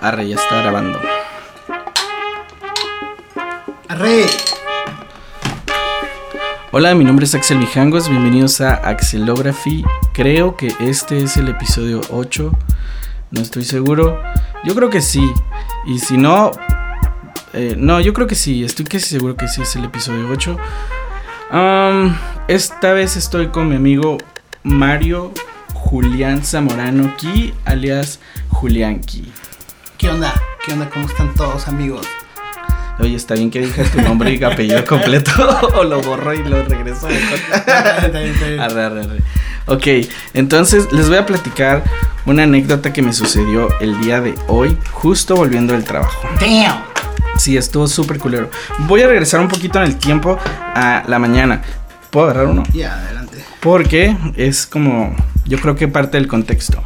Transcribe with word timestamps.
Arre, 0.00 0.28
ya 0.28 0.36
está 0.36 0.62
grabando. 0.62 1.00
Arre. 3.88 4.26
Hola, 6.70 6.94
mi 6.94 7.04
nombre 7.04 7.24
es 7.24 7.34
Axel 7.34 7.58
Mijangos, 7.58 8.08
bienvenidos 8.08 8.60
a 8.60 8.74
Axelography. 8.74 9.84
Creo 10.12 10.56
que 10.56 10.72
este 10.78 11.18
es 11.18 11.36
el 11.36 11.48
episodio 11.48 12.00
8, 12.10 12.52
no 13.32 13.40
estoy 13.40 13.64
seguro. 13.64 14.22
Yo 14.64 14.76
creo 14.76 14.88
que 14.88 15.00
sí, 15.00 15.32
y 15.84 15.98
si 15.98 16.16
no, 16.16 16.52
eh, 17.52 17.74
no, 17.76 17.98
yo 17.98 18.12
creo 18.12 18.28
que 18.28 18.36
sí, 18.36 18.62
estoy 18.62 18.84
casi 18.84 19.06
seguro 19.06 19.36
que 19.36 19.48
sí 19.48 19.62
es 19.62 19.74
el 19.74 19.84
episodio 19.84 20.28
8. 20.30 20.56
Um, 21.50 22.14
esta 22.46 22.92
vez 22.92 23.16
estoy 23.16 23.48
con 23.48 23.68
mi 23.68 23.74
amigo 23.74 24.18
Mario 24.62 25.32
Julián 25.74 26.44
Zamorano 26.44 27.16
Ki, 27.16 27.52
alias 27.64 28.20
Julián 28.50 29.00
Ki. 29.00 29.32
¿Qué 29.98 30.08
onda? 30.08 30.32
¿Qué 30.64 30.72
onda? 30.74 30.88
¿Cómo 30.88 31.08
están 31.08 31.34
todos 31.34 31.66
amigos? 31.66 32.06
Oye, 33.00 33.16
está 33.16 33.34
bien 33.34 33.50
que 33.50 33.58
digas 33.62 33.90
tu 33.90 34.00
nombre 34.00 34.32
y 34.32 34.44
apellido 34.44 34.84
completo 34.84 35.32
o 35.74 35.82
lo 35.82 36.00
borro 36.00 36.32
y 36.32 36.44
lo 36.44 36.62
regreso. 36.62 37.08
arre, 37.66 38.60
arre, 38.60 39.00
arre. 39.00 39.22
Ok, 39.66 40.08
entonces 40.34 40.92
les 40.92 41.08
voy 41.08 41.18
a 41.18 41.26
platicar 41.26 41.82
una 42.26 42.44
anécdota 42.44 42.92
que 42.92 43.02
me 43.02 43.12
sucedió 43.12 43.76
el 43.80 44.00
día 44.00 44.20
de 44.20 44.36
hoy, 44.46 44.78
justo 44.92 45.34
volviendo 45.34 45.72
del 45.72 45.82
trabajo. 45.82 46.28
Damn. 46.38 46.80
Sí, 47.36 47.56
estuvo 47.56 47.88
súper 47.88 48.20
culero. 48.20 48.50
Voy 48.86 49.02
a 49.02 49.08
regresar 49.08 49.40
un 49.40 49.48
poquito 49.48 49.80
en 49.80 49.86
el 49.86 49.96
tiempo 49.96 50.38
a 50.76 51.02
la 51.08 51.18
mañana. 51.18 51.62
¿Puedo 52.10 52.26
agarrar 52.26 52.46
uno? 52.46 52.62
Ya, 52.72 52.94
adelante. 52.94 53.44
Porque 53.58 54.16
es 54.36 54.64
como, 54.64 55.16
yo 55.44 55.58
creo 55.58 55.74
que 55.74 55.88
parte 55.88 56.18
del 56.18 56.28
contexto. 56.28 56.80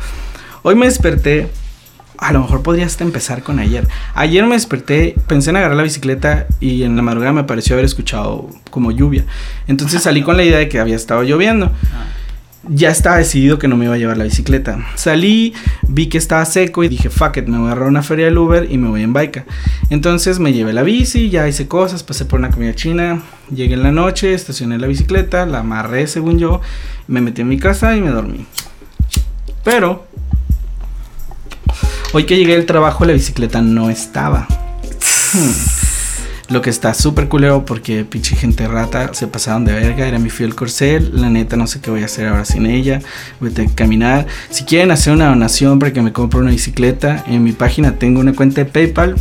Hoy 0.62 0.76
me 0.76 0.86
desperté, 0.86 1.50
a 2.22 2.32
lo 2.32 2.40
mejor 2.40 2.62
podría 2.62 2.86
hasta 2.86 3.04
empezar 3.04 3.42
con 3.42 3.58
ayer. 3.58 3.86
Ayer 4.14 4.44
me 4.46 4.54
desperté, 4.54 5.16
pensé 5.26 5.50
en 5.50 5.56
agarrar 5.56 5.76
la 5.76 5.82
bicicleta 5.82 6.46
y 6.60 6.84
en 6.84 6.96
la 6.96 7.02
madrugada 7.02 7.32
me 7.32 7.44
pareció 7.44 7.74
haber 7.74 7.84
escuchado 7.84 8.48
como 8.70 8.92
lluvia. 8.92 9.24
Entonces 9.66 10.02
salí 10.02 10.22
con 10.22 10.36
la 10.36 10.44
idea 10.44 10.58
de 10.58 10.68
que 10.68 10.78
había 10.78 10.96
estado 10.96 11.24
lloviendo. 11.24 11.72
Ya 12.68 12.90
estaba 12.90 13.16
decidido 13.16 13.58
que 13.58 13.66
no 13.66 13.76
me 13.76 13.86
iba 13.86 13.94
a 13.94 13.98
llevar 13.98 14.16
la 14.16 14.22
bicicleta. 14.22 14.86
Salí, 14.94 15.52
vi 15.88 16.06
que 16.06 16.16
estaba 16.16 16.44
seco 16.44 16.84
y 16.84 16.88
dije, 16.88 17.10
fuck 17.10 17.38
it, 17.38 17.46
me 17.46 17.58
voy 17.58 17.66
a 17.66 17.72
agarrar 17.72 17.88
una 17.88 18.04
feria 18.04 18.26
del 18.26 18.38
Uber 18.38 18.68
y 18.70 18.78
me 18.78 18.88
voy 18.88 19.02
en 19.02 19.12
bike. 19.12 19.44
Entonces 19.90 20.38
me 20.38 20.52
llevé 20.52 20.72
la 20.72 20.84
bici, 20.84 21.28
ya 21.28 21.48
hice 21.48 21.66
cosas, 21.66 22.04
pasé 22.04 22.24
por 22.24 22.38
una 22.38 22.50
comida 22.50 22.72
china, 22.72 23.20
llegué 23.52 23.74
en 23.74 23.82
la 23.82 23.90
noche, 23.90 24.32
estacioné 24.32 24.78
la 24.78 24.86
bicicleta, 24.86 25.44
la 25.44 25.58
amarré 25.58 26.06
según 26.06 26.38
yo, 26.38 26.60
me 27.08 27.20
metí 27.20 27.40
en 27.40 27.48
mi 27.48 27.58
casa 27.58 27.96
y 27.96 28.00
me 28.00 28.10
dormí. 28.10 28.46
Pero, 29.64 30.06
hoy 32.12 32.24
que 32.24 32.36
llegué 32.36 32.54
del 32.54 32.66
trabajo 32.66 33.04
la 33.04 33.12
bicicleta 33.12 33.62
no 33.62 33.90
estaba. 33.90 34.46
Lo 36.48 36.60
que 36.60 36.68
está 36.68 36.92
súper 36.92 37.28
culero 37.28 37.64
porque 37.64 38.04
pinche 38.04 38.36
gente 38.36 38.68
rata 38.68 39.14
se 39.14 39.26
pasaron 39.26 39.64
de 39.64 39.72
verga. 39.72 40.06
Era 40.06 40.18
mi 40.18 40.28
fiel 40.28 40.54
corcel. 40.54 41.10
La 41.14 41.30
neta, 41.30 41.56
no 41.56 41.66
sé 41.66 41.80
qué 41.80 41.90
voy 41.90 42.02
a 42.02 42.06
hacer 42.06 42.28
ahora 42.28 42.44
sin 42.44 42.66
ella. 42.66 43.00
Voy 43.40 43.50
a 43.50 43.54
tener 43.54 43.70
que 43.70 43.76
caminar. 43.76 44.26
Si 44.50 44.64
quieren 44.64 44.90
hacer 44.90 45.14
una 45.14 45.28
donación 45.28 45.78
para 45.78 45.94
que 45.94 46.02
me 46.02 46.12
compre 46.12 46.40
una 46.40 46.50
bicicleta, 46.50 47.24
en 47.26 47.42
mi 47.42 47.52
página 47.52 47.96
tengo 47.98 48.20
una 48.20 48.34
cuenta 48.34 48.62
de 48.62 48.66
PayPal. 48.66 49.16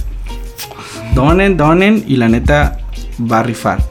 Donen, 1.16 1.56
donen 1.56 2.04
y 2.06 2.18
la 2.18 2.28
neta 2.28 2.80
va 3.20 3.40
a 3.40 3.44
rifar. 3.44 3.82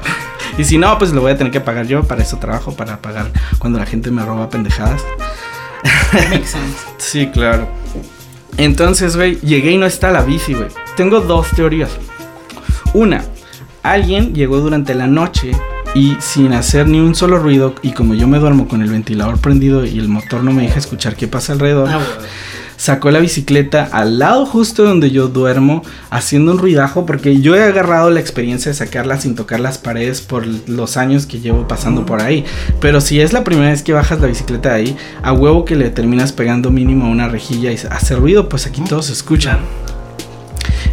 y 0.58 0.64
si 0.64 0.78
no, 0.78 0.96
pues 0.96 1.12
lo 1.12 1.20
voy 1.20 1.32
a 1.32 1.36
tener 1.36 1.52
que 1.52 1.60
pagar 1.60 1.86
yo. 1.86 2.04
Para 2.04 2.22
eso 2.22 2.38
trabajo, 2.38 2.74
para 2.74 3.02
pagar 3.02 3.30
cuando 3.58 3.78
la 3.78 3.84
gente 3.84 4.10
me 4.10 4.24
roba 4.24 4.48
pendejadas. 4.48 5.02
Makes 6.30 6.46
sense. 6.46 6.78
Sí, 6.98 7.26
claro. 7.26 7.68
Entonces, 8.56 9.16
güey, 9.16 9.38
llegué 9.40 9.72
y 9.72 9.78
no 9.78 9.86
está 9.86 10.10
la 10.10 10.22
bici, 10.22 10.54
güey. 10.54 10.68
Tengo 10.96 11.20
dos 11.20 11.48
teorías. 11.54 11.90
Una, 12.92 13.24
alguien 13.82 14.34
llegó 14.34 14.58
durante 14.58 14.94
la 14.94 15.06
noche 15.06 15.52
y 15.94 16.16
sin 16.20 16.52
hacer 16.52 16.86
ni 16.88 16.98
un 17.00 17.14
solo 17.14 17.38
ruido 17.38 17.74
y 17.82 17.92
como 17.92 18.14
yo 18.14 18.26
me 18.26 18.38
duermo 18.38 18.66
con 18.68 18.82
el 18.82 18.90
ventilador 18.90 19.38
prendido 19.38 19.84
y 19.84 19.98
el 19.98 20.08
motor 20.08 20.42
no 20.42 20.52
me 20.52 20.62
deja 20.62 20.78
escuchar 20.78 21.16
qué 21.16 21.28
pasa 21.28 21.52
alrededor, 21.52 21.88
Ah. 21.90 22.00
Sacó 22.78 23.10
la 23.10 23.18
bicicleta 23.18 23.88
al 23.92 24.18
lado 24.18 24.46
justo 24.46 24.84
donde 24.84 25.10
yo 25.10 25.28
duermo 25.28 25.82
haciendo 26.10 26.52
un 26.52 26.58
ruidajo 26.58 27.04
porque 27.04 27.40
yo 27.40 27.54
he 27.56 27.62
agarrado 27.62 28.08
la 28.08 28.20
experiencia 28.20 28.70
de 28.70 28.78
sacarla 28.78 29.20
sin 29.20 29.34
tocar 29.34 29.60
las 29.60 29.76
paredes 29.76 30.22
por 30.22 30.46
los 30.46 30.96
años 30.96 31.26
que 31.26 31.40
llevo 31.40 31.68
pasando 31.68 32.06
por 32.06 32.22
ahí. 32.22 32.44
Pero 32.80 33.02
si 33.02 33.20
es 33.20 33.34
la 33.34 33.44
primera 33.44 33.70
vez 33.70 33.82
que 33.82 33.92
bajas 33.92 34.20
la 34.20 34.28
bicicleta 34.28 34.70
de 34.70 34.74
ahí, 34.76 34.96
a 35.22 35.32
huevo 35.32 35.64
que 35.64 35.76
le 35.76 35.90
terminas 35.90 36.32
pegando 36.32 36.70
mínimo 36.70 37.06
a 37.06 37.10
una 37.10 37.28
rejilla 37.28 37.72
y 37.72 37.74
hace 37.90 38.16
ruido, 38.16 38.48
pues 38.48 38.66
aquí 38.66 38.80
todos 38.82 39.06
se 39.06 39.12
escuchan. 39.12 39.58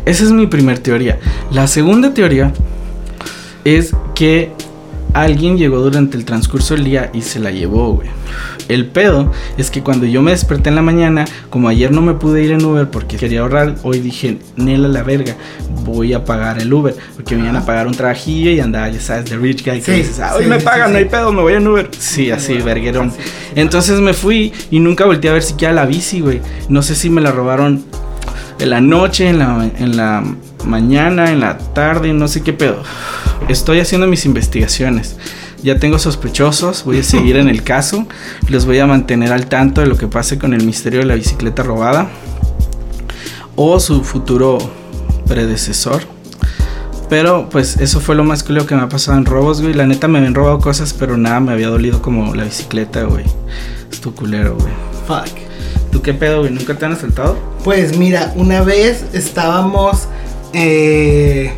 Esa 0.06 0.24
es 0.24 0.32
mi 0.32 0.48
primer 0.48 0.80
teoría. 0.80 1.20
La 1.52 1.68
segunda 1.68 2.14
teoría 2.14 2.52
es 3.64 3.92
que 4.16 4.52
alguien 5.16 5.58
llegó 5.58 5.80
durante 5.80 6.18
el 6.18 6.26
transcurso 6.26 6.76
del 6.76 6.84
día 6.84 7.10
y 7.14 7.22
se 7.22 7.40
la 7.40 7.50
llevó, 7.50 7.94
güey. 7.94 8.10
El 8.68 8.86
pedo 8.86 9.32
es 9.58 9.72
que 9.72 9.82
cuando 9.82 10.06
yo 10.06 10.22
me 10.22 10.32
desperté 10.32 10.70
en 10.70 10.76
la 10.76 10.82
mañana, 10.82 11.24
como 11.50 11.70
ayer 11.70 11.90
no 11.92 12.02
me 12.02 12.16
pude 12.16 12.44
ir 12.44 12.52
en 12.52 12.66
Uber 12.66 12.90
porque 12.90 13.16
quería 13.16 13.42
ahorrar, 13.42 13.76
hoy 13.84 14.02
dije, 14.02 14.40
Nela 14.58 14.90
la 14.90 15.04
verga, 15.04 15.36
voy 15.86 16.14
a 16.14 16.26
pagar 16.26 16.60
el 16.60 16.74
Uber. 16.74 16.96
Porque 17.16 17.36
me 17.36 17.44
iban 17.44 17.56
a 17.56 17.66
pagar 17.66 17.88
un 17.88 17.94
trabajillo 17.94 18.52
y 18.52 18.60
andaba, 18.60 18.90
ya 18.90 19.00
sabes, 19.00 19.30
de 19.30 19.38
rich 19.38 19.64
guy 19.64 19.80
que 19.80 19.86
Sí, 19.86 19.92
dices, 20.00 20.20
ah, 20.20 20.34
hoy 20.36 20.44
sí, 20.44 20.50
me 20.50 20.60
pagan, 20.60 20.88
sí, 20.88 20.94
no 20.94 20.98
hay 20.98 21.06
pedo, 21.06 21.32
me 21.32 21.42
voy 21.42 21.54
en 21.54 21.66
Uber. 21.66 21.90
Sí, 21.98 22.32
así, 22.32 22.58
verguerón. 22.58 23.14
Entonces 23.56 24.02
me 24.02 24.14
fui 24.14 24.52
y 24.70 24.80
nunca 24.80 25.06
volteé 25.06 25.30
a 25.30 25.34
ver 25.34 25.44
siquiera 25.44 25.74
la 25.74 25.86
bici, 25.86 26.20
güey. 26.20 26.42
No 26.68 26.82
sé 26.82 26.94
si 26.94 27.10
me 27.10 27.22
la 27.22 27.32
robaron 27.32 27.86
en 28.60 28.70
la 28.70 28.82
noche, 28.82 29.30
en 29.30 29.40
la, 29.40 29.70
en 29.78 29.96
la 29.96 30.24
mañana, 30.66 31.32
en 31.32 31.40
la 31.40 31.58
tarde, 31.58 32.14
no 32.14 32.28
sé 32.28 32.42
qué 32.42 32.52
pedo. 32.52 32.84
Estoy 33.50 33.80
haciendo 33.80 34.08
mis 34.08 34.26
investigaciones. 34.26 35.18
Ya 35.64 35.80
tengo 35.80 35.98
sospechosos, 36.00 36.84
voy 36.84 37.00
a 37.00 37.04
seguir 37.04 37.38
en 37.38 37.48
el 37.50 37.64
caso. 37.64 38.06
Les 38.50 38.66
voy 38.66 38.80
a 38.80 38.86
mantener 38.86 39.32
al 39.34 39.48
tanto 39.48 39.82
de 39.82 39.88
lo 39.88 39.98
que 39.98 40.08
pase 40.08 40.38
con 40.38 40.54
el 40.54 40.64
misterio 40.64 41.00
de 41.00 41.06
la 41.06 41.16
bicicleta 41.16 41.64
robada 41.64 42.10
o 43.56 43.80
su 43.80 44.04
futuro 44.04 44.58
predecesor. 45.28 46.04
Pero 47.10 47.50
pues 47.50 47.78
eso 47.78 48.00
fue 48.00 48.16
lo 48.16 48.24
más 48.24 48.44
culero 48.44 48.66
que 48.66 48.76
me 48.76 48.82
ha 48.82 48.90
pasado 48.90 49.18
en 49.18 49.26
robos, 49.26 49.62
güey. 49.62 49.74
La 49.74 49.86
neta 49.86 50.08
me 50.08 50.18
habían 50.18 50.34
robado 50.36 50.60
cosas, 50.60 50.94
pero 50.94 51.18
nada 51.18 51.40
me 51.40 51.52
había 51.52 51.68
dolido 51.68 52.02
como 52.02 52.34
la 52.36 52.44
bicicleta, 52.44 53.04
güey. 53.04 53.26
Estuvo 53.92 54.16
culero, 54.16 54.56
güey. 54.56 54.74
Fuck. 55.08 55.36
¿Tú 55.92 56.02
qué 56.02 56.14
pedo, 56.14 56.40
güey? 56.42 56.52
¿Nunca 56.52 56.76
te 56.78 56.86
han 56.86 56.94
asaltado? 56.94 57.38
Pues 57.64 57.98
mira, 57.98 58.34
una 58.36 58.62
vez 58.62 59.06
estábamos. 59.14 60.08
eh, 60.54 61.54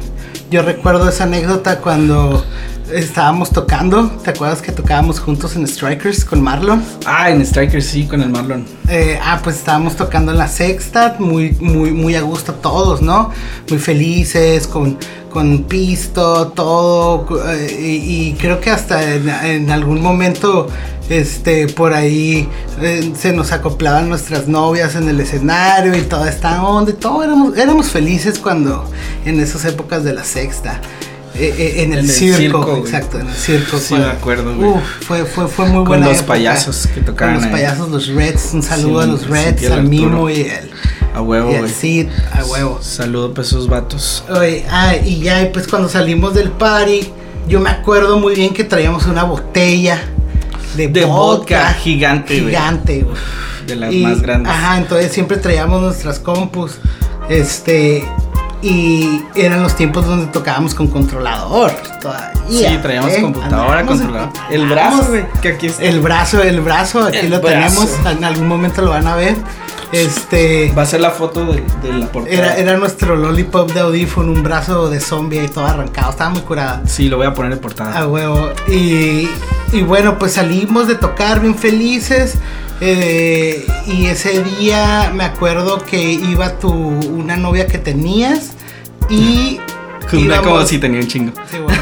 yo 0.49 0.61
recuerdo 0.61 1.09
esa 1.09 1.25
anécdota 1.25 1.79
cuando 1.79 2.43
estábamos 2.91 3.51
tocando. 3.51 4.07
¿Te 4.23 4.31
acuerdas 4.31 4.61
que 4.61 4.71
tocábamos 4.71 5.19
juntos 5.19 5.55
en 5.55 5.67
Strikers 5.67 6.25
con 6.25 6.41
Marlon? 6.41 6.83
Ah, 7.05 7.29
en 7.29 7.41
Striker 7.41 7.81
sí, 7.81 8.05
con 8.05 8.21
el 8.21 8.29
Marlon. 8.29 8.65
Eh, 8.87 9.19
ah, 9.21 9.39
pues 9.43 9.57
estábamos 9.57 9.95
tocando 9.95 10.31
en 10.31 10.37
la 10.37 10.47
sexta, 10.47 11.15
muy, 11.19 11.51
muy, 11.59 11.91
muy 11.91 12.15
a 12.15 12.21
gusto 12.21 12.53
todos, 12.53 13.01
¿no? 13.01 13.31
Muy 13.69 13.79
felices, 13.79 14.67
con, 14.67 14.97
con 15.29 15.63
pisto, 15.63 16.49
todo. 16.49 17.27
eh, 17.49 17.77
y, 17.79 18.29
y 18.29 18.33
creo 18.33 18.59
que 18.61 18.69
hasta 18.71 19.15
en, 19.15 19.29
en 19.29 19.71
algún 19.71 20.01
momento, 20.01 20.67
este, 21.09 21.67
por 21.67 21.93
ahí 21.93 22.49
eh, 22.81 23.13
se 23.17 23.33
nos 23.33 23.51
acoplaban 23.51 24.09
nuestras 24.09 24.47
novias 24.47 24.95
en 24.95 25.07
el 25.09 25.19
escenario 25.19 25.95
y 25.95 26.01
toda 26.01 26.29
esta 26.29 26.63
onda 26.63 26.91
y 26.91 26.95
todo. 26.95 27.23
Éramos, 27.23 27.57
éramos 27.57 27.89
felices 27.89 28.39
cuando, 28.39 28.89
en 29.25 29.39
esas 29.39 29.65
épocas 29.65 30.03
de 30.03 30.13
la 30.13 30.23
sexta. 30.23 30.81
Eh, 31.39 31.55
eh, 31.57 31.83
en 31.83 31.93
el, 31.93 31.99
En 31.99 32.05
el 32.05 32.11
circo, 32.11 32.77
exacto, 32.77 33.19
en 33.19 33.27
el 33.27 33.35
circo. 33.35 33.77
Sí, 33.77 33.85
cuando- 33.89 34.07
me 34.07 34.13
acuerdo, 34.13 34.55
güey. 34.55 34.69
Uf, 34.71 34.81
fue, 35.01 35.25
fue, 35.25 35.47
fue 35.47 35.65
muy 35.65 35.75
Con 35.77 35.85
buena 35.85 36.07
los 36.07 36.17
época. 36.17 36.27
payasos 36.33 36.87
que 36.93 37.01
tocaban 37.01 37.35
Con 37.35 37.43
los 37.43 37.45
ahí. 37.45 37.51
payasos, 37.63 37.89
los 37.89 38.07
Reds, 38.07 38.53
un 38.53 38.63
saludo 38.63 39.01
Sí, 39.03 39.09
a 39.09 39.11
los 39.11 39.21
sí, 39.21 39.27
Reds, 39.27 39.65
al 39.65 39.71
Arturo. 39.73 39.89
Mimo 39.89 40.29
y 40.29 40.41
el, 40.41 40.71
A 41.13 41.21
huevo, 41.21 41.51
güey. 41.55 41.69
Cid, 41.69 42.07
a 42.31 42.43
huevo. 42.45 42.79
Saludo 42.81 43.33
para 43.33 43.47
esos 43.47 43.67
vatos. 43.67 44.23
Oye, 44.29 44.65
ah, 44.69 44.95
y 44.95 45.19
ya, 45.21 45.49
pues 45.53 45.67
cuando 45.67 45.89
salimos 45.89 46.33
del 46.33 46.51
party, 46.51 47.09
yo 47.47 47.59
me 47.59 47.69
acuerdo 47.69 48.19
muy 48.19 48.35
bien 48.35 48.53
que 48.53 48.63
traíamos 48.63 49.05
una 49.05 49.23
botella 49.23 50.01
de, 50.75 50.87
De 50.89 51.05
vodka 51.05 51.59
vodka 51.61 51.73
gigante, 51.73 52.33
güey. 52.41 52.49
gigante, 52.51 53.01
güey. 53.03 53.15
De 53.65 53.75
las 53.75 53.93
Y- 53.93 54.01
más 54.03 54.21
grandes. 54.21 54.51
Ajá, 54.51 54.77
entonces 54.77 55.11
siempre 55.11 55.37
traíamos 55.37 55.81
nuestras 55.81 56.19
compus, 56.19 56.73
este, 57.29 58.05
y 58.61 59.21
eran 59.35 59.61
los 59.61 59.75
tiempos 59.75 60.05
donde 60.05 60.27
tocábamos 60.27 60.73
con 60.73 60.87
controlador 60.87 61.71
todavía. 62.01 62.33
Sí, 62.49 62.77
traíamos 62.81 63.11
¿eh? 63.11 63.21
computadora, 63.21 63.85
controlador. 63.85 64.29
El 64.49 64.67
brazo, 64.67 65.05
güey. 65.09 65.25
Que 65.41 65.49
aquí 65.49 65.67
está. 65.67 65.83
El 65.83 65.99
brazo, 65.99 66.41
el 66.41 66.61
brazo, 66.61 67.03
aquí 67.03 67.17
El 67.17 67.29
lo 67.29 67.39
brazo. 67.41 67.53
tenemos, 67.85 67.89
en 68.17 68.23
algún 68.23 68.47
momento 68.47 68.81
lo 68.81 68.91
van 68.91 69.07
a 69.07 69.15
ver. 69.15 69.35
Este, 69.91 70.73
Va 70.77 70.81
a 70.81 70.85
ser 70.85 70.99
la 70.99 71.11
foto 71.11 71.45
de, 71.45 71.63
de 71.81 71.93
la 71.97 72.07
portada. 72.11 72.35
era, 72.35 72.57
era 72.57 72.77
nuestro 72.77 73.15
lollipop 73.15 73.71
de 73.71 73.79
audífono, 73.79 74.33
un 74.33 74.43
brazo 74.43 74.89
de 74.89 74.99
zombie 74.99 75.43
y 75.45 75.47
todo 75.47 75.65
arrancado, 75.65 76.11
estaba 76.11 76.29
muy 76.31 76.41
curada. 76.41 76.81
Sí, 76.85 77.07
lo 77.07 77.15
voy 77.17 77.27
a 77.27 77.33
poner 77.33 77.53
en 77.53 77.59
portada. 77.59 77.97
A 77.97 78.05
huevo. 78.07 78.51
Y, 78.67 79.29
y 79.71 79.81
bueno, 79.83 80.17
pues 80.19 80.33
salimos 80.33 80.87
de 80.87 80.95
tocar 80.95 81.39
bien 81.39 81.55
felices. 81.55 82.35
Eh, 82.79 83.65
y 83.87 84.05
ese 84.05 84.43
día 84.43 85.11
me 85.13 85.23
acuerdo 85.23 85.83
que 85.83 85.99
iba 85.99 86.59
tu 86.59 86.71
una 86.71 87.35
novia 87.35 87.65
que 87.65 87.79
tenías 87.79 88.51
y 89.09 89.59
una 90.13 90.41
como 90.41 90.65
si 90.65 90.77
tenía 90.77 91.01
un 91.01 91.07
chingo. 91.07 91.31
Sí, 91.49 91.57
bueno, 91.57 91.79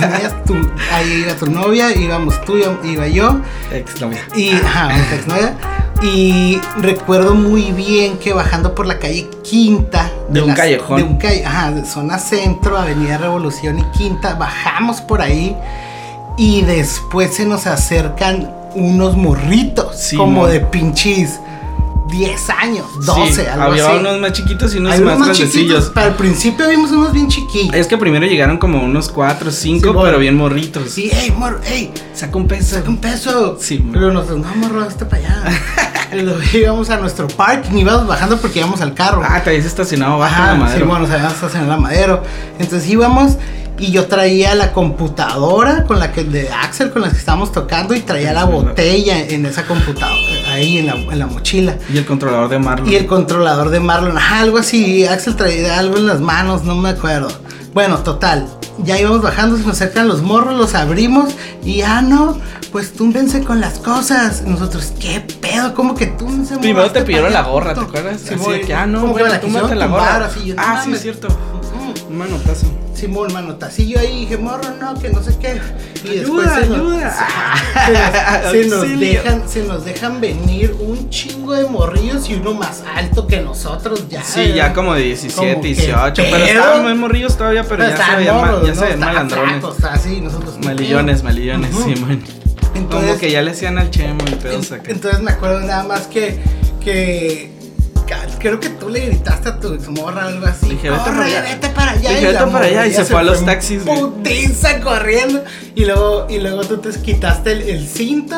tenías 0.00 0.44
tu, 0.44 0.54
ahí 0.92 1.24
iba 1.24 1.34
tu 1.34 1.46
novia, 1.50 1.94
íbamos 1.94 2.40
tú, 2.44 2.56
iba 2.84 3.06
yo. 3.08 3.40
Ex 3.72 4.00
novia. 4.00 4.20
Y, 4.36 4.52
ajá, 4.52 4.96
ex 5.14 5.26
novia. 5.26 5.56
Y 6.02 6.60
recuerdo 6.80 7.34
muy 7.34 7.72
bien 7.72 8.18
que 8.18 8.32
bajando 8.32 8.74
por 8.74 8.86
la 8.86 8.98
calle 9.00 9.28
Quinta. 9.42 10.10
De, 10.28 10.42
un 10.42 10.54
callejón. 10.54 10.96
De 10.98 11.02
un 11.02 11.16
calle, 11.16 11.44
ajá, 11.44 11.72
de 11.72 11.84
zona 11.84 12.18
centro, 12.18 12.78
Avenida 12.78 13.18
Revolución 13.18 13.80
y 13.80 13.98
Quinta. 13.98 14.34
Bajamos 14.34 15.00
por 15.00 15.20
ahí. 15.20 15.56
Y 16.36 16.62
después 16.62 17.34
se 17.34 17.44
nos 17.44 17.66
acercan 17.66 18.57
unos 18.74 19.16
morritos. 19.16 20.12
como 20.16 20.46
de 20.46 20.60
pinches 20.60 21.40
10 22.08 22.50
años, 22.50 22.86
12, 23.04 23.32
sí, 23.32 23.48
había 23.48 23.86
unos 23.90 24.18
más 24.18 24.32
chiquitos 24.32 24.74
y 24.74 24.78
unos 24.78 24.98
más, 25.00 25.18
grandecillos. 25.18 25.90
Para 25.90 26.08
el 26.08 26.14
principio 26.14 26.68
vimos 26.68 26.90
unos 26.90 27.12
bien 27.12 27.28
chiquitos. 27.28 27.74
Es 27.74 27.86
que 27.86 27.98
primero 27.98 28.26
llegaron 28.26 28.56
como 28.56 28.82
unos 28.82 29.10
4, 29.10 29.50
5, 29.50 30.02
pero 30.02 30.18
bien 30.18 30.34
morritos. 30.34 30.90
Sí, 30.90 31.10
hey, 31.12 31.32
mor, 31.36 31.60
hey, 31.64 31.92
saca 32.14 32.36
un 32.36 32.48
peso. 32.48 32.76
Saca 32.76 32.88
un 32.88 32.96
peso. 32.96 33.58
Sí, 33.60 33.84
pero 33.92 34.10
nosotros, 34.10 34.40
no, 34.40 34.54
morro, 34.56 34.82
hasta 34.82 35.08
para 35.08 35.22
allá. 35.22 35.60
íbamos 36.54 36.88
a 36.90 36.96
nuestro 36.96 37.28
parking, 37.28 37.76
íbamos 37.76 38.06
bajando 38.06 38.38
porque 38.38 38.60
íbamos 38.60 38.80
al 38.80 38.94
carro. 38.94 39.22
Ah, 39.24 39.42
te 39.42 39.50
habías 39.50 39.66
estacionado 39.66 40.18
bajo 40.18 40.42
la 40.42 40.54
madera. 40.54 40.78
Sí, 40.78 40.84
bueno, 40.84 41.00
nos 41.00 41.10
habíamos 41.10 41.34
estacionado 41.34 41.64
en 41.64 41.76
la 41.76 41.82
madera. 41.82 42.22
Entonces 42.58 42.88
íbamos 42.88 43.36
y 43.78 43.92
yo 43.92 44.06
traía 44.06 44.54
la 44.54 44.72
computadora 44.72 45.84
con 45.84 45.98
la 45.98 46.12
que 46.12 46.24
de 46.24 46.50
Axel 46.50 46.90
con 46.90 47.02
la 47.02 47.10
que 47.10 47.16
estábamos 47.16 47.52
tocando 47.52 47.94
y 47.94 48.00
traía 48.00 48.32
la 48.32 48.44
botella 48.44 49.20
en 49.20 49.46
esa 49.46 49.64
computadora 49.64 50.18
ahí 50.52 50.78
en 50.78 50.86
la, 50.86 50.94
en 50.94 51.18
la, 51.18 51.26
mochila. 51.26 51.76
Y 51.92 51.98
el 51.98 52.06
controlador 52.06 52.48
de 52.48 52.58
Marlon. 52.58 52.88
Y 52.88 52.96
el 52.96 53.06
controlador 53.06 53.70
de 53.70 53.80
Marlon, 53.80 54.18
algo 54.18 54.58
así. 54.58 55.06
Axel 55.06 55.36
traía 55.36 55.78
algo 55.78 55.96
en 55.96 56.06
las 56.06 56.20
manos, 56.20 56.64
no 56.64 56.74
me 56.74 56.90
acuerdo. 56.90 57.28
Bueno, 57.74 57.98
total. 57.98 58.48
Ya 58.84 58.98
íbamos 58.98 59.22
bajando, 59.22 59.56
se 59.56 59.64
nos 59.64 59.72
acercan 59.72 60.08
los 60.08 60.22
morros, 60.22 60.56
los 60.56 60.74
abrimos 60.74 61.34
y 61.64 61.82
ah, 61.82 62.00
no, 62.00 62.38
pues 62.70 62.92
túmbense 62.92 63.42
con 63.42 63.60
las 63.60 63.78
cosas. 63.80 64.42
Nosotros, 64.42 64.92
¿qué 65.00 65.20
pedo? 65.20 65.74
¿Cómo 65.74 65.94
que 65.94 66.06
túmbense? 66.06 66.56
Primero 66.58 66.90
te 66.90 67.02
pidieron 67.02 67.32
la 67.32 67.42
gorra, 67.42 67.74
¿te 67.74 67.80
acuerdas? 67.80 68.20
Sí, 68.20 68.34
así 68.34 68.60
que, 68.66 68.74
ah, 68.74 68.86
no, 68.86 69.08
bueno, 69.08 69.28
la, 69.28 69.74
la 69.74 69.86
gorra. 69.86 70.30
ah, 70.56 70.82
sí, 70.84 70.92
es 70.92 71.02
cierto. 71.02 71.28
Un 72.08 72.16
manotazo. 72.16 72.66
Simón, 72.94 73.32
manotacillo 73.32 74.00
ahí, 74.00 74.20
dije, 74.20 74.38
morro, 74.38 74.70
no, 74.80 74.94
que 74.98 75.10
no 75.10 75.22
sé 75.22 75.36
qué. 75.38 75.60
Y 76.04 76.20
después 76.20 76.48
se 76.50 76.66
Nos, 76.66 77.00
se, 78.50 78.66
nos 78.66 78.98
dejan, 78.98 79.48
se 79.48 79.62
nos 79.62 79.84
dejan 79.84 80.20
venir 80.20 80.74
un 80.80 81.08
chingo 81.10 81.52
de 81.52 81.66
morrillos 81.66 82.28
y 82.28 82.34
uno 82.34 82.54
más 82.54 82.82
alto 82.96 83.26
que 83.26 83.40
nosotros 83.40 84.08
ya. 84.08 84.24
Sí, 84.24 84.52
ya 84.54 84.72
como 84.72 84.94
de 84.94 85.02
17, 85.02 85.60
18, 85.60 86.22
pero 86.30 86.44
estaban 86.44 86.82
muy 86.82 86.94
morrillos 86.94 87.36
todavía, 87.36 87.62
pero, 87.62 87.88
ya, 87.88 87.96
se 87.96 88.16
veían, 88.16 88.36
morros, 88.36 88.66
ya 88.66 88.74
se 88.74 88.86
ven 88.86 88.98
malandrones. 89.00 89.64
así, 89.84 90.20
nosotros, 90.20 90.58
malillones, 90.64 91.22
malillones, 91.22 91.70
Simón. 91.76 92.22
Entonces, 92.74 93.10
como 93.10 93.20
que 93.20 93.30
ya 93.30 93.42
le 93.42 93.52
hacían 93.52 93.78
al 93.78 93.90
chemo 93.90 94.24
y 94.26 94.34
pedos 94.34 94.72
acá. 94.72 94.90
Entonces 94.90 95.20
me 95.20 95.30
acuerdo 95.30 95.60
nada 95.60 95.84
más 95.84 96.06
que, 96.06 96.40
que 96.80 97.57
creo 98.38 98.60
que 98.60 98.70
tú 98.70 98.88
le 98.88 99.00
gritaste 99.06 99.48
a 99.48 99.60
tu 99.60 99.78
morra 99.92 100.26
o 100.26 100.28
algo 100.28 100.46
así. 100.46 100.68
Dije, 100.68 100.90
vete 100.90 101.04
para 101.04 101.24
allá. 101.24 101.42
Vete 101.42 101.68
para 101.68 101.90
allá. 101.92 102.10
Dije, 102.10 102.26
vete 102.26 102.46
para 102.46 102.64
allá 102.64 102.86
y 102.86 102.94
se, 102.94 103.04
fue 103.04 103.20
a 103.20 103.22
los 103.22 103.44
taxis. 103.44 103.82
Putiza 103.82 104.80
corriendo. 104.80 105.44
Y 105.74 105.84
luego, 105.84 106.26
y 106.28 106.38
luego 106.38 106.64
tú 106.64 106.78
te 106.78 106.90
quitaste 107.00 107.52
el, 107.52 107.86
cinto. 107.86 108.36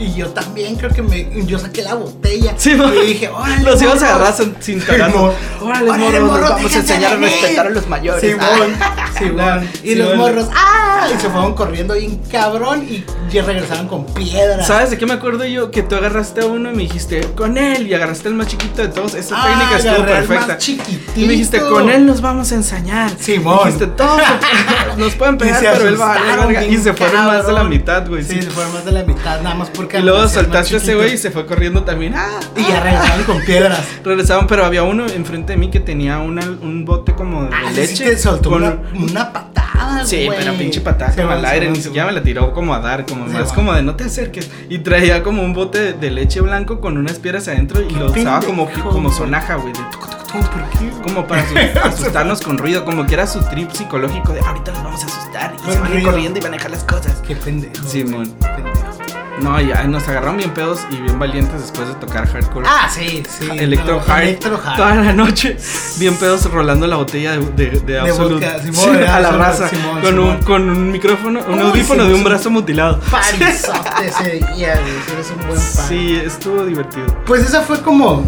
Y 0.00 0.14
yo 0.14 0.28
también 0.28 0.76
creo 0.76 0.90
que 0.90 1.02
me. 1.02 1.28
Yo 1.44 1.58
saqué 1.58 1.82
la 1.82 1.94
botella. 1.94 2.54
Sí, 2.56 2.70
y 2.70 3.06
dije, 3.06 3.28
órale. 3.28 3.62
Los 3.62 3.82
íbamos 3.82 4.02
a 4.02 4.14
agarrar 4.14 4.34
sin 4.60 4.80
tagando. 4.80 5.34
Órale, 5.60 6.20
morros, 6.20 6.40
vamos 6.40 6.74
a 6.74 6.78
enseñar 6.78 7.12
a 7.12 7.16
respetar 7.16 7.66
a 7.66 7.70
los 7.70 7.86
mayores. 7.86 8.22
Simón, 8.22 8.74
Simón. 9.18 9.68
Y 9.84 9.94
los 9.96 10.16
morros, 10.16 10.48
¡ah! 10.54 11.06
Y 11.14 11.20
se 11.20 11.28
fueron 11.28 11.52
corriendo 11.52 11.92
bien 11.92 12.18
cabrón. 12.32 12.82
Y 12.88 13.04
ya 13.30 13.42
regresaron 13.42 13.88
con 13.88 14.06
piedra. 14.06 14.64
¿Sabes 14.64 14.88
de 14.88 14.96
qué 14.96 15.04
me 15.04 15.12
acuerdo 15.12 15.44
yo? 15.44 15.70
Que 15.70 15.82
tú 15.82 15.96
agarraste 15.96 16.40
a 16.40 16.46
uno 16.46 16.70
y 16.70 16.76
me 16.76 16.82
dijiste, 16.84 17.20
con 17.36 17.58
él. 17.58 17.86
Y 17.86 17.92
agarraste 17.92 18.28
el 18.28 18.34
más 18.34 18.46
chiquito 18.46 18.80
de 18.80 18.88
todos. 18.88 19.14
Esa 19.14 19.36
ah, 19.36 19.48
técnica 19.48 19.76
estuvo 19.76 20.06
perfecta. 20.06 20.58
Y 21.14 21.26
me 21.26 21.32
dijiste, 21.32 21.60
con 21.60 21.90
él 21.90 22.06
nos 22.06 22.22
vamos 22.22 22.52
a 22.52 22.54
enseñar. 22.54 23.10
Simón. 23.20 23.66
Dijiste, 23.66 23.86
todos 23.88 24.22
nos 24.96 25.14
pueden 25.14 25.36
pegar, 25.38 25.60
pero 25.60 25.88
él 25.88 26.00
va 26.00 26.14
a. 26.14 26.64
Y 26.64 26.78
se 26.78 26.94
fueron 26.94 27.26
más 27.26 27.46
de 27.46 27.52
la 27.52 27.64
mitad, 27.64 28.08
güey. 28.08 28.24
Sí, 28.24 28.40
se 28.40 28.50
fueron 28.50 28.72
más 28.72 28.86
de 28.86 28.92
la 28.92 29.04
mitad, 29.04 29.42
nada 29.42 29.56
más 29.56 29.68
porque. 29.68 29.89
Y 29.98 30.02
luego 30.02 30.28
soltaste 30.28 30.74
a 30.74 30.78
ese 30.78 30.94
güey 30.94 31.14
y 31.14 31.18
se 31.18 31.30
fue 31.30 31.46
corriendo 31.46 31.82
también. 31.82 32.14
Ah, 32.16 32.40
y 32.56 32.62
ya 32.62 32.80
regresaron 32.80 33.24
con 33.24 33.44
piedras. 33.44 33.80
Regresaban, 34.04 34.46
pero 34.46 34.64
había 34.64 34.82
uno 34.82 35.06
enfrente 35.06 35.52
de 35.54 35.58
mí 35.58 35.70
que 35.70 35.80
tenía 35.80 36.18
una, 36.18 36.42
un 36.42 36.84
bote 36.84 37.14
como 37.14 37.44
de 37.44 37.50
ah, 37.52 37.70
leche. 37.70 37.96
Sí 37.96 38.04
te 38.04 38.18
soltó 38.18 38.50
una, 38.50 38.78
una 38.94 39.32
patada, 39.32 40.04
Sí, 40.04 40.28
pero 40.36 40.54
pinche 40.54 40.80
patada 40.80 41.14
como 41.14 41.30
al 41.30 41.44
aire. 41.44 41.70
Ni 41.70 41.80
siquiera 41.80 42.06
me 42.06 42.12
la 42.12 42.22
tiró 42.22 42.52
como 42.52 42.74
a 42.74 42.80
dar, 42.80 43.06
como 43.06 43.26
más 43.26 43.52
como 43.52 43.72
de 43.72 43.82
no 43.82 43.96
te 43.96 44.04
acerques. 44.04 44.50
Y 44.68 44.78
traía 44.78 45.22
como 45.22 45.42
un 45.42 45.52
bote 45.52 45.92
de 45.92 46.10
leche 46.10 46.40
blanco 46.40 46.80
con 46.80 46.96
unas 46.96 47.18
piedras 47.18 47.48
adentro 47.48 47.80
y 47.82 47.90
lo 47.90 48.10
usaba 48.10 48.40
como, 48.40 48.68
como 48.70 49.12
sonaja, 49.12 49.56
güey. 49.56 49.72
Como 51.02 51.26
para 51.26 51.44
asustarnos 51.84 52.40
con 52.40 52.56
ruido, 52.58 52.84
como 52.84 53.06
que 53.06 53.14
era 53.14 53.26
su 53.26 53.40
trip 53.48 53.70
psicológico 53.72 54.32
de 54.32 54.40
ahorita 54.40 54.72
nos 54.72 54.84
vamos 54.84 55.02
a 55.02 55.06
asustar 55.06 55.54
y 55.66 55.72
se 55.72 55.80
van 55.80 55.92
a 55.92 55.94
ir 55.96 56.04
corriendo 56.04 56.38
y 56.38 56.42
van 56.42 56.54
a 56.54 56.56
dejar 56.56 56.70
las 56.70 56.84
cosas. 56.84 57.20
Qué 57.26 57.34
pendejo. 57.34 57.88
Simón. 57.88 58.32
No, 59.42 59.60
ya 59.60 59.84
nos 59.84 60.06
agarraron 60.08 60.36
bien 60.36 60.50
pedos 60.52 60.80
y 60.90 60.96
bien 60.96 61.18
valientes 61.18 61.60
después 61.60 61.88
de 61.88 61.94
tocar 61.94 62.26
hardcore. 62.28 62.66
Ah, 62.68 62.88
sí, 62.92 63.22
sí. 63.28 63.48
Electro, 63.56 64.00
hard, 64.06 64.36
Toda 64.76 64.94
la 64.94 65.12
noche. 65.12 65.56
Bien 65.98 66.14
pedos 66.16 66.50
rolando 66.50 66.86
la 66.86 66.96
botella 66.96 67.32
de, 67.38 67.70
de, 67.70 67.80
de 67.80 68.00
Absolute. 68.00 68.46
a 69.08 69.20
la 69.20 69.30
raza. 69.32 69.70
con, 70.02 70.18
Un, 70.18 70.38
con 70.42 70.68
un 70.68 70.90
micrófono, 70.92 71.40
un 71.48 71.60
audífono 71.60 72.04
de 72.06 72.14
un 72.14 72.24
brazo 72.24 72.50
mutilado. 72.50 73.00
Parizote 73.10 74.06
ese 74.06 74.30
día, 74.54 74.74
Eres 74.74 75.30
un 75.30 75.46
buen 75.48 75.58
pan. 75.60 75.88
Sí, 75.88 76.16
estuvo 76.24 76.64
divertido. 76.64 77.06
Pues 77.26 77.42
esa 77.44 77.62
fue 77.62 77.80
como 77.80 78.24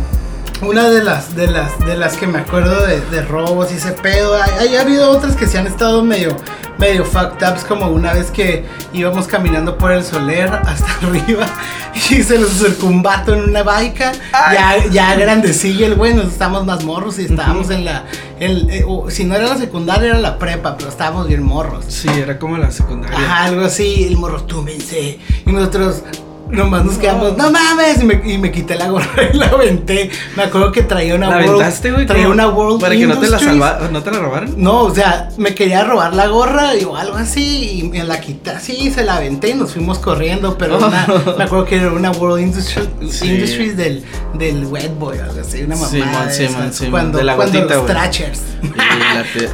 una 0.62 0.88
de 0.88 1.02
las, 1.02 1.34
de 1.34 1.48
las, 1.48 1.78
de 1.80 1.96
las 1.96 2.16
que 2.16 2.26
me 2.26 2.38
acuerdo 2.38 2.86
de, 2.86 3.00
de 3.00 3.22
robos 3.22 3.70
y 3.72 3.74
ese 3.76 3.92
pedo. 3.92 4.36
Hay, 4.58 4.76
ha 4.76 4.80
habido 4.82 5.10
otras 5.10 5.34
que 5.36 5.46
se 5.46 5.58
han 5.58 5.66
estado 5.66 6.04
medio, 6.04 6.36
medio 6.82 7.04
fucked 7.04 7.48
ups, 7.48 7.62
como 7.62 7.86
una 7.86 8.12
vez 8.12 8.32
que 8.32 8.64
íbamos 8.92 9.28
caminando 9.28 9.78
por 9.78 9.92
el 9.92 10.02
Soler 10.02 10.52
hasta 10.52 10.92
arriba 11.06 11.46
y 11.94 12.24
se 12.24 12.40
nos 12.40 12.50
acercó 12.60 12.88
un 12.88 13.04
vato 13.04 13.32
en 13.34 13.44
una 13.50 13.62
baica, 13.62 14.10
ya, 14.52 14.84
ya 14.90 15.14
grandecillo 15.14 15.86
el 15.86 15.94
güey, 15.94 16.12
nos 16.12 16.26
estábamos 16.26 16.66
más 16.66 16.82
morros 16.82 17.20
y 17.20 17.26
estábamos 17.26 17.70
en 17.70 17.84
la, 17.84 18.04
el, 18.40 18.68
eh, 18.68 18.84
si 19.10 19.24
no 19.24 19.36
era 19.36 19.46
la 19.46 19.58
secundaria 19.58 20.08
era 20.08 20.18
la 20.18 20.40
prepa, 20.40 20.76
pero 20.76 20.88
estábamos 20.88 21.28
bien 21.28 21.44
morros. 21.44 21.84
Sí, 21.86 22.08
era 22.08 22.36
como 22.36 22.58
la 22.58 22.72
secundaria. 22.72 23.44
algo 23.44 23.64
así, 23.64 24.02
el 24.02 24.16
morro 24.16 24.42
túmense 24.42 25.20
y 25.46 25.52
nosotros 25.52 26.02
Nomás 26.52 26.84
nos 26.84 26.98
quedamos, 26.98 27.36
no 27.36 27.50
mames, 27.50 28.02
y 28.02 28.04
me, 28.04 28.20
y 28.24 28.38
me, 28.38 28.52
quité 28.52 28.74
la 28.74 28.88
gorra 28.88 29.08
y 29.32 29.36
la 29.36 29.46
aventé. 29.46 30.10
Me 30.36 30.42
acuerdo 30.42 30.70
que 30.70 30.82
traía 30.82 31.14
una 31.14 31.30
¿La 31.30 31.36
World. 31.36 31.50
Aventaste, 31.50 31.92
güey? 31.92 32.06
Traía 32.06 32.28
una 32.28 32.48
World. 32.48 32.80
Para 32.80 32.94
que 32.94 33.06
no 33.06 33.18
te 33.18 33.30
la 33.30 33.38
salva, 33.38 33.88
no 33.90 34.02
te 34.02 34.10
la 34.10 34.18
robaran. 34.18 34.54
No, 34.56 34.82
o 34.82 34.94
sea, 34.94 35.30
me 35.38 35.54
quería 35.54 35.82
robar 35.84 36.14
la 36.14 36.26
gorra 36.26 36.72
o 36.86 36.96
algo 36.96 37.16
así. 37.16 37.78
Y 37.78 37.88
me 37.88 38.04
la 38.04 38.20
quité 38.20 38.50
así, 38.50 38.90
se 38.90 39.02
la 39.02 39.16
aventé 39.16 39.50
y 39.50 39.54
nos 39.54 39.72
fuimos 39.72 39.98
corriendo. 39.98 40.58
Pero 40.58 40.76
una, 40.76 41.06
me 41.38 41.44
acuerdo 41.44 41.64
que 41.64 41.76
era 41.76 41.90
una 41.90 42.10
World 42.10 42.42
Industries 42.42 43.76
del, 43.76 44.04
del 44.34 44.66
Wet 44.66 44.98
Boy, 44.98 45.18
algo 45.18 45.40
así, 45.40 45.62
una 45.62 45.76
mamá. 45.76 45.88
Sí, 45.88 45.98
man, 45.98 46.28
sí, 46.30 46.48
man, 46.48 46.72
sí, 46.72 46.86
cuando, 46.90 47.18
de 47.18 47.24
la 47.24 47.36
cuando 47.36 47.58
gotita, 47.58 47.76
los 47.76 47.86
trachers. 47.86 48.42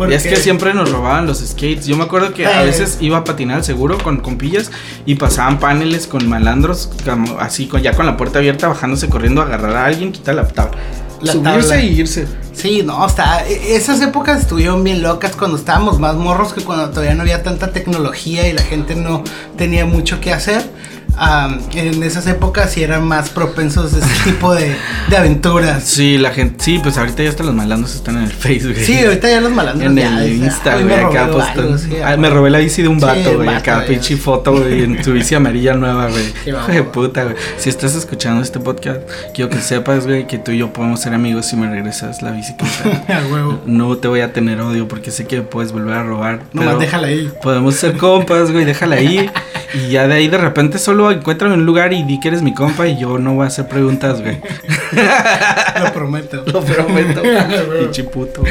Y, 0.08 0.12
es 0.12 0.22
que 0.24 0.36
siempre 0.36 0.74
nos 0.74 0.90
robaban 0.90 1.26
los 1.26 1.38
skates. 1.38 1.86
Yo 1.86 1.96
me 1.96 2.04
acuerdo 2.04 2.32
que 2.32 2.46
a 2.46 2.62
veces 2.62 2.98
iba 3.00 3.18
a 3.18 3.24
patinar 3.24 3.64
seguro 3.64 3.98
con 3.98 4.18
compillas 4.18 4.70
y 5.06 5.14
pasaban 5.16 5.58
paneles 5.58 6.06
con 6.06 6.28
malandros, 6.28 6.87
como 7.04 7.38
así 7.38 7.68
ya 7.82 7.94
con 7.94 8.06
la 8.06 8.16
puerta 8.16 8.38
abierta, 8.38 8.68
bajándose 8.68 9.08
corriendo 9.08 9.42
agarrar 9.42 9.76
a 9.76 9.84
alguien, 9.86 10.12
quitar 10.12 10.34
la 10.34 10.46
tabla. 10.46 10.78
La 11.20 11.32
Subirse 11.32 11.84
y 11.84 12.00
irse. 12.00 12.28
Sí, 12.52 12.82
no, 12.84 13.04
está. 13.04 13.46
E, 13.46 13.74
esas 13.74 14.00
épocas 14.00 14.40
estuvieron 14.40 14.84
bien 14.84 15.02
locas 15.02 15.34
cuando 15.34 15.56
estábamos 15.56 15.98
más 15.98 16.14
morros 16.14 16.52
que 16.52 16.62
cuando 16.62 16.90
todavía 16.90 17.14
no 17.14 17.22
había 17.22 17.42
tanta 17.42 17.72
tecnología 17.72 18.48
y 18.48 18.52
la 18.52 18.62
gente 18.62 18.94
no 18.94 19.24
tenía 19.56 19.84
mucho 19.84 20.20
que 20.20 20.32
hacer 20.32 20.62
en 21.72 22.02
esas 22.02 22.26
épocas 22.26 22.72
sí 22.72 22.82
eran 22.82 23.06
más 23.06 23.30
propensos 23.30 23.92
a 23.94 23.98
ese 23.98 24.24
tipo 24.24 24.54
de, 24.54 24.76
de, 25.08 25.16
aventuras. 25.16 25.84
Sí, 25.84 26.18
la 26.18 26.30
gente, 26.30 26.62
sí, 26.62 26.78
pues 26.82 26.96
ahorita 26.96 27.22
ya 27.22 27.30
hasta 27.30 27.44
los 27.44 27.54
malandros 27.54 27.94
están 27.94 28.16
en 28.18 28.24
el 28.24 28.32
Facebook. 28.32 28.76
Sí, 28.76 28.98
ahorita 28.98 29.28
ya 29.28 29.40
los 29.40 29.52
malandros 29.52 29.90
en 29.90 29.98
el 29.98 30.32
Insta, 30.34 30.76
güey, 30.78 30.94
acá 30.94 32.16
me 32.16 32.30
robé 32.30 32.50
la 32.50 32.58
bici 32.58 32.82
de 32.82 32.88
un 32.88 33.00
vato, 33.00 33.36
güey, 33.36 33.48
acá 33.48 33.84
pinche 33.86 34.16
foto, 34.16 34.52
güey, 34.52 34.84
en 34.84 35.02
tu 35.02 35.12
bici 35.12 35.34
amarilla 35.34 35.74
nueva, 35.74 36.08
güey. 36.08 36.24
Hijo 36.46 36.72
de 36.72 36.82
puta, 36.82 37.24
güey. 37.24 37.36
Si 37.56 37.68
estás 37.68 37.94
escuchando 37.94 38.42
este 38.42 38.60
podcast, 38.60 39.00
quiero 39.34 39.50
que 39.50 39.60
sepas, 39.60 40.06
güey, 40.06 40.26
que 40.26 40.38
tú 40.38 40.52
y 40.52 40.58
yo 40.58 40.72
podemos 40.72 41.00
ser 41.00 41.14
amigos 41.14 41.46
si 41.46 41.56
me 41.56 41.68
regresas 41.68 42.22
la 42.22 42.30
bicicleta. 42.30 42.98
no 43.66 43.96
te 43.96 44.08
voy 44.08 44.20
a 44.20 44.32
tener 44.32 44.60
odio 44.60 44.88
porque 44.88 45.10
sé 45.10 45.26
que 45.26 45.42
puedes 45.42 45.72
volver 45.72 45.94
a 45.94 46.02
robar. 46.02 46.42
Nomás 46.52 46.78
déjala 46.78 47.08
ahí. 47.08 47.30
Podemos 47.42 47.74
ser 47.74 47.96
compas, 47.96 48.52
güey, 48.52 48.64
déjala 48.64 48.96
ahí. 48.96 49.30
Y 49.74 49.90
ya 49.90 50.08
de 50.08 50.14
ahí 50.14 50.28
de 50.28 50.38
repente 50.38 50.78
solo 50.78 51.10
encuéntrame 51.10 51.54
un 51.54 51.66
lugar 51.66 51.92
y 51.92 52.02
di 52.02 52.18
que 52.20 52.28
eres 52.28 52.42
mi 52.42 52.54
compa 52.54 52.86
y 52.86 52.98
yo 52.98 53.18
no 53.18 53.34
voy 53.34 53.44
a 53.44 53.48
hacer 53.48 53.68
preguntas, 53.68 54.20
güey. 54.22 54.40
Lo 55.80 55.92
prometo. 55.92 56.44
Lo 56.52 56.62
prometo. 56.64 57.22
Pinche 57.80 58.04
puto. 58.04 58.44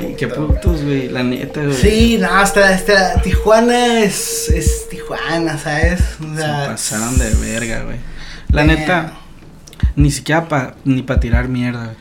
Y 0.00 0.14
qué 0.14 0.28
putos, 0.28 0.82
güey. 0.82 1.08
La 1.08 1.22
neta, 1.22 1.62
güey. 1.62 1.74
Sí, 1.74 2.18
no, 2.18 2.28
hasta, 2.28 2.68
hasta 2.68 3.20
Tijuana 3.22 4.00
es, 4.00 4.48
es 4.48 4.88
Tijuana, 4.88 5.58
¿sabes? 5.58 6.00
O 6.20 6.34
Se 6.34 6.40
sea, 6.40 6.66
pasaron 6.68 7.18
de 7.18 7.30
verga, 7.34 7.82
güey. 7.84 7.96
La 8.50 8.64
neta, 8.64 9.12
ni 9.96 10.10
siquiera 10.10 10.48
pa, 10.48 10.74
ni 10.84 11.02
para 11.02 11.20
tirar 11.20 11.48
mierda, 11.48 11.84
güey. 11.84 11.96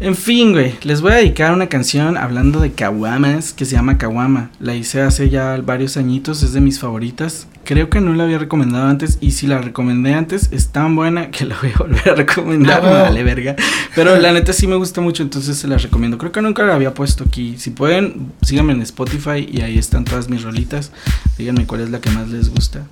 En 0.00 0.14
fin, 0.14 0.52
güey, 0.52 0.74
les 0.82 1.00
voy 1.00 1.12
a 1.12 1.16
dedicar 1.16 1.52
una 1.52 1.68
canción 1.68 2.16
hablando 2.16 2.60
de 2.60 2.72
caguamas 2.72 3.52
que 3.52 3.64
se 3.64 3.72
llama 3.74 3.98
Caguama. 3.98 4.50
La 4.60 4.74
hice 4.74 5.02
hace 5.02 5.28
ya 5.28 5.56
varios 5.64 5.96
añitos, 5.96 6.42
es 6.42 6.52
de 6.52 6.60
mis 6.60 6.78
favoritas. 6.78 7.48
Creo 7.64 7.90
que 7.90 8.00
no 8.00 8.14
la 8.14 8.24
había 8.24 8.38
recomendado 8.38 8.86
antes 8.86 9.18
y 9.20 9.32
si 9.32 9.46
la 9.46 9.58
recomendé 9.58 10.14
antes 10.14 10.48
es 10.52 10.68
tan 10.68 10.94
buena 10.96 11.30
que 11.30 11.44
la 11.44 11.56
voy 11.60 11.72
a 11.74 11.78
volver 11.78 12.08
a 12.08 12.14
recomendar. 12.14 12.68
Ah, 12.78 12.80
bueno. 12.80 13.02
vale 13.04 13.24
verga. 13.24 13.56
Pero 13.94 14.16
la 14.18 14.32
neta 14.32 14.52
sí 14.52 14.66
me 14.68 14.76
gusta 14.76 15.00
mucho, 15.00 15.22
entonces 15.22 15.56
se 15.56 15.66
las 15.66 15.82
recomiendo. 15.82 16.16
Creo 16.16 16.30
que 16.30 16.40
nunca 16.40 16.64
la 16.64 16.74
había 16.74 16.94
puesto 16.94 17.24
aquí. 17.24 17.56
Si 17.58 17.70
pueden, 17.70 18.32
síganme 18.42 18.72
en 18.72 18.82
Spotify 18.82 19.48
y 19.50 19.62
ahí 19.62 19.78
están 19.78 20.04
todas 20.04 20.28
mis 20.28 20.42
rolitas. 20.42 20.92
Díganme 21.36 21.66
cuál 21.66 21.80
es 21.80 21.90
la 21.90 22.00
que 22.00 22.10
más 22.10 22.28
les 22.28 22.50
gusta 22.50 22.86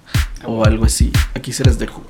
o 0.44 0.64
algo 0.64 0.84
así. 0.84 1.12
Aquí 1.34 1.52
se 1.52 1.64
las 1.64 1.78
dejo. 1.78 2.04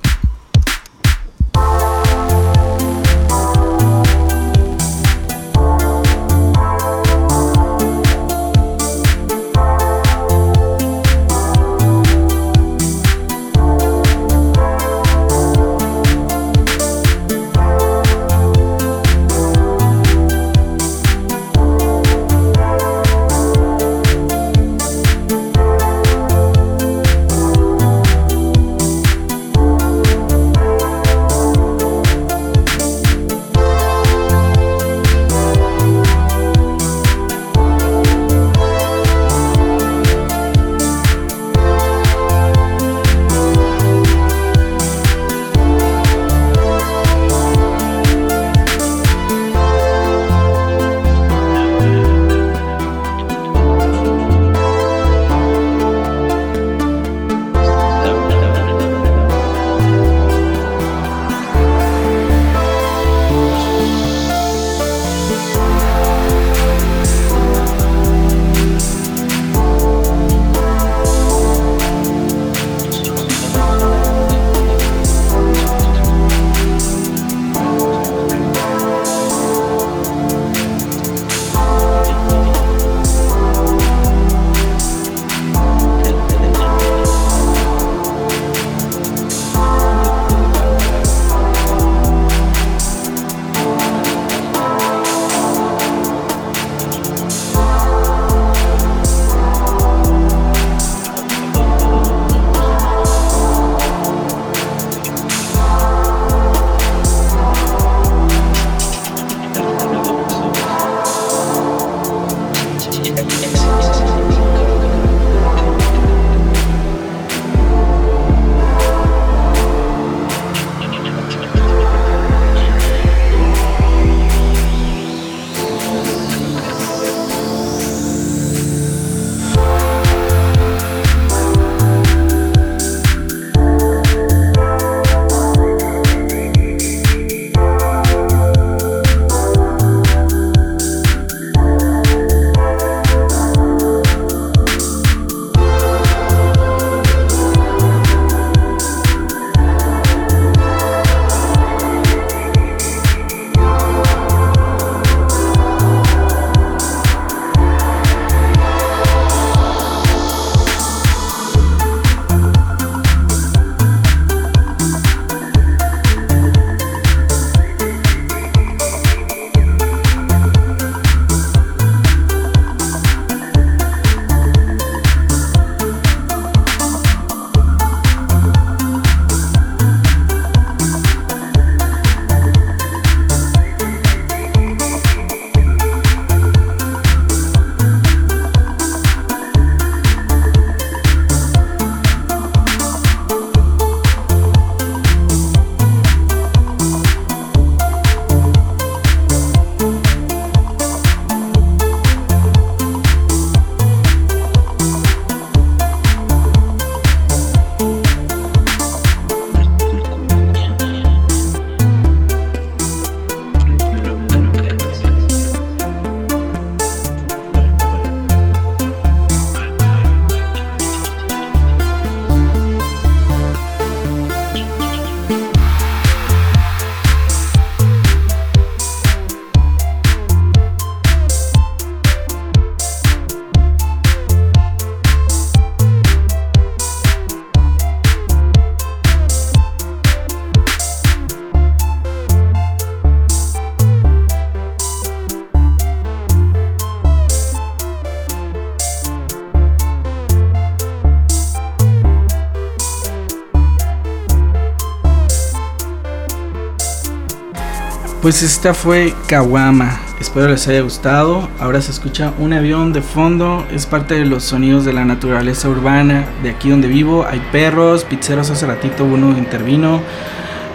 Pues 258.27 258.43
esta 258.43 258.75
fue 258.75 259.15
Kawama. 259.29 260.01
Espero 260.21 260.49
les 260.49 260.67
haya 260.67 260.81
gustado. 260.81 261.49
Ahora 261.61 261.81
se 261.81 261.93
escucha 261.93 262.33
un 262.41 262.53
avión 262.53 262.93
de 262.93 263.01
fondo. 263.01 263.65
Es 263.71 263.87
parte 263.87 264.15
de 264.15 264.27
los 264.27 264.43
sonidos 264.43 264.85
de 264.85 264.93
la 264.93 265.05
naturaleza 265.05 265.69
urbana 265.69 266.27
de 266.43 266.51
aquí 266.51 266.71
donde 266.71 266.89
vivo. 266.89 267.25
Hay 267.25 267.41
perros, 267.53 268.03
pizzeros. 268.03 268.51
Hace 268.51 268.67
ratito 268.67 269.05
uno 269.05 269.39
intervino. 269.39 270.03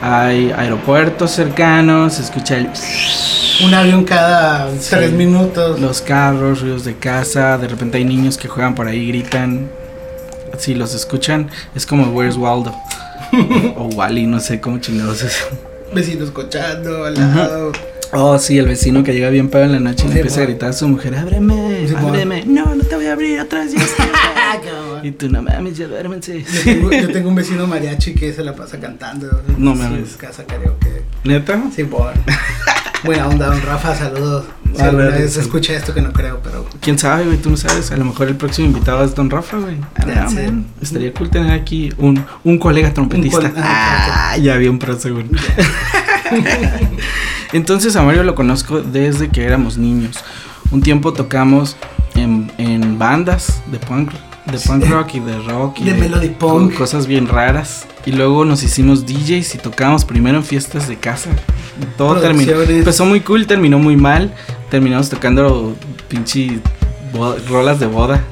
Hay 0.01 0.53
aeropuertos 0.53 1.31
cercanos. 1.31 2.13
Se 2.13 2.21
escucha 2.21 2.55
el. 2.55 2.69
Un 3.65 3.73
avión 3.73 4.05
cada 4.05 4.69
tres 4.89 5.11
minutos. 5.11 5.77
Los 5.77 6.01
carros, 6.01 6.61
ruidos 6.61 6.85
de 6.85 6.95
casa. 6.95 7.57
De 7.57 7.67
repente 7.67 7.97
hay 7.97 8.05
niños 8.05 8.37
que 8.37 8.47
juegan 8.47 8.75
por 8.75 8.87
ahí, 8.87 9.09
gritan. 9.09 9.69
Si 10.57 10.73
los 10.73 10.93
escuchan, 10.93 11.49
es 11.75 11.85
como 11.85 12.13
Where's 12.13 12.37
Waldo. 12.37 12.73
o 13.75 13.87
Wally, 13.87 14.25
no 14.25 14.39
sé 14.39 14.61
cómo 14.61 14.77
chingados 14.77 15.23
es. 15.23 15.45
Vecinos 15.93 16.31
cochando 16.31 17.05
al 17.05 17.15
lado. 17.15 17.71
Oh, 18.13 18.37
sí, 18.37 18.57
el 18.57 18.67
vecino 18.67 19.03
que 19.03 19.13
llega 19.13 19.29
bien 19.29 19.49
pedo 19.49 19.63
en 19.63 19.71
la 19.71 19.79
noche 19.79 20.05
y 20.05 20.09
le 20.09 20.15
empieza 20.15 20.41
a 20.41 20.43
gritar 20.43 20.69
a 20.71 20.73
su 20.73 20.85
mujer, 20.87 21.15
ábreme, 21.15 21.87
ábreme. 21.95 22.43
No, 22.45 22.75
no 22.75 22.83
te 22.83 22.95
voy 22.95 23.05
a 23.05 23.13
abrir 23.13 23.39
otra 23.39 23.63
vez. 23.63 23.73
y 25.03 25.11
tú, 25.11 25.29
no 25.29 25.41
mames, 25.41 25.77
ya 25.77 25.87
duérmense. 25.87 26.43
Yo 26.43 26.63
tengo, 26.63 26.91
yo 26.91 27.11
tengo 27.11 27.29
un 27.29 27.35
vecino 27.35 27.67
mariachi 27.67 28.13
que 28.13 28.33
se 28.33 28.43
la 28.43 28.53
pasa 28.53 28.79
cantando. 28.79 29.41
No 29.57 29.71
en 29.71 29.77
mames. 29.77 30.17
casa 30.17 30.43
karaoke. 30.45 31.03
¿Neta? 31.23 31.63
Sí, 31.73 31.85
por. 31.85 32.11
Buena 33.03 33.27
onda, 33.27 33.47
don 33.47 33.61
Rafa, 33.63 33.95
saludos. 33.95 34.45
Si 34.75 34.81
alguna 34.81 35.07
vez 35.07 35.35
escucha 35.35 35.73
esto 35.73 35.93
que 35.93 36.01
no 36.01 36.13
creo, 36.13 36.39
pero. 36.43 36.65
¿Quién 36.79 36.97
sabe, 36.99 37.25
güey? 37.25 37.37
Tú 37.37 37.49
no 37.49 37.57
sabes. 37.57 37.91
A 37.91 37.97
lo 37.97 38.05
mejor 38.05 38.27
el 38.29 38.35
próximo 38.35 38.67
invitado 38.67 39.03
es 39.03 39.13
Don 39.15 39.29
Rafa, 39.29 39.57
güey. 39.57 39.75
Ah, 40.15 40.29
man. 40.31 40.65
Estaría 40.81 41.11
cool 41.13 41.29
tener 41.29 41.51
aquí 41.51 41.91
un, 41.97 42.23
un 42.43 42.57
colega 42.57 42.93
trompetista. 42.93 43.39
Un 43.39 43.49
col- 43.51 43.61
ah, 43.63 44.37
ya 44.41 44.53
había 44.53 44.69
un 44.69 44.79
pro 44.79 44.97
seguro. 44.97 45.25
Entonces 47.53 47.95
a 47.95 48.03
Mario 48.03 48.23
lo 48.23 48.35
conozco 48.35 48.81
desde 48.81 49.29
que 49.29 49.43
éramos 49.43 49.77
niños. 49.77 50.17
Un 50.71 50.81
tiempo 50.81 51.11
tocamos 51.11 51.75
en, 52.15 52.51
en 52.57 52.97
bandas 52.97 53.61
de 53.71 53.79
punk, 53.79 54.11
de 54.45 54.57
punk 54.59 54.85
rock 54.89 55.15
y 55.15 55.19
de 55.19 55.37
rock 55.39 55.79
y 55.79 55.83
De 55.85 55.93
melody 55.93 56.29
punk. 56.29 56.71
co- 56.73 56.79
cosas 56.79 57.05
bien 57.07 57.27
raras. 57.27 57.85
Y 58.05 58.11
luego 58.11 58.43
nos 58.45 58.63
hicimos 58.63 59.05
DJs 59.05 59.55
y 59.55 59.57
tocábamos 59.59 60.05
primero 60.05 60.37
en 60.37 60.43
fiestas 60.43 60.87
de 60.87 60.97
casa. 60.97 61.29
Todo 61.97 62.19
terminó. 62.19 62.51
Empezó 62.61 63.05
muy 63.05 63.21
cool, 63.21 63.45
terminó 63.47 63.77
muy 63.79 63.95
mal. 63.95 64.33
Terminamos 64.69 65.09
tocando 65.09 65.75
pinche 66.07 66.59
rolas 67.49 67.79
de 67.79 67.85
boda. 67.87 68.23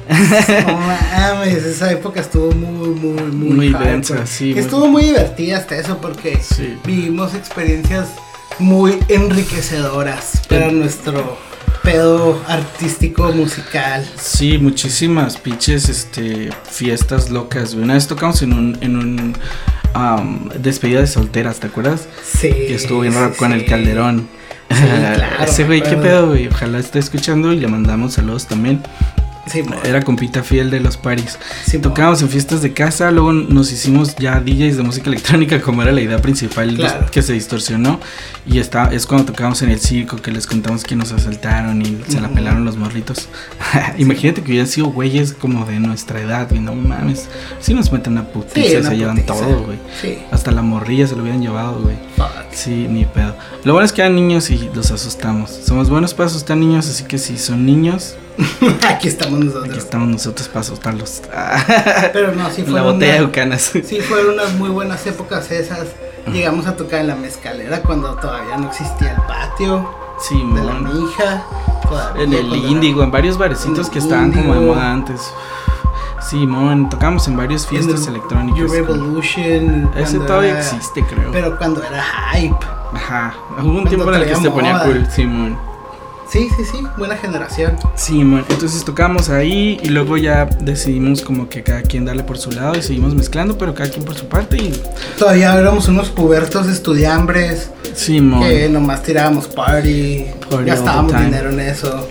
No 0.66 0.78
mames, 0.78 1.64
esa 1.64 1.92
época 1.92 2.20
estuvo 2.20 2.50
muy, 2.52 2.88
muy, 2.90 3.22
muy, 3.30 3.70
Muy 3.70 3.72
densa, 3.84 4.26
sí, 4.26 4.50
muy- 4.52 4.58
estuvo 4.58 4.88
muy 4.88 5.02
divertida 5.04 5.58
hasta 5.58 5.76
eso 5.76 5.98
porque 5.98 6.40
Sí. 6.42 6.76
vivimos 6.84 7.34
experiencias 7.34 8.08
muy 8.58 8.98
enriquecedoras 9.08 10.42
para 10.48 10.70
nuestro 10.70 11.36
pedo 11.82 12.40
artístico 12.46 13.32
musical. 13.32 14.06
Sí, 14.16 14.58
muchísimas 14.58 15.36
pinches 15.36 15.88
este, 15.88 16.50
fiestas 16.70 17.30
locas. 17.30 17.74
güey. 17.74 17.84
Una 17.84 17.94
vez 17.94 18.06
tocamos 18.06 18.42
en 18.42 18.52
un, 18.52 18.78
en 18.80 18.96
un 18.96 19.34
um, 19.94 20.48
despedida 20.50 21.00
de 21.00 21.06
solteras, 21.06 21.60
¿te 21.60 21.68
acuerdas? 21.68 22.08
Sí. 22.24 22.48
que 22.48 22.74
estuvo 22.74 23.00
bien 23.00 23.14
sí, 23.14 23.20
con 23.38 23.52
sí. 23.52 23.58
el 23.58 23.66
calderón. 23.66 24.28
Sí, 24.70 24.76
claro, 25.14 25.44
Ese 25.44 25.64
güey, 25.64 25.82
qué 25.82 25.96
pedo, 25.96 26.28
güey. 26.28 26.48
Ojalá 26.48 26.78
esté 26.78 26.98
escuchando 26.98 27.52
y 27.52 27.60
le 27.60 27.68
mandamos 27.68 28.14
saludos 28.14 28.46
también. 28.46 28.82
Sí, 29.50 29.62
Era 29.84 30.02
compita 30.02 30.42
fiel 30.42 30.70
de 30.70 30.80
los 30.80 30.96
paris. 30.96 31.38
sí, 31.66 31.76
mo- 31.78 31.82
Tocábamos 31.82 32.22
en 32.22 32.28
fiestas 32.28 32.62
de 32.62 32.72
casa, 32.72 33.10
luego 33.10 33.32
nos 33.32 33.72
hicimos 33.72 34.14
ya 34.16 34.40
DJs 34.40 34.76
de 34.76 34.82
música 34.82 35.08
electrónica, 35.10 35.60
como 35.60 35.82
era 35.82 35.92
la 35.92 36.00
idea 36.00 36.18
principal 36.22 36.74
Claro. 36.76 37.06
que 37.10 37.22
se 37.22 37.32
distorsionó. 37.32 37.98
Y 38.46 38.58
está, 38.58 38.86
es 38.92 39.06
cuando 39.06 39.26
tocábamos 39.32 39.60
en 39.62 39.70
el 39.70 39.80
circo 39.80 40.16
que 40.16 40.30
les 40.30 40.46
contamos 40.46 40.84
que 40.84 40.96
nos 40.96 41.12
asaltaron 41.12 41.82
y 41.82 41.98
se 42.08 42.20
la 42.20 42.28
pelaron 42.28 42.64
los 42.64 42.76
morritos. 42.76 43.28
Imagínate 43.98 44.42
que 44.42 44.50
hubieran 44.52 44.66
sido 44.68 44.86
güeyes 44.88 45.32
como 45.32 45.64
de 45.64 45.78
nuestra 45.80 46.20
edad, 46.20 46.48
güey. 46.48 46.60
No 46.60 46.74
mames. 46.74 47.28
Si 47.60 47.74
nos 47.74 47.92
meten 47.92 48.18
a 48.18 48.24
putiza, 48.28 48.80
Sí, 48.80 48.82
se 48.88 48.96
llevan 48.96 49.16
putiza. 49.16 49.34
todo, 49.34 49.62
güey. 49.64 49.78
Sí. 50.00 50.18
Hasta 50.30 50.50
la 50.50 50.62
morrilla 50.62 51.06
se 51.06 51.16
lo 51.16 51.22
hubieran 51.22 51.42
llevado, 51.42 51.80
güey. 51.80 51.96
Fuck. 52.16 52.28
Sí, 52.52 52.86
ni 52.88 53.04
pedo. 53.04 53.34
Lo 53.64 53.72
bueno 53.74 53.84
es 53.86 53.92
que 53.92 54.00
eran 54.02 54.14
niños 54.16 54.50
y 54.50 54.70
los 54.74 54.90
asustamos. 54.90 55.50
Somos 55.64 55.90
buenos 55.90 56.14
para 56.14 56.28
asustar 56.28 56.56
niños, 56.56 56.88
así 56.88 57.04
que 57.04 57.18
si 57.18 57.36
son 57.38 57.64
niños, 57.66 58.14
Aquí 58.88 59.08
estamos 59.08 59.38
nosotros. 59.40 59.68
aquí 59.70 59.78
estamos 59.78 60.08
nosotros 60.08 60.48
para 60.48 60.60
asustarlos. 60.60 61.22
Pero 62.12 62.32
no, 62.34 62.50
sí 62.50 62.62
la 62.62 62.70
fueron, 62.70 62.92
botella 62.94 63.14
de 63.14 63.22
Bucanas. 63.26 63.70
sí 63.84 64.00
fueron 64.00 64.34
unas 64.34 64.52
muy 64.54 64.70
buenas 64.70 65.06
épocas 65.06 65.50
esas. 65.50 65.86
Llegamos 66.32 66.66
a 66.66 66.76
tocar 66.76 67.00
en 67.00 67.06
la 67.08 67.16
mezcalera 67.16 67.80
cuando 67.82 68.14
todavía 68.16 68.56
no 68.58 68.68
existía 68.68 69.12
el 69.12 69.22
patio 69.22 69.88
Sí, 70.20 70.34
de 70.54 70.62
la 70.62 70.74
mija. 70.74 71.42
En 72.18 72.32
el 72.34 72.54
Índigo, 72.54 73.02
en 73.02 73.10
varios 73.10 73.38
barecitos 73.38 73.88
que 73.88 73.98
estaban 73.98 74.30
como 74.32 74.54
de 74.54 74.60
moda 74.60 74.92
antes. 74.92 75.32
Sí, 76.20 76.46
mon, 76.46 76.90
tocamos 76.90 77.26
en 77.26 77.36
varias 77.38 77.66
fiestas 77.66 78.02
en 78.02 78.08
el 78.08 78.14
electrónicas. 78.16 78.60
You 78.60 78.68
Revolution. 78.68 79.90
Ese 79.96 80.18
todavía 80.18 80.50
era- 80.50 80.60
existe, 80.60 81.02
creo. 81.04 81.32
Pero 81.32 81.56
cuando 81.56 81.82
era 81.82 82.04
hype. 82.34 82.54
Ajá. 82.92 83.34
Hubo 83.62 83.78
un 83.78 83.88
tiempo 83.88 84.12
en 84.12 84.20
el 84.22 84.28
que 84.28 84.36
se 84.36 84.50
ponía 84.50 84.74
moda. 84.74 84.84
cool, 84.84 85.06
sí, 85.10 85.24
mon. 85.24 85.58
Sí, 86.30 86.48
sí, 86.56 86.64
sí, 86.64 86.78
buena 86.96 87.16
generación. 87.16 87.76
Sí, 87.96 88.22
mon. 88.22 88.44
Entonces 88.48 88.84
tocamos 88.84 89.30
ahí 89.30 89.80
y 89.82 89.88
luego 89.88 90.16
ya 90.16 90.44
decidimos 90.60 91.22
como 91.22 91.48
que 91.48 91.64
cada 91.64 91.82
quien 91.82 92.04
darle 92.04 92.22
por 92.22 92.38
su 92.38 92.52
lado 92.52 92.78
y 92.78 92.82
seguimos 92.82 93.16
mezclando, 93.16 93.58
pero 93.58 93.74
cada 93.74 93.90
quien 93.90 94.04
por 94.04 94.14
su 94.14 94.26
parte 94.26 94.56
y 94.56 94.80
Todavía 95.18 95.58
éramos 95.58 95.88
unos 95.88 96.08
pubertos 96.10 96.68
estudiambres 96.68 97.70
sí, 97.94 98.20
mon. 98.20 98.42
que 98.42 98.68
nomás 98.68 99.02
tirábamos 99.02 99.48
party, 99.48 100.26
Party 100.48 100.64
gastábamos 100.66 101.12
dinero 101.20 101.50
en 101.50 101.60
eso. 101.60 102.08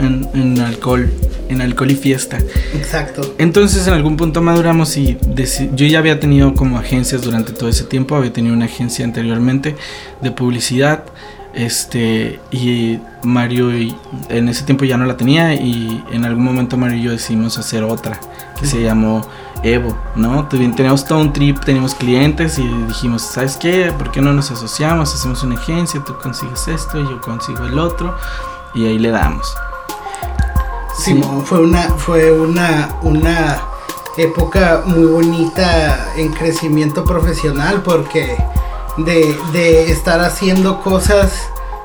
En, 0.00 0.26
en 0.32 0.60
alcohol, 0.60 1.12
en 1.50 1.60
alcohol 1.60 1.90
y 1.90 1.96
fiesta. 1.96 2.38
Exacto. 2.74 3.34
Entonces 3.36 3.86
en 3.86 3.92
algún 3.92 4.16
punto 4.16 4.40
maduramos 4.40 4.96
y 4.96 5.18
yo 5.74 5.86
ya 5.86 5.98
había 5.98 6.18
tenido 6.20 6.54
como 6.54 6.78
agencias 6.78 7.20
durante 7.20 7.52
todo 7.52 7.68
ese 7.68 7.84
tiempo, 7.84 8.16
había 8.16 8.32
tenido 8.32 8.54
una 8.54 8.64
agencia 8.64 9.04
anteriormente 9.04 9.76
de 10.22 10.30
publicidad, 10.30 11.04
este 11.54 12.40
y 12.50 13.00
Mario 13.22 13.76
y, 13.76 13.96
en 14.28 14.48
ese 14.48 14.64
tiempo 14.64 14.84
ya 14.84 14.96
no 14.96 15.06
la 15.06 15.16
tenía 15.16 15.54
y 15.54 16.04
en 16.12 16.24
algún 16.24 16.44
momento 16.44 16.76
Mario 16.76 16.98
y 16.98 17.02
yo 17.02 17.10
decidimos 17.10 17.58
hacer 17.58 17.82
otra 17.82 18.20
que 18.58 18.66
se 18.66 18.82
llamó 18.82 19.26
Evo, 19.62 19.96
¿no? 20.14 20.46
Teníamos 20.46 21.04
todo 21.04 21.18
un 21.18 21.32
trip, 21.32 21.58
teníamos 21.64 21.94
clientes 21.94 22.58
y 22.58 22.66
dijimos, 22.86 23.22
¿sabes 23.22 23.56
qué? 23.56 23.92
¿Por 23.96 24.12
qué 24.12 24.20
no 24.20 24.32
nos 24.32 24.50
asociamos? 24.52 25.12
Hacemos 25.12 25.42
una 25.42 25.56
agencia, 25.56 26.02
tú 26.04 26.16
consigues 26.22 26.68
esto, 26.68 27.00
yo 27.00 27.20
consigo 27.20 27.64
el 27.64 27.78
otro 27.78 28.14
y 28.74 28.86
ahí 28.86 28.98
le 28.98 29.10
damos. 29.10 29.52
Sí. 30.96 31.20
Fue 31.44 31.60
una, 31.60 31.82
fue 31.90 32.30
una, 32.32 32.88
una 33.02 33.62
época 34.16 34.82
muy 34.86 35.06
bonita 35.06 36.12
en 36.16 36.32
crecimiento 36.32 37.04
profesional 37.04 37.82
porque 37.82 38.36
de, 38.98 39.36
de 39.52 39.90
estar 39.90 40.20
haciendo 40.20 40.80
cosas 40.82 41.32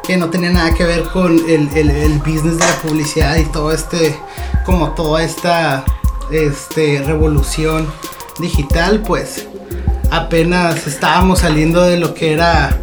que 0.06 0.18
no 0.18 0.30
tenían 0.30 0.54
nada 0.54 0.74
que 0.74 0.84
ver 0.84 1.04
con 1.04 1.38
el, 1.50 1.70
el, 1.76 1.90
el 1.90 2.20
business 2.20 2.58
de 2.58 2.66
la 2.66 2.76
publicidad 2.82 3.38
y 3.38 3.46
todo 3.46 3.72
este, 3.72 4.16
como 4.66 4.92
toda 4.92 5.24
esta 5.24 5.86
este, 6.32 7.02
revolución 7.06 7.88
digital, 8.40 9.02
pues 9.02 9.48
apenas 10.12 10.88
estábamos 10.88 11.40
saliendo 11.40 11.84
de 11.84 11.98
lo 11.98 12.14
que 12.14 12.34
era 12.34 12.78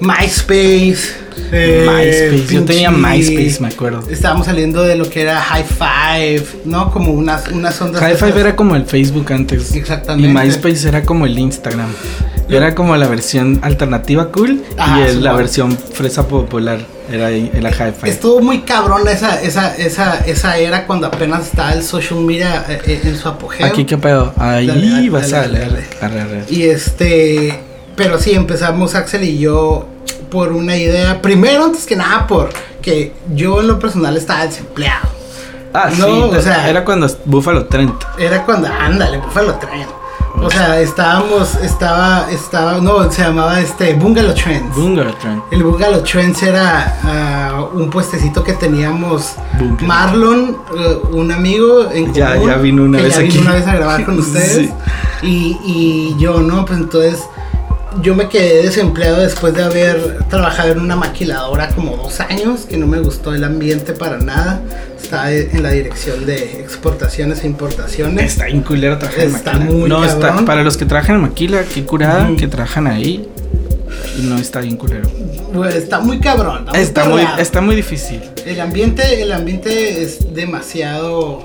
MySpace. 0.00 1.24
eh, 1.52 1.86
MySpace, 1.88 2.54
yo 2.54 2.64
tenía 2.64 2.90
MySpace, 2.90 3.58
me 3.60 3.68
acuerdo. 3.68 4.02
Estábamos 4.10 4.46
saliendo 4.46 4.82
de 4.82 4.96
lo 4.96 5.08
que 5.08 5.22
era 5.22 5.40
High 5.40 5.64
Five, 5.64 6.46
¿no? 6.64 6.90
Como 6.90 7.12
unas, 7.12 7.48
unas 7.48 7.80
ondas. 7.80 8.02
High 8.02 8.16
Five 8.16 8.40
era 8.40 8.56
como 8.56 8.76
el 8.76 8.84
Facebook 8.84 9.32
antes. 9.32 9.74
Exactamente. 9.74 10.28
Y 10.28 10.34
MySpace 10.34 10.88
era 10.88 11.02
como 11.04 11.24
el 11.24 11.38
Instagram. 11.38 11.88
Era 12.48 12.74
como 12.74 12.96
la 12.96 13.08
versión 13.08 13.58
alternativa 13.62 14.30
cool 14.30 14.62
Ajá, 14.78 14.98
y 15.00 15.02
el- 15.02 15.24
la 15.24 15.32
versión 15.32 15.76
fresa 15.76 16.26
popular. 16.28 16.78
Era, 17.10 17.28
High 17.28 17.92
Five. 17.92 18.10
Estuvo 18.10 18.40
muy 18.40 18.62
cabrón 18.62 19.06
esa, 19.08 19.40
esa, 19.40 19.76
esa, 19.76 20.16
esa 20.26 20.58
era 20.58 20.86
cuando 20.88 21.06
apenas 21.06 21.46
estaba 21.46 21.72
el 21.72 21.84
social 21.84 22.18
media 22.20 22.64
eh, 22.68 22.80
eh, 22.84 23.00
en 23.04 23.16
su 23.16 23.28
apogeo. 23.28 23.64
Aquí 23.64 23.84
qué 23.84 23.96
pedo. 23.96 24.32
Ahí 24.36 24.66
Dale, 24.66 24.90
dale, 24.90 25.10
vas 25.10 25.32
a 25.32 25.40
dale, 25.42 25.58
leer. 25.70 25.84
Arre, 26.00 26.20
arre. 26.20 26.44
Y 26.48 26.64
este, 26.64 27.60
pero 27.94 28.18
sí, 28.18 28.32
empezamos 28.32 28.96
Axel 28.96 29.22
y 29.22 29.38
yo 29.38 29.86
por 30.30 30.50
una 30.52 30.76
idea. 30.76 31.22
Primero, 31.22 31.64
antes 31.64 31.86
que 31.86 31.94
nada, 31.94 32.26
porque 32.26 33.12
yo 33.34 33.60
en 33.60 33.68
lo 33.68 33.78
personal 33.78 34.16
estaba 34.16 34.44
desempleado. 34.46 35.08
Ah, 35.72 35.90
No, 35.98 36.06
sí. 36.06 36.36
o 36.38 36.42
sea- 36.42 36.68
era 36.68 36.84
cuando 36.84 37.08
Buffalo 37.24 37.66
Trent. 37.66 37.94
Era 38.18 38.44
cuando, 38.44 38.66
ándale, 38.68 39.20
pues 39.32 39.46
lo 39.46 39.54
traen. 39.54 39.86
O 40.42 40.50
sea, 40.50 40.80
estábamos, 40.80 41.54
estaba, 41.56 42.30
estaba, 42.30 42.74
no, 42.80 43.10
se 43.10 43.22
llamaba 43.22 43.58
este 43.60 43.94
Bungalow 43.94 44.34
Trends. 44.34 44.74
Bungalow 44.76 45.14
Trent. 45.14 45.42
El 45.50 45.62
Bungalow 45.64 46.02
Trends 46.02 46.42
era 46.42 46.98
ah, 47.04 47.64
un 47.72 47.88
puestecito 47.90 48.44
que 48.44 48.52
teníamos 48.52 49.32
Bungalow. 49.58 49.86
Marlon, 49.86 50.56
eh, 50.76 51.00
un 51.12 51.32
amigo 51.32 51.90
en 51.90 52.12
Ya- 52.12 52.34
común, 52.34 52.48
ya 52.50 52.56
vino 52.58 52.82
una 52.84 52.98
que 52.98 53.04
vez 53.04 53.14
ya 53.14 53.20
vino 53.22 53.32
aquí. 53.34 53.42
una 53.42 53.52
vez 53.54 53.66
a 53.66 53.74
grabar 53.76 54.04
con 54.06 54.18
ustedes. 54.18 54.56
Sí. 54.56 54.72
y, 55.22 55.58
y 55.64 56.16
yo, 56.18 56.40
¿no? 56.40 56.64
Pues 56.66 56.80
entonces 56.80 57.24
yo 58.02 58.14
me 58.14 58.28
quedé 58.28 58.62
desempleado 58.62 59.20
después 59.20 59.54
de 59.54 59.62
haber 59.62 60.18
trabajado 60.28 60.72
en 60.72 60.80
una 60.80 60.96
maquiladora 60.96 61.68
como 61.70 61.96
dos 61.96 62.20
años, 62.20 62.60
que 62.66 62.76
no 62.76 62.86
me 62.86 62.98
gustó 63.00 63.34
el 63.34 63.44
ambiente 63.44 63.92
para 63.92 64.18
nada. 64.18 64.60
Estaba 65.00 65.30
en 65.32 65.62
la 65.62 65.70
dirección 65.70 66.26
de 66.26 66.60
exportaciones 66.60 67.44
e 67.44 67.46
importaciones. 67.46 68.32
Está 68.32 68.46
bien 68.46 68.62
culero 68.62 68.98
trabajar 68.98 69.24
en 69.24 69.34
Está 69.34 69.52
maquila. 69.52 69.70
muy 69.72 69.88
no, 69.88 70.04
está, 70.04 70.28
cabrón. 70.28 70.44
para 70.44 70.62
los 70.62 70.76
que 70.76 70.84
trabajan 70.84 71.16
en 71.16 71.22
maquila, 71.22 71.62
qué 71.72 71.84
curada 71.84 72.28
que 72.36 72.48
trabajan 72.48 72.86
ahí. 72.86 73.28
No 74.22 74.36
está 74.36 74.60
bien 74.60 74.76
culero. 74.76 75.08
Pues, 75.54 75.74
está 75.74 76.00
muy 76.00 76.18
cabrón. 76.18 76.66
Está 76.74 77.04
muy, 77.04 77.20
perreado. 77.20 77.40
está 77.40 77.60
muy 77.60 77.76
difícil. 77.76 78.20
El 78.44 78.60
ambiente, 78.60 79.22
el 79.22 79.32
ambiente 79.32 80.02
es 80.02 80.34
demasiado 80.34 81.44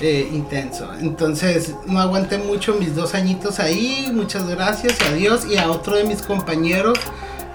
eh, 0.00 0.28
intenso. 0.32 0.88
Entonces 1.00 1.74
no 1.86 2.00
aguanté 2.00 2.38
mucho 2.38 2.74
mis 2.74 2.94
dos 2.94 3.14
añitos 3.14 3.58
ahí. 3.60 4.10
Muchas 4.12 4.46
gracias, 4.48 5.00
adiós. 5.02 5.44
Y 5.46 5.56
a 5.58 5.70
otro 5.70 5.96
de 5.96 6.04
mis 6.04 6.22
compañeros, 6.22 6.98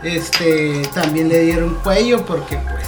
este, 0.03 0.81
también 0.93 1.29
le 1.29 1.39
dieron 1.39 1.75
cuello 1.83 2.25
porque 2.25 2.57
pues, 2.57 2.87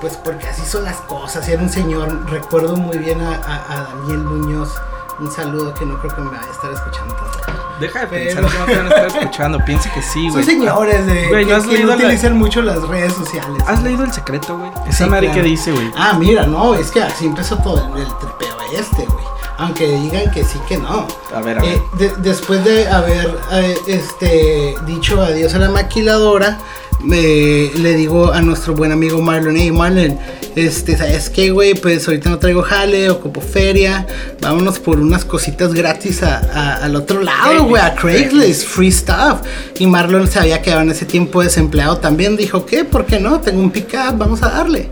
pues 0.00 0.16
porque 0.16 0.46
así 0.48 0.62
son 0.66 0.84
las 0.84 0.96
cosas. 1.02 1.48
Era 1.48 1.62
un 1.62 1.70
señor, 1.70 2.30
recuerdo 2.30 2.76
muy 2.76 2.98
bien 2.98 3.20
a, 3.20 3.34
a- 3.36 3.72
a 3.72 3.82
Daniel 3.94 4.18
Muñoz. 4.18 4.70
Un 5.18 5.30
saludo 5.32 5.74
que 5.74 5.84
no 5.84 5.98
creo 6.00 6.14
que 6.14 6.20
me 6.20 6.30
vaya 6.30 6.46
a 6.46 6.52
estar 6.52 6.72
escuchando 6.72 7.14
tanto. 7.14 7.67
Deja 7.80 8.00
de 8.00 8.06
pensar 8.06 8.44
que 8.46 8.58
no 8.58 8.64
te 8.64 8.76
van 8.76 8.86
a 8.86 8.88
estar 8.88 9.06
escuchando. 9.20 9.64
Piense 9.64 9.90
que 9.90 10.02
sí, 10.02 10.24
Son 10.24 10.32
güey. 10.32 10.44
señores 10.44 11.06
de, 11.06 11.28
Güey, 11.28 11.44
¿no 11.44 11.48
que, 11.48 11.54
has 11.54 11.64
que 11.64 11.72
leído 11.72 11.90
no 11.90 11.96
la- 11.96 12.04
utilizan 12.04 12.36
mucho 12.38 12.62
las 12.62 12.82
redes 12.82 13.12
sociales. 13.14 13.62
¿Has 13.66 13.82
leído 13.82 14.04
El 14.04 14.12
Secreto, 14.12 14.56
güey? 14.58 14.70
Esa 14.88 15.04
Sí, 15.04 15.10
madre 15.10 15.26
claro. 15.28 15.42
que 15.42 15.48
dice, 15.48 15.72
güey. 15.72 15.90
Ah, 15.96 16.16
mira, 16.18 16.46
no, 16.46 16.74
es 16.74 16.90
que 16.90 17.02
así 17.02 17.26
empezó 17.26 17.56
todo 17.58 17.78
el, 17.94 18.02
el 18.02 18.08
tripeo 18.18 18.56
este, 18.78 19.04
güey. 19.06 19.24
Aunque 19.60 19.88
digan 19.88 20.30
que 20.30 20.44
sí, 20.44 20.60
que 20.68 20.78
no. 20.78 21.06
A 21.34 21.40
ver, 21.40 21.58
a 21.58 21.62
ver. 21.62 21.72
Eh, 21.74 21.82
de- 21.94 22.14
después 22.18 22.64
de 22.64 22.86
haber 22.88 23.38
eh, 23.52 23.76
este, 23.88 24.76
dicho 24.86 25.20
adiós 25.20 25.52
a 25.54 25.58
la 25.58 25.68
maquiladora, 25.70 26.58
le 27.06 27.94
digo 27.94 28.32
a 28.32 28.40
nuestro 28.40 28.74
buen 28.74 28.90
amigo 28.92 29.20
Marlon, 29.22 29.56
hey 29.56 29.70
Marlon, 29.70 30.18
este, 30.56 30.96
¿sabes 30.96 31.30
qué, 31.30 31.50
güey? 31.50 31.74
Pues 31.74 32.06
ahorita 32.08 32.30
no 32.30 32.38
traigo 32.38 32.62
jale, 32.62 33.08
ocupo 33.10 33.40
feria, 33.40 34.06
vámonos 34.40 34.78
por 34.80 34.98
unas 34.98 35.24
cositas 35.24 35.72
gratis 35.74 36.22
a- 36.22 36.38
a- 36.38 36.76
al 36.84 36.96
otro 36.96 37.22
lado, 37.22 37.64
güey, 37.64 37.80
a 37.82 37.94
Craigslist, 37.94 38.66
free 38.66 38.90
stuff. 38.90 39.40
Y 39.78 39.86
Marlon 39.86 40.26
se 40.26 40.40
había 40.40 40.60
quedado 40.60 40.82
en 40.82 40.90
ese 40.90 41.04
tiempo 41.06 41.42
desempleado 41.42 41.98
también, 41.98 42.36
dijo, 42.36 42.66
¿qué? 42.66 42.84
¿Por 42.84 43.06
qué 43.06 43.20
no? 43.20 43.40
Tengo 43.40 43.60
un 43.60 43.70
pick-up, 43.70 44.16
vamos 44.16 44.42
a 44.42 44.48
darle. 44.50 44.88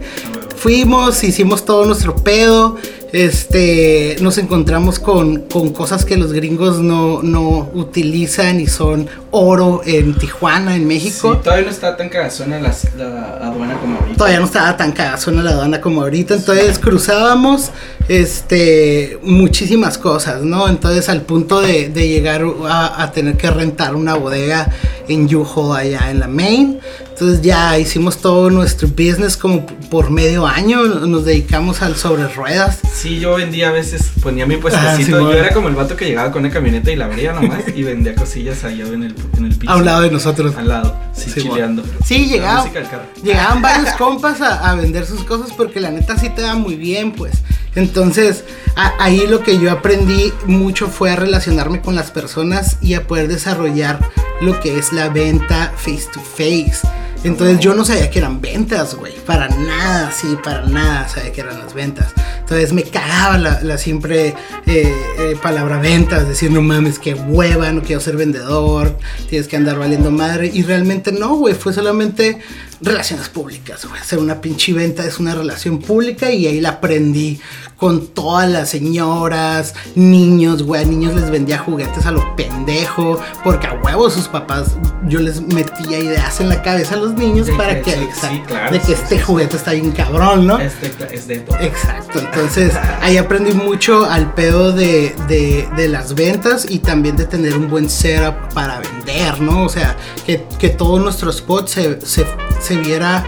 Fuimos, 0.66 1.22
hicimos 1.22 1.64
todo 1.64 1.86
nuestro 1.86 2.16
pedo. 2.16 2.76
Este, 3.12 4.16
nos 4.20 4.36
encontramos 4.36 4.98
con, 4.98 5.42
con 5.42 5.72
cosas 5.72 6.04
que 6.04 6.16
los 6.16 6.32
gringos 6.32 6.80
no, 6.80 7.22
no 7.22 7.70
utilizan 7.72 8.58
y 8.58 8.66
son 8.66 9.08
oro 9.30 9.82
en 9.86 10.14
Tijuana, 10.14 10.74
en 10.74 10.88
México. 10.88 11.34
Sí, 11.34 11.40
todavía 11.44 11.66
no 11.66 11.70
está 11.70 11.96
tan 11.96 12.08
cagazona 12.08 12.58
la, 12.58 12.74
la 12.96 13.46
aduana 13.46 13.78
como. 13.78 13.96
Todavía 14.16 14.40
no 14.40 14.46
estaba 14.46 14.76
tan 14.76 14.92
cagazona 14.92 15.42
la 15.42 15.50
aduana 15.50 15.80
como 15.80 16.00
ahorita, 16.02 16.34
entonces 16.34 16.78
cruzábamos 16.78 17.70
este 18.08 19.18
muchísimas 19.22 19.98
cosas, 19.98 20.42
¿no? 20.42 20.68
Entonces 20.68 21.08
al 21.08 21.22
punto 21.22 21.60
de, 21.60 21.88
de 21.90 22.08
llegar 22.08 22.42
a, 22.68 23.02
a 23.02 23.12
tener 23.12 23.36
que 23.36 23.50
rentar 23.50 23.94
una 23.94 24.14
bodega 24.14 24.70
en 25.08 25.28
Yuho 25.28 25.74
allá 25.74 26.10
en 26.10 26.20
la 26.20 26.28
Main. 26.28 26.78
Entonces 27.10 27.40
ya 27.40 27.78
hicimos 27.78 28.18
todo 28.18 28.50
nuestro 28.50 28.88
business 28.88 29.38
como 29.38 29.64
por 29.90 30.10
medio 30.10 30.46
año, 30.46 30.84
nos 30.84 31.24
dedicamos 31.24 31.80
al 31.80 31.96
sobre 31.96 32.28
ruedas. 32.28 32.80
Sí, 32.92 33.18
yo 33.20 33.36
vendía 33.36 33.70
a 33.70 33.72
veces, 33.72 34.10
ponía 34.22 34.44
mi 34.44 34.56
Ah, 34.56 34.60
puestecito. 34.60 34.96
sí, 35.06 35.10
yo 35.12 35.24
bueno. 35.24 35.38
era 35.38 35.54
como 35.54 35.68
el 35.68 35.74
vato 35.74 35.96
que 35.96 36.04
llegaba 36.04 36.30
con 36.30 36.44
una 36.44 36.52
camioneta 36.52 36.90
y 36.90 36.96
la 36.96 37.06
abría 37.06 37.32
nomás 37.32 37.60
y 37.74 37.82
vendía 37.84 38.14
cosillas 38.14 38.62
allá 38.64 38.84
en 38.86 39.04
el, 39.04 39.14
en 39.38 39.46
el 39.46 39.54
piso. 39.56 39.72
A 39.72 39.76
un 39.76 39.86
lado 39.86 40.02
de 40.02 40.10
nosotros. 40.10 40.54
Al 40.58 40.68
lado, 40.68 40.94
sí, 41.14 41.30
Sí, 41.30 41.40
chileando. 41.42 41.82
Sí, 42.04 42.26
llegaba-. 42.26 42.68
Llegaban 43.22 43.62
varios 43.62 43.88
compas 44.06 44.40
a, 44.40 44.72
vender 44.76 45.04
sus 45.04 45.24
cosas 45.24 45.50
porque 45.56 45.80
la 45.80 45.90
neta 45.90 46.16
sí 46.16 46.30
te 46.30 46.40
da 46.40 46.54
muy 46.54 46.76
bien, 46.76 47.10
pues. 47.10 47.42
Entonces, 47.74 48.44
ahí 49.00 49.26
lo 49.26 49.42
que 49.42 49.58
yo 49.58 49.72
aprendí 49.72 50.32
mucho 50.46 50.86
fue 50.86 51.10
a 51.10 51.16
relacionarme 51.16 51.80
con 51.80 51.96
las 51.96 52.12
personas 52.12 52.78
y 52.80 52.94
a 52.94 53.08
poder 53.08 53.26
desarrollar 53.26 53.98
lo 54.40 54.60
que 54.60 54.78
es 54.78 54.92
la 54.92 55.08
venta 55.08 55.72
face 55.76 56.06
to 56.12 56.20
face. 56.20 56.86
Entonces 57.24 57.58
yo 57.58 57.74
no 57.74 57.84
sabía 57.84 58.08
que 58.08 58.20
eran 58.20 58.40
ventas, 58.40 58.94
güey. 58.94 59.12
Para 59.26 59.48
nada, 59.48 60.12
sí, 60.12 60.36
para 60.44 60.64
nada 60.66 61.08
sabía 61.08 61.32
que 61.32 61.40
eran 61.40 61.58
las 61.58 61.74
ventas. 61.74 62.12
Entonces 62.38 62.72
me 62.72 62.84
cagaba 62.84 63.38
la, 63.38 63.60
la 63.62 63.76
siempre 63.76 64.28
eh, 64.28 64.94
eh, 65.18 65.36
palabra 65.42 65.80
ventas, 65.80 66.28
decir 66.28 66.52
no 66.52 66.62
mames, 66.62 67.00
qué 67.00 67.14
hueva, 67.14 67.72
no 67.72 67.82
quiero 67.82 68.00
ser 68.00 68.16
vendedor, 68.16 68.96
tienes 69.28 69.48
que 69.48 69.56
andar 69.56 69.80
valiendo 69.80 70.12
madre. 70.12 70.48
Y 70.54 70.62
realmente 70.62 71.10
no, 71.10 71.34
güey, 71.34 71.54
fue 71.54 71.72
solamente 71.72 72.38
relaciones 72.80 73.28
públicas, 73.28 73.84
güey. 73.86 74.00
Hacer 74.00 74.18
una 74.18 74.40
pinche 74.40 74.72
venta 74.72 75.04
es 75.04 75.18
una 75.18 75.34
relación 75.34 75.78
pública 75.78 76.30
y 76.30 76.46
ahí 76.46 76.60
la 76.60 76.70
aprendí 76.70 77.40
con 77.76 78.06
todas 78.08 78.48
las 78.48 78.70
señoras, 78.70 79.74
niños, 79.94 80.62
güey. 80.62 80.82
A 80.82 80.84
niños 80.86 81.14
les 81.14 81.30
vendía 81.30 81.58
juguetes 81.58 82.06
a 82.06 82.10
lo 82.10 82.34
pendejo, 82.36 83.20
porque 83.44 83.66
a 83.66 83.74
huevos 83.74 84.14
sus 84.14 84.28
papás, 84.28 84.76
yo 85.06 85.20
les 85.20 85.40
metía 85.42 85.98
ideas 85.98 86.40
en 86.40 86.48
la 86.48 86.62
cabeza 86.62 86.94
a 86.94 86.98
los 86.98 87.12
niños 87.14 87.46
De 87.48 87.52
para 87.54 87.76
que 87.82 87.82
que, 87.82 87.96
sí, 87.96 88.02
exacto, 88.04 88.28
sí, 88.30 88.42
claro, 88.46 88.72
de 88.72 88.78
que 88.80 88.86
sí, 88.86 88.92
este 88.92 89.16
sí. 89.18 89.22
juguete 89.22 89.56
está 89.56 89.72
bien 89.72 89.90
cabrón, 89.92 90.46
¿no? 90.46 90.58
Este 90.58 90.90
es 91.12 91.26
de 91.28 91.38
todo. 91.40 91.58
Exacto, 91.60 92.18
entonces 92.18 92.72
ahí 93.02 93.18
aprendí 93.18 93.52
mucho 93.52 94.04
al 94.10 94.32
pedo 94.34 94.72
de, 94.72 95.14
de- 95.28 95.68
de 95.76 95.88
las 95.88 96.14
ventas 96.14 96.66
y 96.70 96.78
también 96.78 97.16
de 97.16 97.26
tener 97.26 97.56
un 97.56 97.68
buen 97.68 97.90
setup 97.90 98.34
para 98.54 98.80
vender, 98.80 99.40
¿no? 99.40 99.64
O 99.64 99.68
sea, 99.68 99.96
que, 100.24 100.44
que 100.58 100.70
todo 100.70 100.98
nuestro 100.98 101.28
spot 101.30 101.68
se, 101.68 102.00
se, 102.06 102.24
se 102.66 102.76
viera 102.76 103.24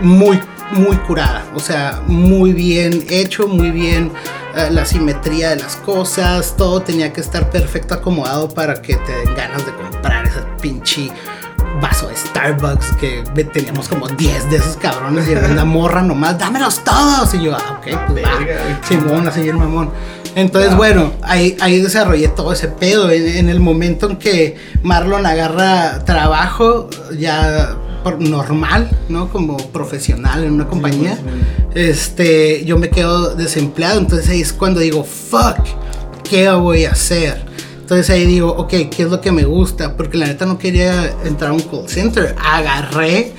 muy, 0.00 0.40
muy 0.72 0.96
curada, 0.98 1.44
o 1.54 1.60
sea, 1.60 2.02
muy 2.08 2.52
bien 2.52 3.06
hecho, 3.08 3.46
muy 3.46 3.70
bien 3.70 4.10
eh, 4.56 4.68
la 4.70 4.84
simetría 4.84 5.50
de 5.50 5.56
las 5.56 5.76
cosas, 5.76 6.56
todo 6.56 6.80
tenía 6.80 7.12
que 7.12 7.20
estar 7.20 7.50
perfecto 7.50 7.94
acomodado 7.94 8.48
para 8.48 8.82
que 8.82 8.96
te 8.96 9.12
den 9.12 9.34
ganas 9.36 9.64
de 9.64 9.72
comprar 9.72 10.26
ese 10.26 10.40
pinche 10.60 11.12
vaso 11.80 12.08
de 12.08 12.16
Starbucks 12.16 12.96
que 12.96 13.22
teníamos 13.52 13.88
como 13.88 14.08
10 14.08 14.50
de 14.50 14.56
esos 14.56 14.76
cabrones 14.76 15.28
y 15.28 15.32
era 15.32 15.46
una 15.46 15.64
morra 15.64 16.02
nomás, 16.02 16.38
dámelos 16.38 16.82
todos. 16.82 17.32
Y 17.34 17.42
yo, 17.42 17.54
ah, 17.54 17.78
ok, 17.78 18.08
pues 18.08 18.24
va. 18.24 18.86
Simón, 18.88 19.28
así 19.28 19.42
bien 19.42 19.58
mamón. 19.58 19.90
Entonces, 20.36 20.70
Wow. 20.70 20.78
bueno, 20.78 21.12
ahí, 21.22 21.56
ahí 21.60 21.80
desarrollé 21.80 22.28
todo 22.28 22.52
ese 22.52 22.68
pedo. 22.68 23.10
En, 23.10 23.26
en 23.26 23.48
el 23.48 23.60
momento 23.60 24.10
en 24.10 24.16
que 24.16 24.56
Marlon 24.82 25.24
agarra 25.26 26.04
trabajo, 26.04 26.88
ya 27.18 27.76
por- 28.02 28.20
normal, 28.20 28.90
¿no? 29.08 29.28
Como 29.30 29.56
profesional 29.56 30.44
en 30.44 30.52
una 30.52 30.66
compañía, 30.66 31.16
este, 31.74 32.64
yo 32.64 32.78
me 32.78 32.90
quedo 32.90 33.34
desempleado. 33.34 33.98
Entonces 33.98 34.28
ahí 34.28 34.40
es 34.40 34.52
cuando 34.52 34.80
digo, 34.80 35.04
fuck, 35.04 35.58
¿qué 36.28 36.50
voy 36.50 36.84
a 36.84 36.92
hacer? 36.92 37.42
Entonces 37.80 38.08
ahí 38.10 38.24
digo, 38.26 38.48
ok, 38.50 38.70
¿qué 38.90 39.02
es 39.04 39.10
lo 39.10 39.20
que 39.20 39.30
me 39.30 39.44
gusta? 39.44 39.96
Porque 39.96 40.16
la 40.16 40.26
neta 40.26 40.46
no 40.46 40.58
quería 40.58 41.12
entrar 41.24 41.50
a 41.50 41.52
un 41.54 41.60
call 41.60 41.88
center. 41.88 42.34
Agarré 42.42 43.32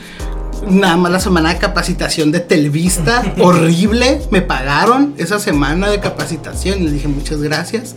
nada 0.69 0.97
más 0.97 1.12
la 1.12 1.19
semana 1.19 1.54
de 1.54 1.60
capacitación 1.60 2.32
de 2.32 2.39
Telvista, 2.39 3.23
horrible. 3.39 4.21
Me 4.32 4.41
pagaron 4.41 5.13
esa 5.17 5.39
semana 5.39 5.89
de 5.89 5.99
capacitación 5.99 6.80
y 6.80 6.84
les 6.84 6.93
dije 6.93 7.08
muchas 7.08 7.41
gracias. 7.41 7.95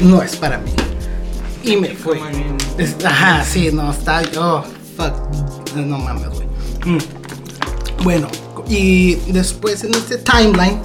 No 0.00 0.22
es 0.22 0.36
para 0.36 0.58
mí. 0.58 0.72
Y 1.62 1.76
me 1.76 1.90
fui. 1.90 2.18
Ajá, 3.04 3.44
sí, 3.44 3.70
no, 3.72 3.92
está. 3.92 4.22
Oh, 4.36 4.64
fuck. 4.96 5.76
No 5.76 5.98
mames, 5.98 6.28
güey. 6.28 6.46
Mm. 6.84 6.98
Bueno, 8.02 8.28
y 8.68 9.14
después 9.32 9.84
en 9.84 9.94
este 9.94 10.18
timeline, 10.18 10.80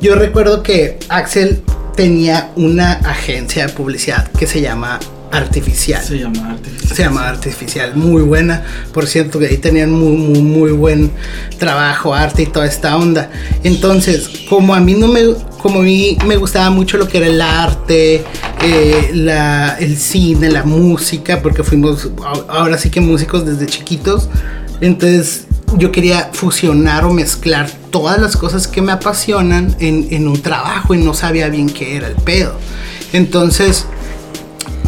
yo 0.00 0.14
recuerdo 0.14 0.62
que 0.62 0.98
Axel 1.08 1.62
tenía 1.96 2.52
una 2.56 2.92
agencia 2.92 3.66
de 3.66 3.72
publicidad 3.72 4.30
que 4.32 4.46
se 4.46 4.60
llama 4.60 5.00
Artificial. 5.32 6.02
Se 6.02 6.18
llama 6.18 6.50
artificial. 6.50 6.96
Se 6.96 7.02
llama 7.02 7.28
Artificial, 7.28 7.94
muy 7.94 8.22
buena. 8.22 8.64
Por 8.92 9.06
cierto, 9.06 9.38
que 9.38 9.46
ahí 9.46 9.58
tenían 9.58 9.92
muy, 9.92 10.16
muy, 10.16 10.42
muy 10.42 10.72
buen 10.72 11.12
trabajo, 11.58 12.14
arte 12.14 12.42
y 12.42 12.46
toda 12.46 12.66
esta 12.66 12.96
onda. 12.96 13.30
Entonces, 13.62 14.28
como 14.48 14.74
a 14.74 14.80
mí 14.80 14.94
no 14.94 15.06
me, 15.06 15.20
como 15.62 15.80
a 15.80 15.82
mí 15.82 16.18
me 16.26 16.36
gustaba 16.36 16.70
mucho 16.70 16.98
lo 16.98 17.06
que 17.06 17.18
era 17.18 17.28
el 17.28 17.40
arte, 17.40 18.24
eh, 18.62 19.10
la, 19.14 19.76
el 19.78 19.96
cine, 19.96 20.50
la 20.50 20.64
música, 20.64 21.40
porque 21.40 21.62
fuimos 21.62 22.10
ahora 22.48 22.76
sí 22.76 22.90
que 22.90 23.00
músicos 23.00 23.46
desde 23.46 23.66
chiquitos. 23.66 24.28
Entonces, 24.80 25.46
yo 25.76 25.92
quería 25.92 26.30
fusionar 26.32 27.04
o 27.04 27.12
mezclar 27.12 27.70
todas 27.90 28.20
las 28.20 28.36
cosas 28.36 28.66
que 28.66 28.82
me 28.82 28.90
apasionan 28.90 29.76
en, 29.78 30.08
en 30.10 30.26
un 30.26 30.42
trabajo 30.42 30.94
y 30.94 30.98
no 30.98 31.14
sabía 31.14 31.48
bien 31.48 31.68
qué 31.70 31.96
era 31.96 32.08
el 32.08 32.16
pedo. 32.16 32.54
Entonces, 33.12 33.86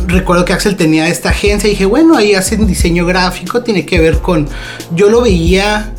recuerdo 0.07 0.45
que 0.45 0.53
Axel 0.53 0.77
tenía 0.77 1.09
esta 1.09 1.31
agencia 1.31 1.69
y 1.69 1.71
dije, 1.71 1.87
bueno, 1.87 2.17
ahí 2.17 2.35
hacen 2.35 2.67
diseño 2.67 3.07
gráfico, 3.07 3.63
tiene 3.63 3.87
que 3.87 4.01
ver 4.01 4.19
con, 4.19 4.49
yo 4.95 5.09
lo 5.09 5.23
veía, 5.23 5.93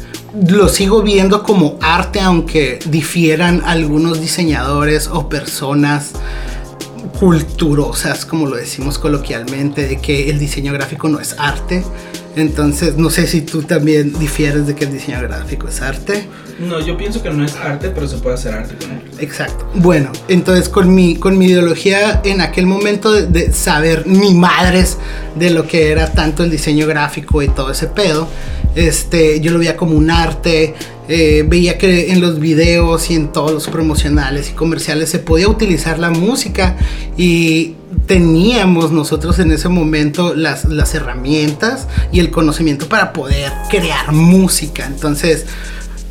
lo 0.47 0.67
sigo 0.69 1.03
viendo 1.03 1.43
como 1.43 1.77
arte, 1.81 2.19
aunque 2.19 2.79
difieran 2.85 3.61
algunos 3.65 4.19
diseñadores 4.19 5.07
o 5.07 5.29
personas 5.29 6.11
culturosas, 7.19 8.25
como 8.25 8.47
lo 8.47 8.55
decimos 8.55 8.97
coloquialmente, 8.97 9.87
de 9.87 9.97
que 9.97 10.29
el 10.29 10.39
diseño 10.39 10.73
gráfico 10.73 11.09
no 11.09 11.19
es 11.19 11.35
arte. 11.37 11.83
Entonces, 12.35 12.97
no 12.97 13.09
sé 13.09 13.27
si 13.27 13.41
tú 13.41 13.61
también 13.61 14.17
difieres 14.17 14.65
de 14.65 14.75
que 14.75 14.85
el 14.85 14.93
diseño 14.93 15.21
gráfico 15.21 15.67
es 15.67 15.81
arte. 15.81 16.27
No, 16.59 16.79
yo 16.79 16.97
pienso 16.97 17.21
que 17.21 17.29
no 17.29 17.43
es 17.43 17.55
arte, 17.55 17.89
pero 17.89 18.07
se 18.07 18.17
puede 18.17 18.35
hacer 18.35 18.53
arte 18.53 18.75
con 18.75 18.91
él. 18.91 19.01
Exacto. 19.19 19.67
Bueno, 19.75 20.11
entonces 20.27 20.69
con 20.69 20.93
mi, 20.93 21.15
con 21.15 21.37
mi 21.37 21.45
ideología 21.47 22.21
en 22.23 22.41
aquel 22.41 22.65
momento 22.65 23.11
de, 23.11 23.27
de 23.27 23.53
saber 23.53 24.05
ni 24.07 24.33
madres 24.33 24.97
de 25.35 25.49
lo 25.49 25.67
que 25.67 25.91
era 25.91 26.11
tanto 26.11 26.43
el 26.43 26.51
diseño 26.51 26.87
gráfico 26.87 27.41
y 27.41 27.47
todo 27.47 27.71
ese 27.71 27.87
pedo, 27.87 28.27
este, 28.75 29.39
yo 29.39 29.51
lo 29.51 29.59
veía 29.59 29.77
como 29.77 29.95
un 29.95 30.09
arte, 30.09 30.73
eh, 31.07 31.43
veía 31.47 31.77
que 31.77 32.11
en 32.11 32.21
los 32.21 32.39
videos 32.39 33.09
y 33.11 33.15
en 33.15 33.31
todos 33.31 33.51
los 33.51 33.67
promocionales 33.67 34.49
y 34.49 34.53
comerciales 34.53 35.09
se 35.09 35.19
podía 35.19 35.47
utilizar 35.47 35.99
la 35.99 36.09
música 36.09 36.77
y 37.17 37.75
teníamos 38.07 38.91
nosotros 38.91 39.37
en 39.39 39.51
ese 39.51 39.69
momento 39.69 40.33
las, 40.33 40.65
las 40.65 40.95
herramientas 40.95 41.87
y 42.11 42.19
el 42.19 42.31
conocimiento 42.31 42.87
para 42.87 43.13
poder 43.13 43.51
crear 43.69 44.11
música. 44.11 44.85
Entonces 44.85 45.45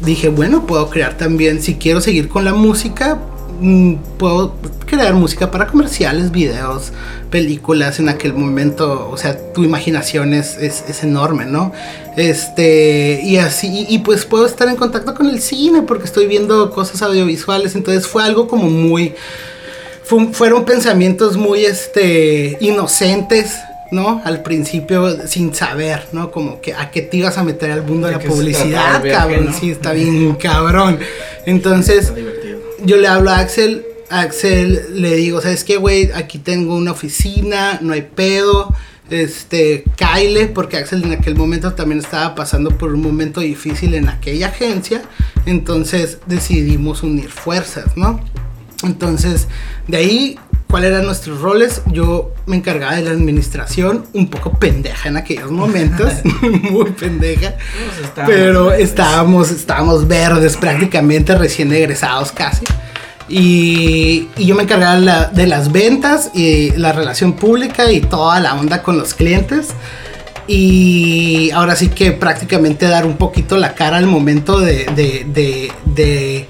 dije, 0.04 0.28
bueno, 0.28 0.66
puedo 0.66 0.90
crear 0.90 1.16
también, 1.16 1.62
si 1.62 1.76
quiero 1.76 2.00
seguir 2.00 2.28
con 2.28 2.44
la 2.44 2.54
música, 2.54 3.18
mm, 3.60 3.94
puedo 4.18 4.54
crear 4.86 5.14
música 5.14 5.50
para 5.50 5.66
comerciales, 5.66 6.30
videos, 6.30 6.92
películas 7.30 7.98
en 7.98 8.08
aquel 8.08 8.34
momento, 8.34 9.08
o 9.10 9.16
sea, 9.16 9.52
tu 9.52 9.64
imaginación 9.64 10.34
es, 10.34 10.56
es, 10.58 10.84
es 10.88 11.02
enorme, 11.04 11.46
¿no? 11.46 11.72
Este, 12.16 13.20
y 13.22 13.36
así, 13.36 13.86
y, 13.88 13.98
pues 14.00 14.24
puedo 14.24 14.46
estar 14.46 14.68
en 14.68 14.76
contacto 14.76 15.14
con 15.14 15.28
el 15.28 15.40
cine 15.40 15.82
porque 15.82 16.04
estoy 16.04 16.26
viendo 16.26 16.70
cosas 16.70 17.00
audiovisuales, 17.02 17.74
entonces 17.74 18.06
fue 18.06 18.22
algo 18.22 18.48
como 18.48 18.68
muy, 18.68 19.14
fueron 20.32 20.64
pensamientos 20.64 21.36
muy, 21.36 21.64
este, 21.64 22.58
inocentes, 22.60 23.54
¿no? 23.92 24.22
Al 24.24 24.42
principio 24.42 25.28
sin 25.28 25.54
saber, 25.54 26.08
¿no? 26.12 26.30
Como 26.32 26.60
que 26.60 26.72
a 26.72 26.90
qué 26.90 27.02
te 27.02 27.18
ibas 27.18 27.38
a 27.38 27.44
meter 27.44 27.70
al 27.70 27.82
mundo 27.82 28.08
de, 28.08 28.14
la 28.14 28.18
publicidad, 28.18 29.04
cabrón. 29.04 29.46
¿no? 29.46 29.52
Sí, 29.52 29.70
está 29.70 29.92
bien 29.92 30.34
cabrón. 30.34 30.98
Entonces, 31.46 32.12
yo 32.84 32.96
le 32.96 33.06
hablo 33.06 33.30
a 33.30 33.38
Axel, 33.38 33.84
Axel 34.08 35.00
le 35.00 35.14
digo, 35.16 35.40
¿sabes 35.40 35.62
qué, 35.62 35.76
güey? 35.76 36.10
Aquí 36.12 36.38
tengo 36.38 36.74
una 36.74 36.92
oficina, 36.92 37.78
no 37.82 37.92
hay 37.92 38.02
pedo. 38.02 38.74
Este, 39.10 39.84
Kyle, 39.96 40.48
porque 40.54 40.78
Axel 40.78 41.04
en 41.04 41.12
aquel 41.12 41.34
momento 41.34 41.74
también 41.74 42.00
estaba 42.00 42.34
pasando 42.34 42.70
por 42.70 42.94
un 42.94 43.02
momento 43.02 43.40
difícil 43.40 43.92
en 43.94 44.08
aquella 44.08 44.48
agencia. 44.48 45.02
Entonces 45.44 46.18
decidimos 46.26 47.02
unir 47.02 47.28
fuerzas, 47.28 47.94
¿no? 47.94 48.20
Entonces, 48.84 49.48
de 49.86 49.96
ahí, 49.98 50.38
¿cuáles 50.72 50.90
eran 50.90 51.04
nuestros 51.04 51.42
roles? 51.42 51.82
Yo 51.86 52.32
me 52.46 52.56
encargaba 52.56 52.96
de 52.96 53.02
la 53.02 53.10
administración, 53.10 54.06
un 54.14 54.28
poco 54.28 54.58
pendeja 54.58 55.10
en 55.10 55.18
aquellos 55.18 55.50
momentos, 55.50 56.10
muy 56.42 56.90
pendeja. 56.92 57.54
pero 58.26 58.72
estábamos, 58.72 59.50
estábamos 59.50 60.08
verdes 60.08 60.56
prácticamente, 60.56 61.36
recién 61.36 61.70
egresados 61.72 62.32
casi. 62.32 62.64
Y, 63.28 64.28
y, 64.36 64.46
yo 64.46 64.54
me 64.54 64.62
encargaba 64.62 64.96
la, 64.96 65.26
de 65.26 65.46
las 65.46 65.70
ventas 65.70 66.30
y 66.34 66.70
la 66.70 66.92
relación 66.92 67.34
pública 67.34 67.92
y 67.92 68.00
toda 68.00 68.40
la 68.40 68.54
onda 68.54 68.82
con 68.82 68.96
los 68.96 69.12
clientes. 69.12 69.68
Y 70.46 71.50
ahora 71.50 71.76
sí 71.76 71.88
que 71.88 72.12
prácticamente 72.12 72.86
dar 72.88 73.04
un 73.04 73.18
poquito 73.18 73.58
la 73.58 73.74
cara 73.74 73.98
al 73.98 74.06
momento 74.06 74.58
de, 74.58 74.86
de, 74.96 75.26
de, 75.26 75.70
de 75.84 76.48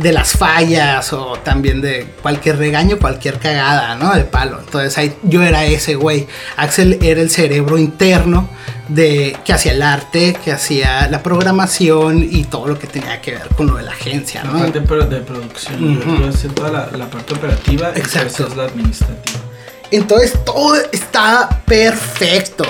de 0.00 0.12
las 0.12 0.32
fallas 0.32 1.12
o 1.12 1.34
también 1.44 1.82
de 1.82 2.06
cualquier 2.22 2.56
regaño, 2.56 2.98
cualquier 2.98 3.38
cagada, 3.38 3.96
¿no? 3.96 4.14
De 4.14 4.24
palo. 4.24 4.58
Entonces 4.58 4.96
ahí 4.96 5.14
yo 5.22 5.42
era 5.42 5.64
ese 5.66 5.94
güey. 5.94 6.26
Axel 6.56 6.98
era 7.02 7.20
el 7.20 7.28
cerebro 7.28 7.76
interno 7.76 8.48
de 8.88 9.36
que 9.44 9.52
hacía 9.52 9.72
el 9.72 9.82
arte, 9.82 10.36
que 10.42 10.52
hacía 10.52 11.06
la 11.08 11.22
programación 11.22 12.26
y 12.28 12.44
todo 12.44 12.66
lo 12.66 12.78
que 12.78 12.86
tenía 12.86 13.20
que 13.20 13.32
ver 13.32 13.48
con 13.56 13.66
lo 13.66 13.76
de 13.76 13.82
la 13.82 13.92
agencia, 13.92 14.42
¿no? 14.42 14.54
La 14.54 14.72
parte 14.72 15.14
de 15.14 15.20
producción, 15.20 15.84
uh 15.84 16.02
-huh. 16.02 16.20
yo 16.20 16.28
hacía 16.28 16.50
toda 16.50 16.70
la, 16.70 16.90
la, 16.96 17.10
parte 17.10 17.34
operativa 17.34 17.90
Exacto. 17.94 18.48
y 18.50 18.56
la 18.56 18.64
administrativa. 18.64 19.38
Entonces 19.90 20.32
todo 20.44 20.76
está 20.92 21.62
perfecto. 21.66 22.64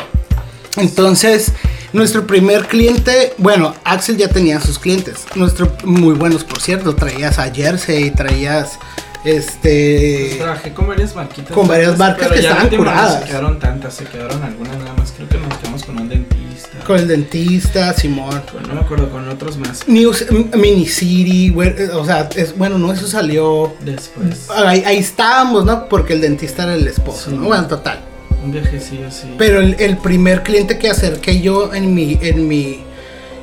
Entonces, 0.76 1.52
nuestro 1.92 2.26
primer 2.26 2.66
cliente, 2.66 3.34
bueno, 3.38 3.74
Axel 3.84 4.16
ya 4.16 4.28
tenía 4.28 4.60
sus 4.60 4.78
clientes, 4.78 5.24
nuestro 5.34 5.72
muy 5.84 6.14
buenos 6.14 6.44
por 6.44 6.60
cierto, 6.60 6.94
traías 6.94 7.38
a 7.38 7.52
Jersey, 7.52 8.10
traías 8.10 8.78
este 9.24 10.26
pues 10.28 10.38
trabajé 10.38 10.72
con 10.72 10.88
varias 10.88 11.14
marquitas 11.14 11.52
con 11.52 11.68
varias 11.68 11.98
marcas 11.98 12.28
que 12.28 12.38
estaban 12.38 12.68
curadas. 12.70 13.20
Se 13.20 13.28
quedaron 13.28 13.58
tantas, 13.58 13.94
se 13.94 14.04
quedaron 14.04 14.42
algunas 14.42 14.78
nada 14.78 14.94
más. 14.94 15.12
Creo 15.12 15.28
que 15.28 15.38
nos 15.38 15.58
quedamos 15.58 15.84
con 15.84 16.00
un 16.00 16.08
dentista. 16.08 16.78
Con 16.86 16.98
el 16.98 17.08
dentista, 17.08 17.92
Simón. 17.92 18.42
Con, 18.50 18.62
no 18.62 18.74
me 18.74 18.80
acuerdo, 18.80 19.10
con 19.10 19.28
otros 19.28 19.58
más. 19.58 19.86
News 19.86 20.24
Mini 20.54 20.86
City, 20.86 21.54
o 21.92 22.04
sea, 22.06 22.30
es, 22.34 22.56
bueno, 22.56 22.78
no, 22.78 22.92
eso 22.92 23.06
salió 23.06 23.74
después. 23.80 24.48
Ahí, 24.50 24.82
ahí 24.86 24.98
estábamos, 24.98 25.66
¿no? 25.66 25.86
Porque 25.88 26.14
el 26.14 26.22
dentista 26.22 26.62
era 26.62 26.74
el 26.74 26.86
esposo, 26.86 27.28
sí. 27.30 27.36
¿no? 27.36 27.42
Bueno, 27.42 27.66
total. 27.66 28.00
Un 28.42 28.52
viajecillo 28.52 29.08
así. 29.08 29.34
Pero 29.36 29.60
el, 29.60 29.76
el, 29.78 29.96
primer 29.98 30.42
cliente 30.42 30.78
que 30.78 30.88
acerqué 30.88 31.40
yo 31.40 31.74
en 31.74 31.94
mi, 31.94 32.18
en 32.22 32.48
mi, 32.48 32.80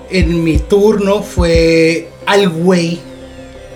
en 0.09 0.43
mi 0.43 0.57
turno 0.57 1.21
fue 1.21 2.09
al 2.25 2.49
güey 2.49 2.99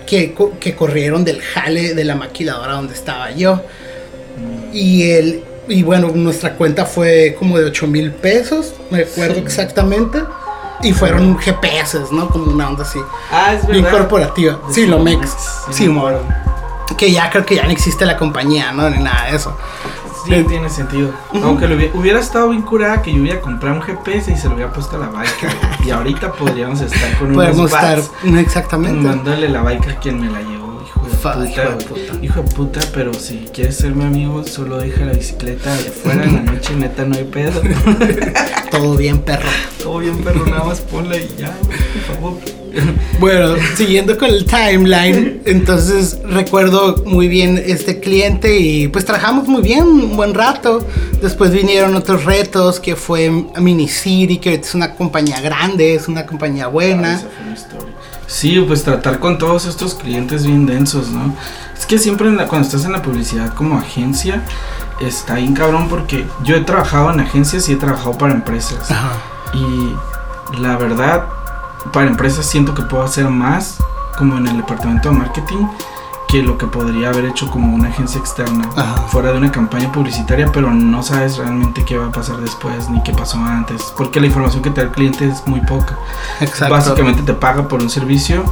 que, 0.06 0.34
que 0.60 0.74
corrieron 0.74 1.24
del 1.24 1.40
jale 1.40 1.94
de 1.94 2.04
la 2.04 2.14
maquiladora 2.14 2.74
donde 2.74 2.94
estaba 2.94 3.30
yo. 3.30 3.56
Mm. 3.56 4.70
Y 4.72 5.10
el, 5.10 5.44
y 5.68 5.82
bueno, 5.82 6.10
nuestra 6.14 6.54
cuenta 6.54 6.84
fue 6.84 7.36
como 7.38 7.58
de 7.58 7.64
8 7.66 7.86
mil 7.86 8.12
pesos, 8.12 8.74
me 8.90 9.02
acuerdo 9.02 9.36
sí. 9.36 9.40
exactamente. 9.40 10.22
Y 10.82 10.92
fueron 10.92 11.38
GPS, 11.38 12.00
¿no? 12.10 12.28
Como 12.28 12.50
una 12.50 12.68
onda 12.68 12.82
así. 12.82 12.98
Ah, 13.30 13.54
es 13.54 13.66
verdad. 13.66 13.82
Bien 13.82 13.84
corporativa. 13.84 14.60
De 14.66 14.74
sí, 14.74 14.86
Lomex. 14.86 15.30
Sí, 15.70 15.88
moro. 15.88 16.20
Que 16.98 17.12
ya 17.12 17.30
creo 17.30 17.46
que 17.46 17.54
ya 17.54 17.62
no 17.62 17.70
existe 17.70 18.04
la 18.04 18.16
compañía, 18.16 18.72
¿no? 18.72 18.90
Ni 18.90 18.98
nada 18.98 19.30
de 19.30 19.36
eso. 19.36 19.56
Sí, 20.24 20.34
eh, 20.34 20.44
tiene 20.44 20.68
sentido. 20.70 21.10
Aunque 21.42 21.66
hubiera, 21.66 21.96
hubiera, 21.96 22.20
estado 22.20 22.50
bien 22.50 22.62
curada 22.62 23.02
que 23.02 23.12
yo 23.12 23.22
hubiera 23.22 23.40
comprado 23.40 23.76
un 23.76 23.82
GPS 23.82 24.32
y 24.32 24.36
se 24.36 24.48
lo 24.48 24.54
hubiera 24.54 24.72
puesto 24.72 24.96
a 24.96 25.00
la 25.00 25.08
bike. 25.08 25.48
y 25.84 25.90
ahorita 25.90 26.32
podríamos 26.32 26.80
estar 26.80 27.18
con 27.18 27.32
Podemos 27.32 27.58
unos 27.58 27.72
estar, 27.72 28.00
exactamente. 28.38 29.00
Mandándole 29.00 29.48
la 29.48 29.62
bike 29.62 29.88
a 29.88 29.96
quien 29.96 30.20
me 30.20 30.30
la 30.30 30.40
Fa, 30.40 30.51
puta. 31.22 31.44
Hijo 31.44 31.62
de 31.62 31.84
puta. 31.84 32.24
Hijo 32.24 32.42
de 32.42 32.54
puta, 32.54 32.80
pero 32.92 33.14
si 33.14 33.46
quieres 33.52 33.76
ser 33.76 33.94
mi 33.94 34.04
amigo, 34.04 34.44
solo 34.44 34.78
deja 34.78 35.04
la 35.04 35.12
bicicleta 35.12 35.74
de 35.74 35.88
afuera 35.88 36.24
en 36.24 36.34
la 36.34 36.52
noche, 36.52 36.74
neta, 36.76 37.04
no 37.04 37.16
hay 37.16 37.24
pedo. 37.24 37.62
Todo 38.70 38.96
bien, 38.96 39.20
perro. 39.20 39.48
Todo 39.82 39.98
bien, 39.98 40.22
perro, 40.22 40.46
nada 40.46 40.64
más 40.64 40.80
ponla 40.80 41.16
y 41.16 41.28
ya, 41.38 41.52
por 41.52 42.16
favor. 42.16 42.62
Bueno, 43.20 43.54
siguiendo 43.76 44.16
con 44.16 44.30
el 44.30 44.46
timeline, 44.46 45.42
entonces 45.44 46.18
recuerdo 46.24 47.02
muy 47.04 47.28
bien 47.28 47.62
este 47.64 48.00
cliente 48.00 48.58
y 48.58 48.88
pues 48.88 49.04
trabajamos 49.04 49.46
muy 49.46 49.62
bien 49.62 49.84
un 49.84 50.16
buen 50.16 50.32
rato. 50.32 50.84
Después 51.20 51.52
vinieron 51.52 51.94
otros 51.94 52.24
retos 52.24 52.80
que 52.80 52.96
fue 52.96 53.30
Mini 53.60 53.88
City, 53.88 54.38
que 54.38 54.54
es 54.54 54.74
una 54.74 54.94
compañía 54.94 55.40
grande, 55.40 55.94
es 55.94 56.08
una 56.08 56.24
compañía 56.24 56.68
buena. 56.68 57.22
Ah, 57.22 57.54
sí, 58.32 58.64
pues 58.66 58.82
tratar 58.82 59.18
con 59.18 59.38
todos 59.38 59.66
estos 59.66 59.94
clientes 59.94 60.46
bien 60.46 60.66
densos, 60.66 61.10
¿no? 61.10 61.34
Es 61.76 61.86
que 61.86 61.98
siempre 61.98 62.28
en 62.28 62.36
la, 62.36 62.48
cuando 62.48 62.66
estás 62.66 62.84
en 62.84 62.92
la 62.92 63.02
publicidad 63.02 63.52
como 63.54 63.78
agencia, 63.78 64.42
está 65.00 65.34
bien 65.34 65.54
cabrón 65.54 65.88
porque 65.88 66.26
yo 66.42 66.56
he 66.56 66.60
trabajado 66.60 67.12
en 67.12 67.20
agencias 67.20 67.68
y 67.68 67.72
he 67.72 67.76
trabajado 67.76 68.16
para 68.16 68.32
empresas. 68.32 68.90
Ajá. 68.90 69.12
Y 69.52 69.94
la 70.60 70.76
verdad, 70.76 71.26
para 71.92 72.06
empresas 72.06 72.46
siento 72.46 72.74
que 72.74 72.82
puedo 72.82 73.04
hacer 73.04 73.28
más 73.28 73.78
como 74.16 74.38
en 74.38 74.46
el 74.46 74.56
departamento 74.56 75.10
de 75.10 75.16
marketing 75.16 75.66
que 76.32 76.42
lo 76.42 76.56
que 76.56 76.66
podría 76.66 77.10
haber 77.10 77.26
hecho 77.26 77.50
como 77.50 77.74
una 77.74 77.88
agencia 77.88 78.18
externa 78.18 78.66
Ajá. 78.74 79.02
fuera 79.08 79.32
de 79.32 79.36
una 79.36 79.52
campaña 79.52 79.92
publicitaria 79.92 80.50
pero 80.50 80.72
no 80.72 81.02
sabes 81.02 81.36
realmente 81.36 81.84
qué 81.84 81.98
va 81.98 82.06
a 82.06 82.10
pasar 82.10 82.38
después 82.38 82.88
ni 82.88 83.02
qué 83.02 83.12
pasó 83.12 83.36
antes 83.36 83.92
porque 83.98 84.18
la 84.18 84.28
información 84.28 84.62
que 84.62 84.70
te 84.70 84.80
da 84.80 84.86
el 84.86 84.92
cliente 84.94 85.28
es 85.28 85.46
muy 85.46 85.60
poca 85.60 85.98
Exacto. 86.40 86.74
básicamente 86.74 87.20
te 87.22 87.34
paga 87.34 87.68
por 87.68 87.82
un 87.82 87.90
servicio 87.90 88.44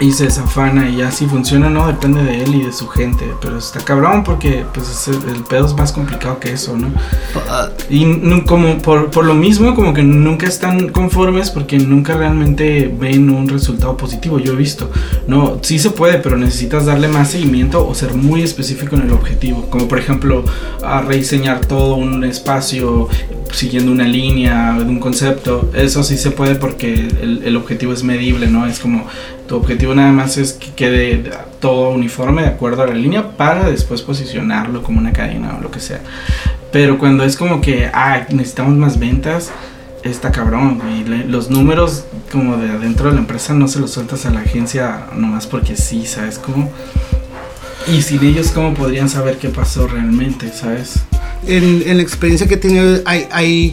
y 0.00 0.12
se 0.12 0.24
desafana 0.24 0.88
y 0.88 0.96
ya 0.96 1.10
si 1.10 1.26
funciona 1.26 1.68
no 1.70 1.86
depende 1.86 2.22
de 2.22 2.44
él 2.44 2.54
y 2.54 2.62
de 2.62 2.72
su 2.72 2.88
gente 2.88 3.24
pero 3.40 3.58
está 3.58 3.80
cabrón 3.80 4.22
porque 4.24 4.64
pues 4.72 5.08
el, 5.08 5.16
el 5.28 5.42
pedo 5.42 5.66
es 5.66 5.74
más 5.74 5.92
complicado 5.92 6.38
que 6.38 6.52
eso 6.52 6.76
no 6.76 6.88
Uh, 7.34 7.70
y 7.90 8.40
como 8.42 8.78
por, 8.78 9.10
por, 9.10 9.24
lo 9.24 9.34
mismo 9.34 9.74
como 9.74 9.92
que 9.92 10.02
nunca 10.02 10.46
están 10.46 10.88
conformes 10.88 11.50
porque 11.50 11.78
nunca 11.78 12.16
realmente 12.16 12.92
ven 12.98 13.30
un 13.30 13.48
resultado 13.48 13.96
positivo 13.96 14.38
yo 14.38 14.52
he 14.52 14.56
visto 14.56 14.90
no 15.26 15.58
sí 15.62 15.78
se 15.78 15.90
puede 15.90 16.18
pero 16.18 16.36
necesitas 16.36 16.86
darle 16.86 17.08
más 17.08 17.30
seguimiento 17.30 17.86
o 17.86 17.94
ser 17.94 18.14
muy 18.14 18.42
específico 18.42 18.96
en 18.96 19.02
el 19.02 19.12
objetivo 19.12 19.66
como 19.70 19.88
por 19.88 19.98
ejemplo 19.98 20.44
a 20.82 21.00
rediseñar 21.02 21.64
todo 21.64 21.96
un 21.96 22.24
espacio 22.24 23.08
siguiendo 23.52 23.92
una 23.92 24.04
línea, 24.04 24.72
de 24.74 24.84
un 24.84 25.00
concepto. 25.00 25.70
Eso 25.74 26.02
sí 26.02 26.16
se 26.16 26.30
puede 26.30 26.54
porque 26.56 26.94
el, 26.94 27.42
el 27.44 27.56
objetivo 27.56 27.92
es 27.92 28.02
medible, 28.04 28.46
¿no? 28.48 28.66
Es 28.66 28.78
como 28.78 29.06
tu 29.46 29.56
objetivo 29.56 29.94
nada 29.94 30.12
más 30.12 30.36
es 30.36 30.52
que 30.52 30.70
quede 30.74 31.30
todo 31.60 31.90
uniforme 31.90 32.42
de 32.42 32.48
acuerdo 32.48 32.82
a 32.82 32.86
la 32.86 32.94
línea 32.94 33.30
para 33.36 33.68
después 33.70 34.02
posicionarlo 34.02 34.82
como 34.82 34.98
una 34.98 35.12
cadena 35.12 35.56
o 35.58 35.62
lo 35.62 35.70
que 35.70 35.80
sea. 35.80 36.00
Pero 36.70 36.98
cuando 36.98 37.24
es 37.24 37.36
como 37.36 37.60
que, 37.60 37.86
ah, 37.92 38.26
necesitamos 38.30 38.76
más 38.76 38.98
ventas, 38.98 39.50
está 40.02 40.30
cabrón. 40.30 40.80
Y 41.00 41.08
le- 41.08 41.24
los 41.26 41.50
números 41.50 42.04
como 42.30 42.58
de 42.58 42.70
adentro 42.70 43.08
de 43.08 43.14
la 43.14 43.20
empresa 43.20 43.54
no 43.54 43.68
se 43.68 43.80
los 43.80 43.90
sueltas 43.92 44.26
a 44.26 44.30
la 44.30 44.40
agencia 44.40 45.06
nomás 45.16 45.46
porque 45.46 45.76
sí, 45.76 46.04
¿sabes? 46.06 46.38
Como... 46.38 46.70
Y 47.90 48.02
sin 48.02 48.22
ellos, 48.22 48.50
¿cómo 48.50 48.74
podrían 48.74 49.08
saber 49.08 49.38
qué 49.38 49.48
pasó 49.48 49.86
realmente, 49.88 50.52
¿sabes? 50.52 51.00
En, 51.46 51.82
en 51.86 51.96
la 51.96 52.02
experiencia 52.02 52.46
que 52.46 52.54
he 52.54 52.58
tenido 52.58 53.00
hay, 53.04 53.26
hay 53.30 53.72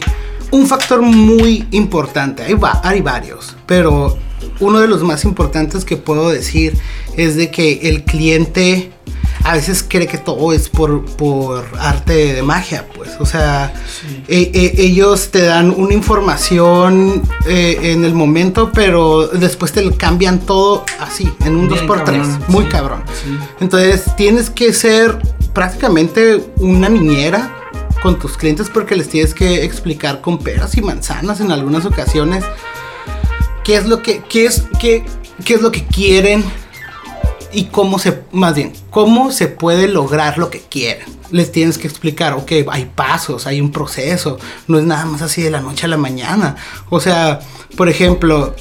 un 0.50 0.66
factor 0.66 1.02
muy 1.02 1.66
importante. 1.72 2.42
Hay, 2.44 2.54
va- 2.54 2.80
hay 2.84 3.00
varios, 3.00 3.56
pero 3.66 4.16
uno 4.60 4.80
de 4.80 4.88
los 4.88 5.02
más 5.02 5.24
importantes 5.24 5.84
que 5.84 5.96
puedo 5.96 6.30
decir 6.30 6.76
es 7.16 7.36
de 7.36 7.50
que 7.50 7.80
el 7.88 8.04
cliente 8.04 8.92
a 9.44 9.54
veces 9.54 9.84
cree 9.86 10.06
que 10.08 10.18
todo 10.18 10.52
es 10.52 10.68
por, 10.68 11.04
por 11.04 11.64
arte 11.78 12.34
de 12.34 12.42
magia, 12.42 12.84
pues. 12.94 13.10
O 13.20 13.26
sea, 13.26 13.72
e- 14.26 14.50
e- 14.52 14.82
ellos 14.82 15.30
te 15.30 15.42
dan 15.42 15.70
una 15.76 15.94
información 15.94 17.22
eh, 17.46 17.78
en 17.92 18.04
el 18.04 18.14
momento, 18.14 18.70
pero 18.72 19.28
después 19.28 19.70
te 19.72 19.88
cambian 19.92 20.40
todo 20.40 20.84
así, 21.00 21.30
en 21.44 21.54
un 21.56 21.68
Bien 21.68 21.86
2x3. 21.86 22.04
cabrón, 22.04 22.38
Muy 22.48 22.64
sí, 22.64 22.70
cabrón. 22.70 23.02
sí. 23.24 23.36
Entonces 23.60 24.04
tienes 24.16 24.50
que 24.50 24.72
ser 24.72 25.18
prácticamente 25.52 26.42
una 26.56 26.88
niñera 26.88 27.55
con 28.06 28.20
tus 28.20 28.36
clientes 28.36 28.70
porque 28.72 28.94
les 28.94 29.08
tienes 29.08 29.34
que 29.34 29.64
explicar 29.64 30.20
con 30.20 30.38
peras 30.38 30.76
y 30.76 30.80
manzanas 30.80 31.40
en 31.40 31.50
algunas 31.50 31.86
ocasiones 31.86 32.44
qué 33.64 33.74
es 33.74 33.86
lo 33.86 34.00
que 34.00 34.22
qué 34.28 34.46
es 34.46 34.62
qué, 34.78 35.04
qué 35.44 35.54
es 35.54 35.60
lo 35.60 35.72
que 35.72 35.84
quieren 35.86 36.44
y 37.52 37.64
cómo 37.64 37.98
se 37.98 38.22
más 38.30 38.54
bien 38.54 38.74
cómo 38.90 39.32
se 39.32 39.48
puede 39.48 39.88
lograr 39.88 40.38
lo 40.38 40.50
que 40.50 40.60
quieren. 40.60 41.04
Les 41.32 41.50
tienes 41.50 41.78
que 41.78 41.88
explicar, 41.88 42.34
ok, 42.34 42.52
hay 42.70 42.84
pasos, 42.94 43.48
hay 43.48 43.60
un 43.60 43.72
proceso, 43.72 44.38
no 44.68 44.78
es 44.78 44.84
nada 44.84 45.04
más 45.04 45.20
así 45.20 45.42
de 45.42 45.50
la 45.50 45.60
noche 45.60 45.86
a 45.86 45.88
la 45.88 45.96
mañana. 45.96 46.54
O 46.90 47.00
sea, 47.00 47.40
por 47.76 47.88
ejemplo, 47.88 48.54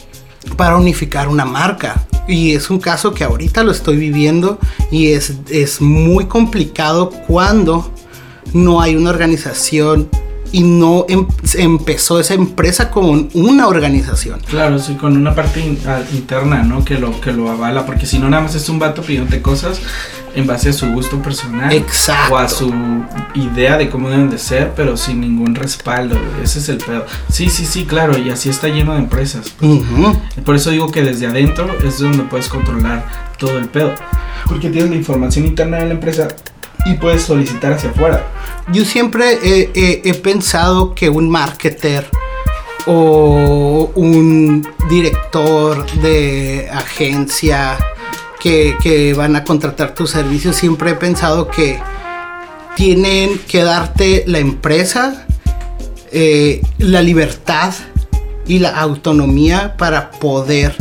para 0.57 0.75
unificar 0.75 1.27
una 1.27 1.45
marca. 1.45 2.07
Y 2.27 2.55
es 2.55 2.71
un 2.71 2.79
caso 2.79 3.13
que 3.13 3.23
ahorita 3.23 3.63
lo 3.63 3.71
estoy 3.71 3.97
viviendo 3.97 4.57
y 4.89 5.11
es, 5.11 5.35
es 5.51 5.79
muy 5.79 6.25
complicado 6.25 7.11
cuando 7.27 7.93
no 8.53 8.81
hay 8.81 8.95
una 8.95 9.09
organización 9.09 10.09
y 10.51 10.63
no 10.63 11.05
em- 11.09 11.27
empezó 11.55 12.19
esa 12.19 12.33
empresa 12.33 12.89
como 12.91 13.27
una 13.33 13.67
organización. 13.67 14.39
Claro, 14.47 14.79
sí, 14.79 14.93
con 14.93 15.17
una 15.17 15.35
parte 15.35 15.59
in- 15.59 15.79
ah, 15.87 15.99
interna, 16.13 16.63
¿no? 16.63 16.85
Que 16.85 16.97
lo, 16.97 17.19
que 17.19 17.33
lo 17.33 17.49
avala, 17.49 17.85
porque 17.85 18.05
si 18.05 18.19
no, 18.19 18.29
nada 18.29 18.43
más 18.43 18.55
es 18.55 18.69
un 18.69 18.79
vato 18.79 19.01
pidiéndote 19.01 19.41
cosas 19.41 19.79
en 20.33 20.45
base 20.47 20.69
a 20.69 20.73
su 20.73 20.87
gusto 20.91 21.17
personal. 21.21 21.73
Exacto. 21.73 22.33
O 22.35 22.37
a 22.37 22.47
su 22.47 22.71
idea 23.33 23.77
de 23.77 23.89
cómo 23.89 24.09
deben 24.09 24.29
de 24.29 24.37
ser, 24.37 24.71
pero 24.75 24.95
sin 24.97 25.19
ningún 25.21 25.55
respaldo. 25.55 26.17
Ese 26.43 26.59
es 26.59 26.69
el 26.69 26.77
pedo. 26.77 27.05
Sí, 27.29 27.49
sí, 27.49 27.65
sí, 27.65 27.85
claro, 27.85 28.17
y 28.17 28.29
así 28.29 28.49
está 28.49 28.67
lleno 28.67 28.93
de 28.93 28.99
empresas. 28.99 29.53
Ujú. 29.61 30.15
Por 30.45 30.55
eso 30.55 30.69
digo 30.71 30.89
que 30.91 31.01
desde 31.01 31.27
adentro 31.27 31.67
es 31.85 31.99
donde 31.99 32.23
puedes 32.23 32.47
controlar 32.49 33.05
todo 33.39 33.57
el 33.57 33.65
pedo. 33.67 33.93
Porque 34.47 34.69
tienes 34.69 34.89
la 34.91 34.95
información 34.97 35.45
interna 35.47 35.77
de 35.77 35.85
la 35.87 35.93
empresa 35.93 36.27
y 36.85 36.93
puedes 36.93 37.23
solicitar 37.23 37.73
hacia 37.73 37.89
afuera. 37.89 38.25
Yo 38.71 38.85
siempre 38.85 39.39
he, 39.43 40.13
pensado 40.15 40.95
que 40.95 41.09
un 41.09 41.29
marketer 41.29 42.09
o 42.85 43.91
un 43.95 44.67
director 44.89 45.85
de 46.01 46.69
agencia 46.71 47.77
que, 48.39 48.75
que 48.81 49.13
van 49.13 49.35
a 49.35 49.43
contratar 49.43 49.95
tus 49.95 50.11
servicios, 50.11 50.55
siempre 50.55 50.91
he 50.91 50.95
pensado 50.95 51.47
que 51.47 51.79
tienen 52.75 53.39
que 53.47 53.63
darte 53.63 54.23
la 54.27 54.39
empresa, 54.39 55.25
eh, 56.11 56.61
la 56.77 57.01
libertad 57.01 57.73
y 58.45 58.59
la 58.59 58.69
autonomía 58.69 59.75
para 59.77 60.11
poder 60.11 60.75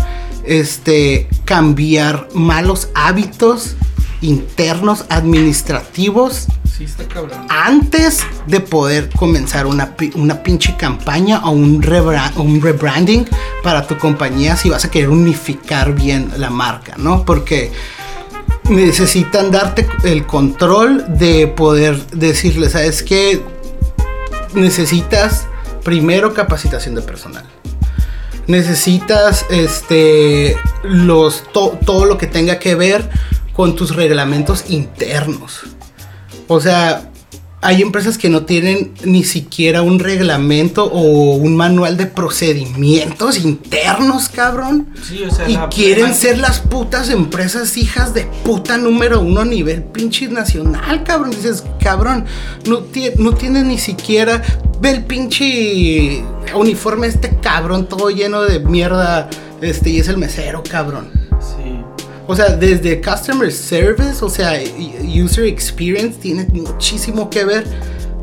este, 0.44 1.26
cambiar 1.44 2.28
malos 2.34 2.90
hábitos 2.94 3.76
internos 4.24 5.04
administrativos 5.08 6.46
Sí, 6.76 6.84
está 6.84 7.04
cabrón. 7.06 7.46
antes 7.48 8.20
de 8.46 8.60
poder 8.60 9.10
comenzar 9.10 9.66
una, 9.66 9.94
una 10.16 10.42
pinche 10.42 10.76
campaña 10.76 11.40
o 11.44 11.50
un, 11.50 11.80
rebra- 11.82 12.32
un 12.36 12.60
rebranding 12.60 13.26
para 13.62 13.86
tu 13.86 13.96
compañía 13.98 14.56
si 14.56 14.70
vas 14.70 14.84
a 14.84 14.90
querer 14.90 15.08
unificar 15.10 15.94
bien 15.94 16.30
la 16.38 16.50
marca, 16.50 16.94
¿no? 16.96 17.24
Porque 17.24 17.70
necesitan 18.68 19.50
darte 19.50 19.86
el 20.04 20.26
control 20.26 21.04
de 21.18 21.46
poder 21.46 22.04
decirle, 22.08 22.68
¿sabes 22.70 23.02
qué? 23.02 23.42
Necesitas 24.54 25.46
primero 25.84 26.32
capacitación 26.34 26.94
de 26.94 27.02
personal. 27.02 27.44
Necesitas 28.46 29.46
este 29.50 30.56
los 30.82 31.44
to- 31.52 31.78
todo 31.84 32.04
lo 32.04 32.18
que 32.18 32.26
tenga 32.26 32.58
que 32.58 32.74
ver 32.74 33.08
con 33.54 33.76
tus 33.76 33.94
reglamentos 33.94 34.66
internos. 34.68 35.60
O 36.48 36.60
sea, 36.60 37.10
hay 37.64 37.80
empresas 37.80 38.18
que 38.18 38.28
no 38.28 38.44
tienen 38.44 38.92
ni 39.04 39.24
siquiera 39.24 39.80
un 39.80 39.98
reglamento 39.98 40.84
o 40.84 41.36
un 41.36 41.56
manual 41.56 41.96
de 41.96 42.04
procedimientos 42.04 43.38
internos, 43.42 44.28
cabrón. 44.28 44.88
Sí, 45.02 45.24
o 45.24 45.30
sea, 45.30 45.48
Y 45.48 45.56
quieren 45.74 46.14
ser 46.14 46.36
las 46.36 46.60
putas 46.60 47.08
empresas 47.08 47.78
hijas 47.78 48.12
de 48.12 48.24
puta 48.44 48.76
número 48.76 49.22
uno 49.22 49.40
a 49.40 49.44
nivel 49.46 49.82
pinche 49.82 50.28
nacional, 50.28 51.04
cabrón. 51.04 51.30
Dices, 51.30 51.64
cabrón, 51.80 52.26
no, 52.68 52.82
no 53.16 53.32
tiene 53.32 53.64
ni 53.64 53.78
siquiera. 53.78 54.42
Ve 54.82 54.90
el 54.90 55.04
pinche 55.04 56.22
uniforme 56.54 57.06
este 57.06 57.38
cabrón, 57.40 57.88
todo 57.88 58.10
lleno 58.10 58.42
de 58.42 58.58
mierda. 58.60 59.30
Este, 59.62 59.88
y 59.88 60.00
es 60.00 60.08
el 60.08 60.18
mesero, 60.18 60.62
cabrón. 60.68 61.23
O 62.26 62.34
sea, 62.34 62.56
desde 62.56 63.00
customer 63.02 63.52
service, 63.52 64.24
o 64.24 64.30
sea, 64.30 64.58
user 65.02 65.44
experience 65.44 66.18
tiene 66.18 66.46
muchísimo 66.52 67.28
que 67.28 67.44
ver 67.44 67.64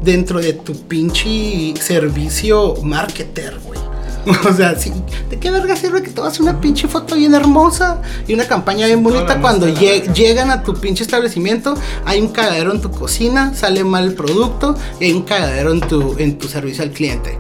dentro 0.02 0.40
de 0.40 0.54
tu 0.54 0.74
pinche 0.74 1.74
servicio 1.80 2.76
marketer, 2.84 3.60
güey. 3.64 3.80
O 4.50 4.54
sea, 4.54 4.76
sí, 4.76 4.92
¿de 5.30 5.40
qué 5.40 5.52
verga 5.52 5.76
sirve 5.76 6.02
que 6.02 6.12
te 6.12 6.22
hagas 6.22 6.40
una 6.40 6.60
pinche 6.62 6.88
foto 6.88 7.16
bien 7.16 7.34
hermosa 7.34 8.02
y 8.28 8.34
una 8.34 8.48
campaña 8.48 8.86
bien 8.86 9.04
bonita 9.04 9.42
cuando 9.42 9.68
llegan 9.68 10.52
a 10.52 10.64
tu 10.64 10.76
pinche 10.76 11.04
establecimiento, 11.04 11.76
hay 12.06 12.22
un 12.22 12.30
cagadero 12.30 12.72
en 12.72 12.82
tu 12.82 12.92
cocina, 12.92 13.54
sale 13.56 13.84
mal 13.84 14.06
el 14.06 14.14
producto 14.14 14.76
y 15.00 15.06
hay 15.06 15.14
un 15.14 15.24
cagadero 15.24 15.72
en 15.72 15.82
tu, 15.82 16.16
en 16.20 16.38
tu 16.38 16.48
servicio 16.48 16.84
al 16.84 16.92
cliente? 16.92 17.38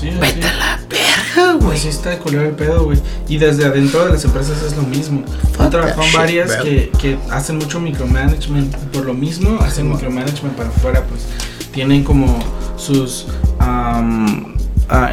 Sí, 0.00 0.10
sí. 0.10 0.18
Vete 0.20 0.46
a 0.46 0.54
la 0.54 0.80
verga, 0.88 1.52
güey. 1.52 1.66
Pues 1.66 1.80
sí 1.80 1.88
está 1.88 2.10
de 2.10 2.18
color 2.18 2.46
el 2.46 2.52
pedo, 2.52 2.84
güey. 2.84 2.98
Y 3.28 3.38
desde 3.38 3.64
adentro 3.64 4.04
de 4.04 4.12
las 4.12 4.24
empresas 4.24 4.62
es 4.62 4.76
lo 4.76 4.82
mismo. 4.82 5.22
He 5.54 5.68
trabajado 5.68 6.02
en 6.02 6.12
varias 6.12 6.56
que, 6.56 6.90
que 6.98 7.18
hacen 7.30 7.58
mucho 7.58 7.80
micromanagement. 7.80 8.74
Por 8.92 9.04
lo 9.06 9.14
mismo, 9.14 9.58
hacen 9.60 9.90
micromanagement 9.90 10.56
para 10.56 10.68
afuera, 10.68 11.04
pues. 11.08 11.26
Tienen 11.72 12.04
como 12.04 12.38
sus... 12.76 13.26
ah, 13.58 14.02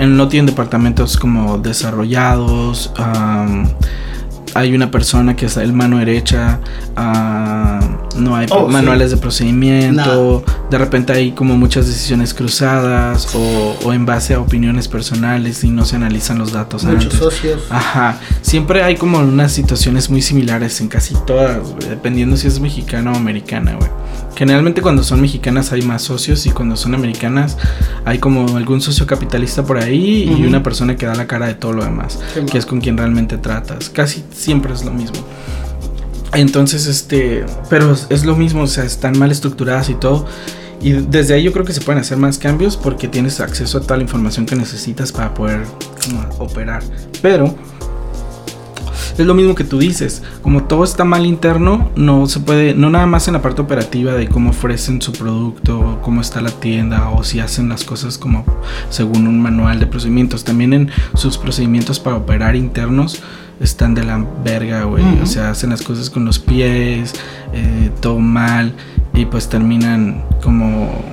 no 0.05 0.27
tienen 0.27 0.45
departamentos 0.45 1.17
como 1.17 1.57
desarrollados. 1.57 2.91
Hay 4.55 4.73
una 4.75 4.91
persona 4.91 5.35
que 5.35 5.45
es 5.47 5.57
el 5.57 5.73
mano 5.73 5.97
derecha. 5.97 6.59
ah, 6.95 7.79
no 8.17 8.35
hay 8.35 8.45
Oh, 8.51 8.67
sí. 8.67 8.73
manuales 8.73 9.09
de 9.11 9.17
procedimiento. 9.17 10.43
De 10.69 10.77
repente 10.77 11.13
hay 11.13 11.31
como 11.31 11.57
muchas 11.57 11.87
decisiones 11.87 12.33
cruzadas 12.33 13.33
o, 13.35 13.75
o 13.83 13.93
en 13.93 14.05
base 14.05 14.33
a 14.35 14.39
opiniones 14.39 14.87
personales 14.87 15.63
y 15.63 15.69
no 15.69 15.85
se 15.85 15.95
analizan 15.95 16.37
los 16.37 16.51
datos 16.51 16.83
Muchos 16.83 17.03
antes. 17.05 17.19
socios. 17.19 17.61
Ajá, 17.69 18.17
siempre 18.41 18.83
hay 18.83 18.95
como 18.97 19.19
unas 19.19 19.51
situaciones 19.51 20.09
muy 20.09 20.21
similares 20.21 20.79
en 20.81 20.87
casi 20.89 21.15
todas, 21.25 21.57
dependiendo 21.89 22.37
si 22.37 22.47
es 22.47 22.59
mexicana 22.59 23.11
o 23.11 23.15
americana, 23.15 23.75
güey. 23.75 23.89
Generalmente 24.35 24.81
cuando 24.81 25.03
son 25.03 25.21
mexicanas 25.21 25.71
hay 25.73 25.83
más 25.83 26.01
socios 26.01 26.45
y 26.47 26.51
cuando 26.51 26.75
son 26.75 26.95
americanas 26.95 27.55
hay 28.03 28.17
como 28.17 28.57
algún 28.57 28.81
socio 28.81 29.05
capitalista 29.05 29.63
por 29.63 29.77
ahí 29.77 30.23
y 30.27 30.33
Ujú. 30.33 30.47
una 30.47 30.63
persona 30.63 30.95
que 30.95 31.05
da 31.05 31.13
la 31.15 31.27
cara 31.27 31.45
de 31.47 31.53
todo 31.53 31.73
lo 31.73 31.83
demás, 31.83 32.19
Sí, 32.33 32.41
que 32.51 32.57
es 32.57 32.65
con 32.65 32.81
quien 32.81 32.97
realmente 32.97 33.37
tratas. 33.37 33.89
Casi 33.89 34.23
siempre 34.43 34.73
es 34.73 34.83
lo 34.83 34.91
mismo. 34.91 35.17
Entonces, 36.33 36.87
este, 36.87 37.45
pero 37.69 37.95
es- 38.09 38.25
lo 38.25 38.35
mismo, 38.35 38.63
o 38.63 38.67
sea, 38.67 38.83
están 38.83 39.17
mal 39.19 39.31
estructuradas 39.31 39.89
y 39.89 39.93
todo. 39.95 40.25
Y 40.81 40.91
desde 40.93 41.35
ahí 41.35 41.43
yo 41.43 41.53
creo 41.53 41.63
que 41.63 41.73
se 41.73 41.81
pueden 41.81 42.01
hacer 42.01 42.17
más 42.17 42.37
cambios 42.37 42.75
porque 42.75 43.07
tienes 43.07 43.39
acceso 43.39 43.77
a 43.77 43.81
toda 43.81 43.97
la 43.97 44.03
información 44.03 44.45
que 44.45 44.55
necesitas 44.55 45.11
para 45.11 45.33
poder 45.33 45.61
operar. 46.39 46.83
Pero 47.21 47.55
es 49.17 49.25
lo 49.25 49.33
mismo 49.35 49.53
que 49.55 49.63
tú 49.63 49.77
dices. 49.77 50.23
Como 50.41 50.63
todo 50.63 50.83
está 50.83 51.03
mal 51.05 51.25
interno, 51.25 51.91
no 51.95 52.25
se 52.27 52.39
puede, 52.39 52.73
no 52.73 52.89
nada 52.89 53.05
más 53.05 53.27
en 53.27 53.33
la 53.35 53.41
parte 53.41 53.61
operativa 53.61 54.13
de 54.13 54.27
cómo 54.27 54.49
ofrecen 54.49 55.01
su 55.01 55.11
producto, 55.13 55.99
cómo 56.01 56.19
está 56.19 56.41
la 56.41 56.49
tienda 56.49 57.09
o 57.11 57.23
si 57.23 57.39
hacen 57.39 57.69
las 57.69 57.83
cosas 57.83 58.17
como 58.17 58.43
según 58.89 59.27
un 59.27 59.39
manual 59.41 59.79
de 59.79 59.85
procedimientos. 59.85 60.43
También 60.43 60.73
en 60.73 60.89
sus 61.13 61.37
procedimientos 61.37 61.99
para 61.99 62.15
operar 62.17 62.55
internos 62.55 63.21
están 63.63 63.95
de 63.95 64.03
la 64.03 64.25
verga, 64.43 64.83
güey. 64.83 65.03
O 65.21 65.25
sea, 65.25 65.51
hacen 65.51 65.69
las 65.69 65.81
cosas 65.81 66.09
con 66.09 66.25
los 66.25 66.39
pies, 66.39 67.13
eh, 67.53 67.91
todo 68.01 68.19
mal 68.19 68.73
y 69.13 69.25
pues 69.25 69.47
terminan 69.47 70.23
como 70.41 71.03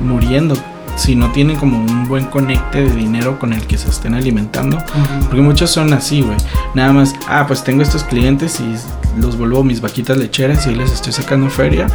muriendo 0.00 0.54
si 0.96 1.16
no 1.16 1.30
tienen 1.32 1.56
como 1.56 1.78
un 1.78 2.08
buen 2.08 2.26
conecte 2.26 2.82
de 2.82 2.94
dinero 2.94 3.38
con 3.38 3.52
el 3.52 3.62
que 3.66 3.78
se 3.78 3.88
estén 3.88 4.14
alimentando. 4.14 4.78
Porque 5.22 5.40
muchos 5.40 5.70
son 5.70 5.92
así, 5.92 6.20
güey. 6.20 6.36
Nada 6.74 6.92
más, 6.92 7.14
ah, 7.26 7.44
pues 7.46 7.64
tengo 7.64 7.82
estos 7.82 8.04
clientes 8.04 8.60
y 8.60 9.20
los 9.20 9.38
vuelvo 9.38 9.64
mis 9.64 9.80
vaquitas 9.80 10.18
lecheras 10.18 10.66
y 10.66 10.70
ahí 10.70 10.76
les 10.76 10.92
estoy 10.92 11.12
sacando 11.12 11.48
feria. 11.48 11.86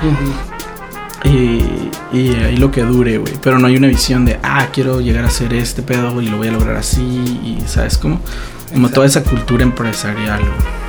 y, 1.24 2.18
y, 2.18 2.34
ahí 2.44 2.58
lo 2.58 2.72
que 2.72 2.84
dure, 2.84 3.20
güey. 3.20 3.34
Pero 3.42 3.60
no 3.60 3.68
hay 3.68 3.78
una 3.78 3.88
visión 3.88 4.26
de, 4.26 4.40
ah, 4.42 4.68
quiero 4.74 5.02
llegar 5.02 5.24
a 5.24 5.28
hacer 5.28 5.54
este 5.54 5.82
pedo 5.84 6.20
y 6.22 6.28
lo 6.28 6.38
voy 6.38 6.48
a 6.48 6.52
lograr 6.52 6.76
así. 6.76 7.02
Y, 7.02 7.60
¿sabes 7.68 7.98
cómo? 7.98 8.20
Como 8.74 8.90
toda 8.90 9.06
esa 9.06 9.24
cultura 9.24 9.64
empresarial, 9.64 10.40
güey. 10.40 10.86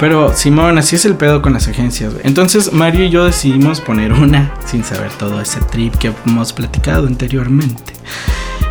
Pero 0.00 0.34
Simón, 0.34 0.78
así 0.78 0.96
es 0.96 1.04
el 1.04 1.14
pedo 1.14 1.42
con 1.42 1.52
las 1.52 1.68
agencias. 1.68 2.14
Entonces 2.24 2.72
Mario 2.72 3.04
y 3.04 3.10
yo 3.10 3.26
decidimos 3.26 3.82
poner 3.82 4.14
una 4.14 4.50
sin 4.64 4.82
saber 4.82 5.10
todo 5.12 5.42
ese 5.42 5.60
trip 5.60 5.94
que 5.96 6.10
hemos 6.26 6.54
platicado 6.54 7.06
anteriormente. 7.06 7.92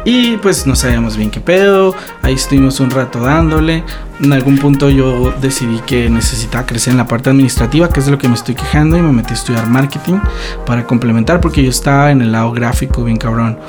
Y 0.05 0.38
pues 0.38 0.65
no 0.65 0.75
sabíamos 0.75 1.17
bien 1.17 1.30
qué 1.30 1.39
pedo, 1.39 1.93
ahí 2.23 2.34
estuvimos 2.34 2.80
un 2.80 2.89
rato 2.89 3.19
dándole. 3.19 3.84
En 4.19 4.34
algún 4.34 4.57
punto 4.57 4.89
yo 4.89 5.32
decidí 5.39 5.80
que 5.86 6.09
necesitaba 6.09 6.65
crecer 6.65 6.93
en 6.93 6.97
la 6.97 7.07
parte 7.07 7.30
administrativa, 7.30 7.89
que 7.89 7.99
es 7.99 8.07
de 8.07 8.13
lo 8.13 8.17
que 8.17 8.27
me 8.27 8.34
estoy 8.34 8.55
quejando, 8.55 8.97
y 8.97 9.01
me 9.01 9.11
metí 9.11 9.32
a 9.32 9.36
estudiar 9.36 9.69
marketing 9.69 10.19
para 10.65 10.86
complementar, 10.88 11.41
porque 11.41 11.63
yo 11.63 11.69
estaba 11.69 12.11
en 12.11 12.21
el 12.21 12.32
lado 12.32 12.51
gráfico 12.51 13.03
bien 13.03 13.17
cabrón 13.17 13.59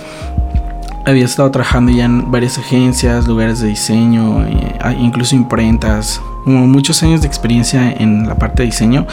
había 1.04 1.24
estado 1.24 1.50
trabajando 1.50 1.92
ya 1.92 2.04
en 2.04 2.30
varias 2.30 2.58
agencias, 2.58 3.26
lugares 3.26 3.60
de 3.60 3.68
diseño, 3.68 4.44
ah, 4.80 4.92
incluso 4.92 5.34
imprentas, 5.34 6.20
como 6.44 6.66
muchos 6.66 7.02
años 7.02 7.20
de 7.20 7.26
experiencia 7.26 7.92
en 7.92 8.28
la 8.28 8.36
parte 8.36 8.62
de 8.62 8.66
diseño, 8.66 9.06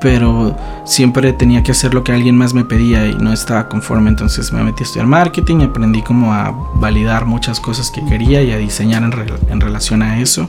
pero 0.00 0.56
siempre 0.84 1.32
tenía 1.32 1.62
que 1.62 1.72
hacer 1.72 1.94
lo 1.94 2.04
que 2.04 2.12
alguien 2.12 2.36
más 2.36 2.54
me 2.54 2.64
pedía 2.64 3.06
y 3.06 3.14
no 3.14 3.32
estaba 3.32 3.68
conforme, 3.68 4.10
entonces 4.10 4.52
me 4.52 4.62
metí 4.62 4.82
a 4.82 4.86
estudiar 4.86 5.06
marketing, 5.06 5.62
aprendí 5.62 6.02
como 6.02 6.32
a 6.32 6.54
validar 6.74 7.24
muchas 7.24 7.60
cosas 7.60 7.90
que 7.90 8.04
quería 8.04 8.42
y 8.42 8.52
a 8.52 8.58
diseñar 8.58 9.02
en, 9.02 9.12
en 9.50 9.60
relación 9.60 10.02
a 10.02 10.20
eso. 10.20 10.48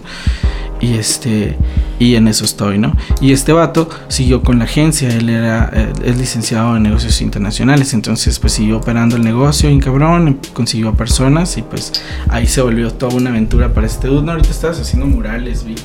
Y 0.81 0.95
este 0.95 1.57
y 1.99 2.15
en 2.15 2.27
eso 2.29 2.45
estoy, 2.45 2.77
¿no? 2.77 2.95
Y 3.19 3.33
este 3.33 3.51
vato 3.51 3.89
siguió 4.07 4.41
con 4.41 4.59
la 4.59 4.65
agencia, 4.65 5.09
él 5.09 5.29
era 5.29 5.69
eh, 5.73 5.91
es 6.03 6.17
licenciado 6.17 6.77
en 6.77 6.83
negocios 6.83 7.21
internacionales, 7.21 7.93
entonces 7.93 8.39
pues 8.39 8.53
siguió 8.53 8.77
operando 8.77 9.17
el 9.17 9.23
negocio, 9.23 9.69
y 9.69 9.79
cabrón, 9.79 10.39
consiguió 10.53 10.93
personas 10.93 11.57
y 11.57 11.61
pues 11.61 11.91
ahí 12.29 12.47
se 12.47 12.61
volvió 12.61 12.93
toda 12.93 13.15
una 13.15 13.29
aventura 13.29 13.73
para 13.73 13.87
este 13.87 14.07
dude. 14.07 14.23
No, 14.23 14.31
ahorita 14.31 14.49
estás 14.49 14.79
haciendo 14.79 15.07
murales, 15.07 15.65
vi. 15.65 15.75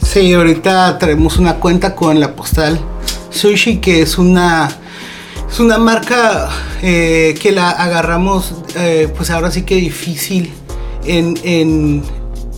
Sí, 0.00 0.32
ahorita 0.32 0.98
traemos 0.98 1.38
una 1.38 1.54
cuenta 1.56 1.96
con 1.96 2.20
la 2.20 2.36
postal 2.36 2.78
Sushi, 3.30 3.78
que 3.78 4.02
es 4.02 4.16
una 4.16 4.68
es 5.50 5.60
una 5.60 5.78
marca 5.78 6.50
eh, 6.82 7.34
que 7.40 7.52
la 7.52 7.70
agarramos, 7.70 8.54
eh, 8.76 9.12
pues 9.16 9.30
ahora 9.30 9.50
sí 9.50 9.62
que 9.62 9.76
difícil 9.76 10.52
en, 11.04 11.38
en 11.42 12.02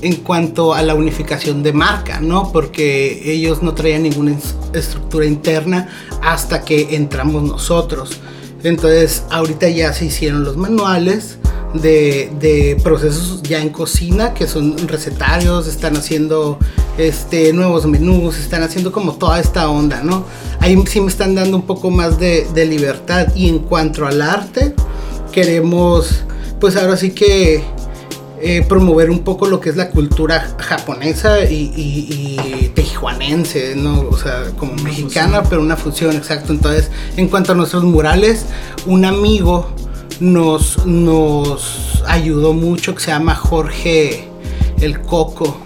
en 0.03 0.17
cuanto 0.17 0.75
a 0.75 0.83
la 0.83 0.95
unificación 0.95 1.63
de 1.63 1.73
marca, 1.73 2.21
¿no? 2.21 2.53
Porque 2.53 3.33
ellos 3.33 3.63
no 3.63 3.75
traían 3.75 4.03
ninguna 4.05 4.37
estructura 4.73 5.27
interna 5.27 5.89
hasta 6.23 6.65
que 6.65 6.95
entramos 6.97 7.43
nosotros. 7.43 8.21
Entonces, 8.63 9.25
ahorita 9.31 9.69
ya 9.69 9.93
se 9.93 10.07
hicieron 10.07 10.45
los 10.45 10.57
manuales 10.57 11.39
de, 11.75 12.81
procesos 12.83 13.43
ya 13.43 13.61
en 13.61 13.71
cocina, 13.71 14.35
que 14.35 14.47
son 14.47 14.77
recetarios, 14.89 15.67
están 15.67 15.97
haciendo 15.97 16.59
este, 16.99 17.53
nuevos 17.53 17.87
menús, 17.87 18.39
están 18.39 18.63
haciendo 18.63 18.93
como 18.93 19.15
toda 19.15 19.41
esta 19.41 19.71
onda, 19.71 20.03
¿no? 20.03 20.25
Ahí 20.61 20.83
sí 20.87 21.01
me 21.01 21.09
están 21.09 21.35
dando 21.35 21.57
un 21.57 21.63
poco 21.63 21.91
más 21.91 22.19
de, 22.19 22.47
de 22.55 22.67
libertad. 22.67 23.29
Y 23.35 23.49
en 23.49 23.61
cuanto 23.61 24.07
al 24.07 24.21
arte, 24.21 24.75
queremos, 25.33 26.23
pues 26.59 26.77
ahora 26.77 26.97
sí 26.97 27.13
que 27.13 27.63
eh, 28.43 28.65
promover 28.67 29.11
un 29.11 29.21
poco 29.21 29.47
lo 29.47 29.61
que 29.61 29.71
es 29.71 29.77
la 29.77 29.91
cultura 29.91 30.57
japonesa 30.59 31.45
y, 31.45 31.73
y, 31.77 32.69
tejuanense, 32.75 33.75
¿no? 33.77 34.01
O 34.01 34.17
sea, 34.17 34.45
como 34.57 34.75
mexicana, 34.77 35.43
pero 35.43 35.61
una 35.61 35.77
fusión, 35.77 36.17
exacto. 36.17 36.53
Entonces, 36.53 36.91
en 37.17 37.29
cuanto 37.29 37.53
a 37.53 37.55
nuestros 37.55 37.85
murales, 37.85 38.47
un 38.87 39.05
amigo 39.05 39.69
nos, 40.21 40.87
nos 40.87 42.03
ayudó 42.07 42.53
mucho 42.53 42.95
que 42.95 43.01
se 43.01 43.11
llama 43.11 43.35
Jorge 43.35 44.29
el 44.81 45.01
Coco. 45.03 45.57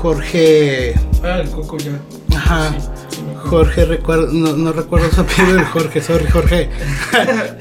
Jorge. 0.00 0.94
Ah, 1.22 1.40
el 1.40 1.50
Coco 1.50 1.76
ya. 1.78 2.00
Ajá. 2.36 2.74
Jorge, 3.48 3.84
recuerdo, 3.86 4.28
no, 4.32 4.72
recuerdo 4.72 5.10
su 5.10 5.22
apellido 5.22 5.54
del 5.54 5.64
Jorge, 5.64 6.02
sorry, 6.02 6.26
Jorge. 6.30 6.70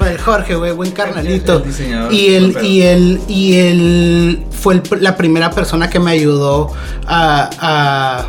el 0.06 0.18
Jorge, 0.20 0.56
güey, 0.56 0.74
buen 0.74 0.92
carnalito. 0.92 1.64
y 2.12 2.34
él, 2.34 2.58
y 2.62 2.82
él, 2.82 3.22
y 3.28 3.56
él 3.56 4.46
fue 4.52 4.82
la 5.00 5.16
primera 5.16 5.52
persona 5.52 5.90
que 5.90 6.00
me 6.00 6.12
ayudó 6.12 6.72
a, 7.08 8.26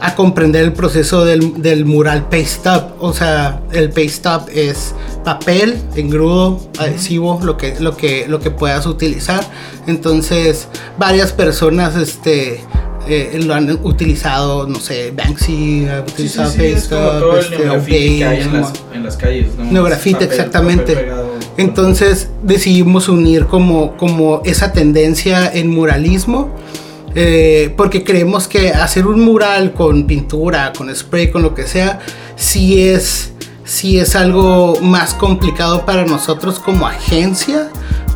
a, 0.00 0.14
comprender 0.14 0.64
el 0.64 0.72
proceso 0.72 1.24
del, 1.24 1.62
del, 1.62 1.84
mural 1.84 2.28
paste 2.28 2.68
up. 2.68 2.94
O 3.00 3.12
sea, 3.12 3.60
el 3.72 3.90
paste 3.90 4.28
up 4.28 4.42
es 4.52 4.94
papel, 5.24 5.80
engrudo, 5.96 6.60
adhesivo, 6.78 7.40
lo 7.42 7.56
que, 7.56 7.78
lo 7.80 7.96
que, 7.96 8.26
lo 8.28 8.40
que 8.40 8.50
puedas 8.50 8.86
utilizar. 8.86 9.44
Entonces, 9.86 10.68
varias 10.98 11.32
personas, 11.32 11.96
este 11.96 12.60
eh, 13.10 13.38
lo 13.42 13.54
han 13.54 13.70
utilizado, 13.82 14.66
no 14.66 14.80
sé, 14.80 15.10
Banksy 15.10 15.88
ha 15.88 16.00
utilizado 16.00 16.50
sí, 16.50 16.62
este, 16.62 16.96
que 17.86 18.24
hay 18.24 18.40
en, 18.42 18.52
las, 18.52 18.72
en 18.94 19.04
las 19.04 19.16
calles, 19.16 19.48
¿no? 19.56 19.64
Neografita, 19.64 20.24
exactamente. 20.24 21.08
Entonces 21.56 22.28
decidimos 22.42 23.08
unir 23.08 23.46
como, 23.46 23.96
como 23.96 24.42
esa 24.44 24.72
tendencia 24.72 25.50
en 25.52 25.68
muralismo. 25.68 26.50
Eh, 27.16 27.74
porque 27.76 28.04
creemos 28.04 28.46
que 28.46 28.70
hacer 28.70 29.04
un 29.06 29.20
mural 29.20 29.72
con 29.72 30.06
pintura, 30.06 30.72
con 30.76 30.94
spray, 30.94 31.30
con 31.32 31.42
lo 31.42 31.56
que 31.56 31.64
sea, 31.64 31.98
sí 32.36 32.86
es, 32.88 33.32
sí 33.64 33.98
es 33.98 34.14
algo 34.14 34.78
más 34.80 35.14
complicado 35.14 35.84
para 35.84 36.04
nosotros 36.04 36.60
como 36.60 36.86
agencia 36.86 37.68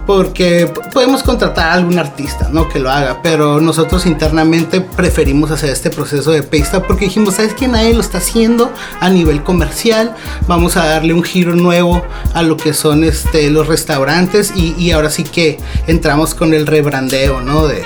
porque 0.07 0.71
podemos 0.93 1.23
contratar 1.23 1.71
a 1.71 1.75
algún 1.75 1.99
artista, 1.99 2.49
¿no? 2.51 2.69
Que 2.69 2.79
lo 2.79 2.91
haga, 2.91 3.21
pero 3.23 3.61
nosotros 3.61 4.07
internamente 4.07 4.81
preferimos 4.81 5.51
hacer 5.51 5.71
este 5.71 5.91
proceso 5.91 6.31
de 6.31 6.43
paste 6.43 6.81
porque 6.81 7.07
dijimos, 7.07 7.35
¿sabes 7.35 7.55
qué? 7.55 7.69
Nadie 7.69 7.95
lo 7.95 8.01
está 8.01 8.19
haciendo 8.19 8.71
a 9.01 9.09
nivel 9.09 9.43
comercial, 9.43 10.15
vamos 10.47 10.77
a 10.77 10.87
darle 10.87 11.15
un 11.15 11.23
giro 11.23 11.55
nuevo 11.55 12.03
a 12.35 12.43
lo 12.43 12.57
que 12.57 12.75
son 12.75 13.05
este, 13.05 13.51
los 13.51 13.67
restaurantes 13.67 14.53
y, 14.57 14.91
ahora 14.95 15.11
sí 15.11 15.25
que 15.25 15.59
entramos 15.87 16.35
con 16.35 16.55
el 16.55 16.67
rebrandeo, 16.67 17.41
¿no? 17.41 17.67
De, 17.67 17.83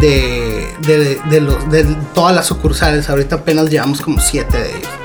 de, 0.00 0.68
de, 0.86 1.20
de, 1.30 1.40
los, 1.40 1.70
de 1.70 1.84
todas 2.14 2.34
las 2.34 2.46
sucursales, 2.46 3.08
ahorita 3.08 3.36
apenas 3.36 3.70
llevamos 3.70 4.00
como 4.00 4.20
siete 4.20 4.58
de 4.58 4.70
ellos. 4.70 5.01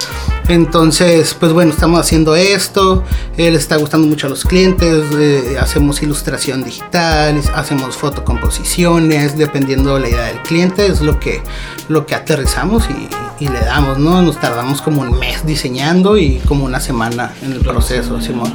Entonces, 0.49 1.35
pues 1.37 1.51
bueno, 1.51 1.71
estamos 1.71 1.99
haciendo 1.99 2.33
esto, 2.35 3.03
él 3.35 3.55
está 3.55 3.75
gustando 3.75 4.07
mucho 4.07 4.27
a 4.27 4.29
los 4.29 4.45
clientes, 4.45 5.03
eh, 5.13 5.57
hacemos 5.59 6.01
ilustración 6.01 6.63
digital, 6.63 7.41
hacemos 7.53 7.97
fotocomposiciones, 7.97 9.37
dependiendo 9.37 9.95
de 9.95 9.99
la 9.99 10.09
idea 10.09 10.25
del 10.27 10.41
cliente, 10.43 10.87
es 10.87 11.01
lo 11.01 11.19
que, 11.19 11.41
lo 11.89 12.05
que 12.05 12.15
aterrizamos 12.15 12.87
y, 12.89 13.09
le 13.39 13.59
damos, 13.59 13.99
¿no? 13.99 14.19
Nos 14.23 14.39
tardamos 14.39 14.81
como 14.81 15.01
un 15.03 15.19
mes 15.19 15.45
diseñando 15.45 16.17
y 16.17 16.37
como 16.47 16.65
una 16.65 16.79
semana 16.79 17.35
en 17.43 17.51
el 17.51 17.59
proceso, 17.59 18.19
Simón. 18.19 18.51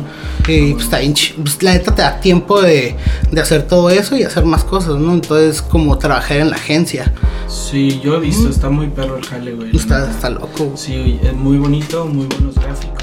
Y 0.49 0.73
pues, 0.73 0.85
está 0.85 0.99
pues, 1.41 1.63
la 1.63 1.75
neta 1.75 1.95
te 1.95 2.03
da 2.03 2.19
tiempo 2.19 2.61
de, 2.61 2.97
de, 3.31 3.41
hacer 3.41 3.63
todo 3.69 3.91
eso 3.91 4.17
y 4.17 4.25
hacer 4.25 4.45
más 4.45 4.65
cosas, 4.65 4.97
¿no? 4.97 5.15
Entonces, 5.15 5.63
como 5.63 5.99
trabajar 5.99 6.39
en 6.39 6.51
la 6.51 6.57
agencia. 6.57 7.13
Sí, 7.47 8.01
yo 8.03 8.17
he 8.17 8.21
visto, 8.21 8.49
está 8.49 8.71
muy 8.71 8.89
perro 8.89 9.19
el 9.19 9.25
jale, 9.25 9.53
güey. 9.53 9.77
Está, 9.77 10.11
está 10.11 10.31
loco. 10.31 10.73
Sí, 10.75 11.21
es 11.23 11.35
muy 11.35 11.59
bonito, 11.59 11.82
muy 11.91 12.27
buenos 12.27 12.55
gráficos. 12.55 13.03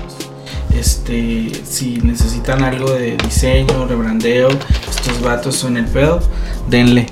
Este, 0.73 1.51
si 1.65 1.97
necesitan 1.97 2.63
algo 2.63 2.91
de 2.91 3.17
diseño, 3.17 3.85
rebrandeo, 3.87 4.49
estos 4.89 5.21
vatos 5.21 5.55
son 5.55 5.77
el 5.77 5.85
pedo, 5.85 6.21
denle. 6.69 7.07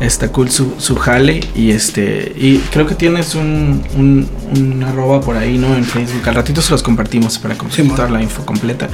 Está 0.00 0.32
cool 0.32 0.50
su, 0.50 0.74
su 0.78 0.96
jale 0.96 1.40
y 1.54 1.70
este 1.70 2.32
y 2.36 2.58
creo 2.72 2.84
que 2.86 2.96
tienes 2.96 3.36
un, 3.36 3.84
un, 3.96 4.82
arroba 4.82 5.20
por 5.20 5.36
ahí, 5.36 5.56
¿no? 5.56 5.74
En 5.76 5.84
Facebook. 5.84 6.28
Al 6.28 6.34
ratito 6.34 6.60
se 6.60 6.72
los 6.72 6.82
compartimos 6.82 7.38
para 7.38 7.56
completar 7.56 8.10
la 8.10 8.20
info 8.20 8.44
completa. 8.44 8.88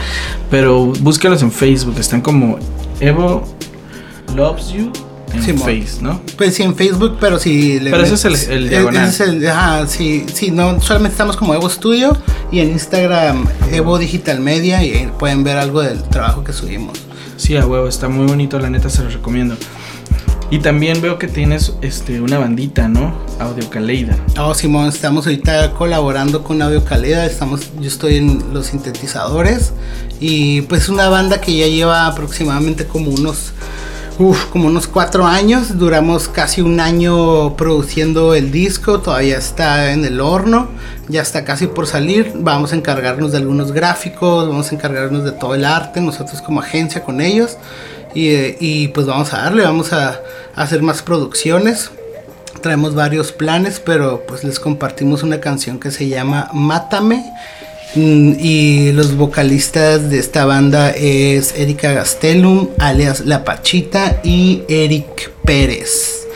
Pero 0.50 0.92
búsquenlos 1.00 1.42
en 1.42 1.50
Facebook, 1.50 1.98
están 1.98 2.20
como 2.20 2.58
Evo 3.00 3.44
Loves 4.36 4.68
You 4.72 4.92
en 5.34 5.42
Simón. 5.42 5.62
Face, 5.62 6.02
¿no? 6.02 6.20
Pues 6.36 6.54
sí, 6.54 6.62
en 6.62 6.74
Facebook, 6.74 7.16
pero 7.20 7.38
si 7.38 7.78
le 7.80 7.90
Pero 7.90 8.02
ese 8.04 8.14
es 8.14 8.24
el- 8.24 8.50
el 8.50 8.66
eh, 8.66 8.68
diagonal. 8.70 9.08
ese 9.08 9.24
es 9.24 9.28
el- 9.30 9.48
ajá, 9.48 9.86
sí, 9.86 10.24
sí, 10.32 10.50
no, 10.50 10.80
solamente 10.80 11.12
estamos 11.14 11.36
como 11.36 11.54
Evo 11.54 11.68
Studio 11.70 12.16
y 12.52 12.60
en 12.60 12.70
Instagram 12.70 13.46
Evo 13.72 13.98
Digital 13.98 14.40
Media 14.40 14.84
y 14.84 14.92
ahí 14.92 15.10
pueden 15.18 15.44
ver 15.44 15.56
algo 15.58 15.82
del 15.82 16.02
trabajo 16.02 16.42
que 16.44 16.52
subimos. 16.52 16.98
Sí, 17.36 17.56
a 17.56 17.64
huevo, 17.66 17.88
está 17.88 18.08
muy 18.08 18.26
bonito, 18.26 18.58
la 18.58 18.68
neta 18.70 18.90
se 18.90 19.02
los 19.02 19.14
recomiendo. 19.14 19.56
Y 20.52 20.58
también 20.58 21.00
veo 21.00 21.16
que 21.16 21.28
tienes 21.28 21.74
este 21.80 22.20
una 22.20 22.36
bandita, 22.38 22.88
¿no? 22.88 23.14
Audio 23.38 23.70
Caleida. 23.70 24.16
Oh, 24.36 24.52
Simón, 24.52 24.88
estamos 24.88 25.24
ahorita 25.26 25.70
colaborando 25.74 26.42
con 26.42 26.60
Audio 26.60 26.84
Calidad, 26.84 27.24
estamos, 27.24 27.70
yo 27.80 27.86
estoy 27.86 28.16
en 28.16 28.52
los 28.52 28.66
sintetizadores 28.66 29.70
y 30.18 30.62
pues 30.62 30.88
una 30.88 31.08
banda 31.08 31.40
que 31.40 31.56
ya 31.56 31.68
lleva 31.68 32.08
aproximadamente 32.08 32.84
como 32.84 33.10
unos, 33.12 33.52
uf, 34.20 34.46
como 34.46 34.66
unos 34.66 34.86
cuatro 34.86 35.26
años, 35.26 35.78
duramos 35.78 36.28
casi 36.28 36.60
un 36.60 36.78
año 36.78 37.56
produciendo 37.56 38.34
el 38.34 38.52
disco, 38.52 39.00
todavía 39.00 39.38
está 39.38 39.92
en 39.92 40.04
el 40.04 40.20
horno, 40.20 40.68
ya 41.08 41.22
está 41.22 41.42
casi 41.46 41.66
por 41.66 41.86
salir, 41.86 42.32
vamos 42.34 42.74
a 42.74 42.76
encargarnos 42.76 43.32
de 43.32 43.38
algunos 43.38 43.72
gráficos, 43.72 44.46
vamos 44.46 44.70
a 44.70 44.74
encargarnos 44.74 45.24
de 45.24 45.32
todo 45.32 45.54
el 45.54 45.64
arte, 45.64 46.02
nosotros 46.02 46.42
como 46.42 46.60
agencia 46.60 47.02
con 47.02 47.22
ellos. 47.22 47.56
Y, 48.14 48.28
eh, 48.28 48.56
y 48.60 48.88
pues 48.88 49.06
vamos 49.06 49.32
a 49.32 49.38
darle, 49.38 49.62
vamos 49.62 49.92
a, 49.94 50.08
a 50.54 50.62
hacer 50.62 50.82
más 50.82 51.00
producciones. 51.00 51.90
Traemos 52.60 52.94
varios 52.94 53.32
planes, 53.32 53.80
pero 53.80 54.24
pues 54.26 54.44
les 54.44 54.60
compartimos 54.60 55.22
una 55.22 55.40
canción 55.40 55.80
que 55.80 55.90
se 55.90 56.08
llama 56.08 56.50
Mátame. 56.52 57.24
Mm, 57.94 58.34
Y 58.38 58.92
los 58.92 59.16
vocalistas 59.16 60.10
de 60.10 60.18
esta 60.18 60.44
banda 60.44 60.90
es 60.90 61.54
Erika 61.56 61.92
Gastelum, 61.92 62.68
alias 62.78 63.20
La 63.26 63.44
Pachita, 63.44 64.20
y 64.22 64.62
Eric 64.68 65.30
Pérez. 65.44 66.26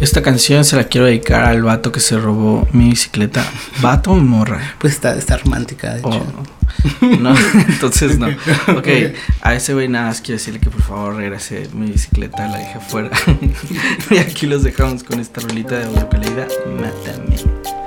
Esta 0.00 0.22
canción 0.22 0.64
se 0.64 0.76
la 0.76 0.84
quiero 0.84 1.06
dedicar 1.06 1.44
al 1.44 1.62
vato 1.62 1.90
que 1.90 1.98
se 2.00 2.16
robó 2.18 2.68
mi 2.72 2.90
bicicleta. 2.90 3.44
¿Vato 3.80 4.12
o 4.12 4.16
morra? 4.16 4.76
Pues 4.78 4.92
está, 4.92 5.16
está 5.16 5.38
romántica, 5.38 5.94
de 5.94 6.00
hecho. 6.00 6.08
Oh, 7.02 7.06
no, 7.18 7.34
entonces 7.68 8.16
no. 8.18 8.28
Ok, 8.76 8.86
a 9.40 9.54
ese 9.54 9.74
güey 9.74 9.88
nada 9.88 10.08
más 10.08 10.20
quiero 10.20 10.38
decirle 10.38 10.60
que 10.60 10.70
por 10.70 10.82
favor 10.82 11.16
regrese 11.16 11.68
mi 11.72 11.90
bicicleta, 11.90 12.46
la 12.46 12.58
dejé 12.58 12.78
fuera. 12.80 13.10
y 14.10 14.18
aquí 14.18 14.46
los 14.46 14.62
dejamos 14.62 15.02
con 15.02 15.18
esta 15.18 15.40
rolita 15.40 15.78
de 15.78 15.86
audio 15.86 16.08
Caleida. 16.08 16.46
Mátame. 16.76 17.77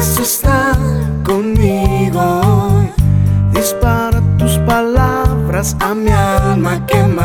Quieres 0.00 0.18
estar 0.18 0.76
conmigo. 1.24 2.40
Dispara 3.52 4.22
tus 4.38 4.58
palabras 4.60 5.76
a 5.80 5.94
mi 5.94 6.10
alma 6.10 6.84
quema 6.86 7.19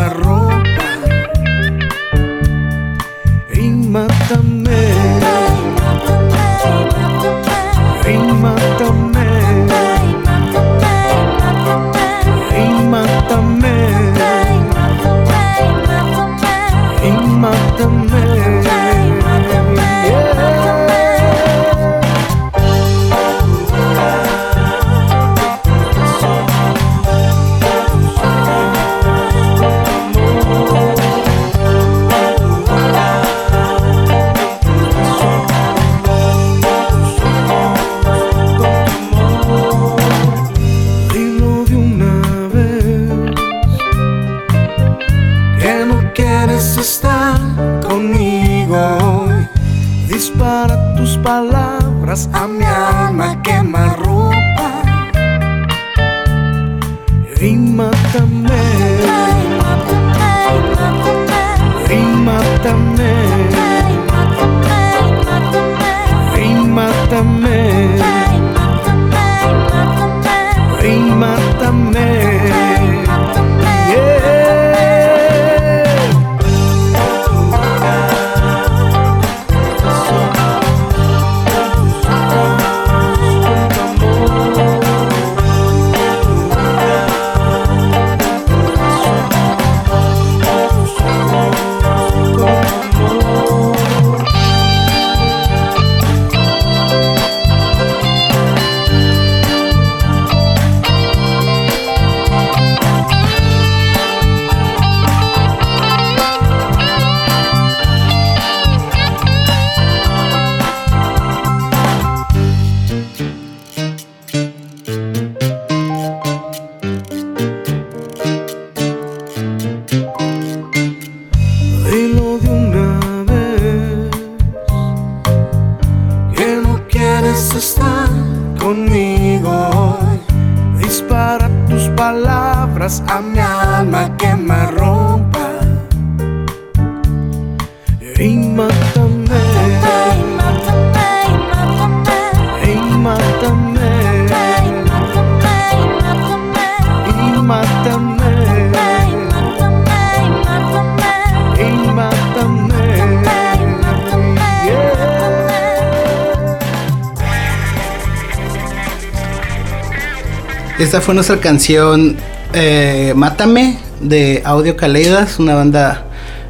Esta 160.96 161.04
fue 161.04 161.14
nuestra 161.14 161.42
canción 161.42 162.16
eh, 162.54 163.12
Mátame 163.18 163.78
de 164.00 164.42
Audio 164.46 164.78
Caleidas, 164.78 165.40
una 165.40 165.54
banda 165.54 166.06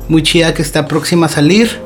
muy 0.08 0.22
chida 0.22 0.54
que 0.54 0.62
está 0.62 0.88
próxima 0.88 1.26
a 1.26 1.30
salir. 1.30 1.80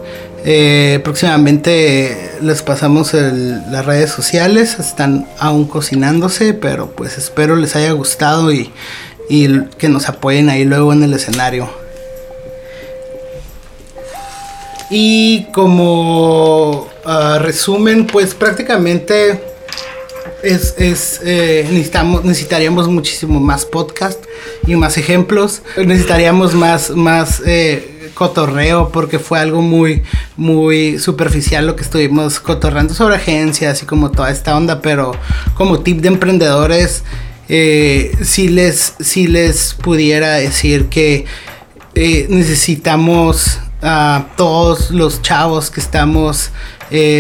Eh, 0.44 1.00
próximamente 1.02 2.32
les 2.42 2.62
pasamos 2.62 3.14
las 3.14 3.86
redes 3.86 4.12
sociales, 4.12 4.78
están 4.78 5.26
aún 5.40 5.68
cocinándose, 5.70 6.54
pero 6.54 6.92
pues 6.92 7.18
espero 7.18 7.56
les 7.56 7.78
haya 7.78 7.94
gustado 7.94 8.52
y, 8.52 8.70
que 9.78 9.88
nos 9.88 10.10
apoyen 10.10 10.50
ahí 10.50 10.66
luego 10.66 10.92
en 10.92 11.04
el 11.04 11.14
escenario. 11.14 11.70
Y 14.90 15.46
como 15.54 16.90
ah, 17.06 17.40
resumen, 17.42 18.06
pues 18.06 18.36
prácticamente 18.36 19.50
es, 20.44 20.76
es, 20.78 21.22
eh, 21.24 21.66
necesitamos, 21.70 22.24
necesitaríamos 22.24 22.88
muchísimo 22.88 23.40
más 23.40 23.66
podcast. 23.66 24.24
y 24.66 24.76
más 24.76 24.98
ejemplos. 24.98 25.62
Necesitaríamos 25.78 26.54
más, 26.54 26.92
más 26.92 27.42
eh, 27.46 28.12
cotorreo 28.14 28.90
porque 28.90 29.20
fue 29.20 29.40
algo 29.40 29.62
muy, 29.62 30.04
muy 30.38 31.00
superficial 31.00 31.68
lo 31.68 31.76
que 31.76 31.84
estuvimos 31.84 32.40
cotorreando 32.40 32.94
sobre 32.94 33.16
agencias 33.16 33.84
y 33.84 33.86
como 33.86 34.12
toda 34.12 34.32
esta 34.32 34.56
onda, 34.56 34.82
pero 34.82 35.12
como 35.56 35.80
tip 35.80 36.02
de 36.02 36.10
emprendedores, 36.10 37.04
eh, 37.48 38.12
si, 38.22 38.48
les, 38.48 38.94
si 39.00 39.28
les 39.28 39.74
pudiera 39.74 40.36
decir 40.36 40.86
que 40.86 41.26
necesitamos 41.96 43.60
a 43.82 44.28
todos 44.38 44.92
los 44.92 45.22
chavos 45.22 45.70
que 45.70 45.82
estamos 45.82 46.52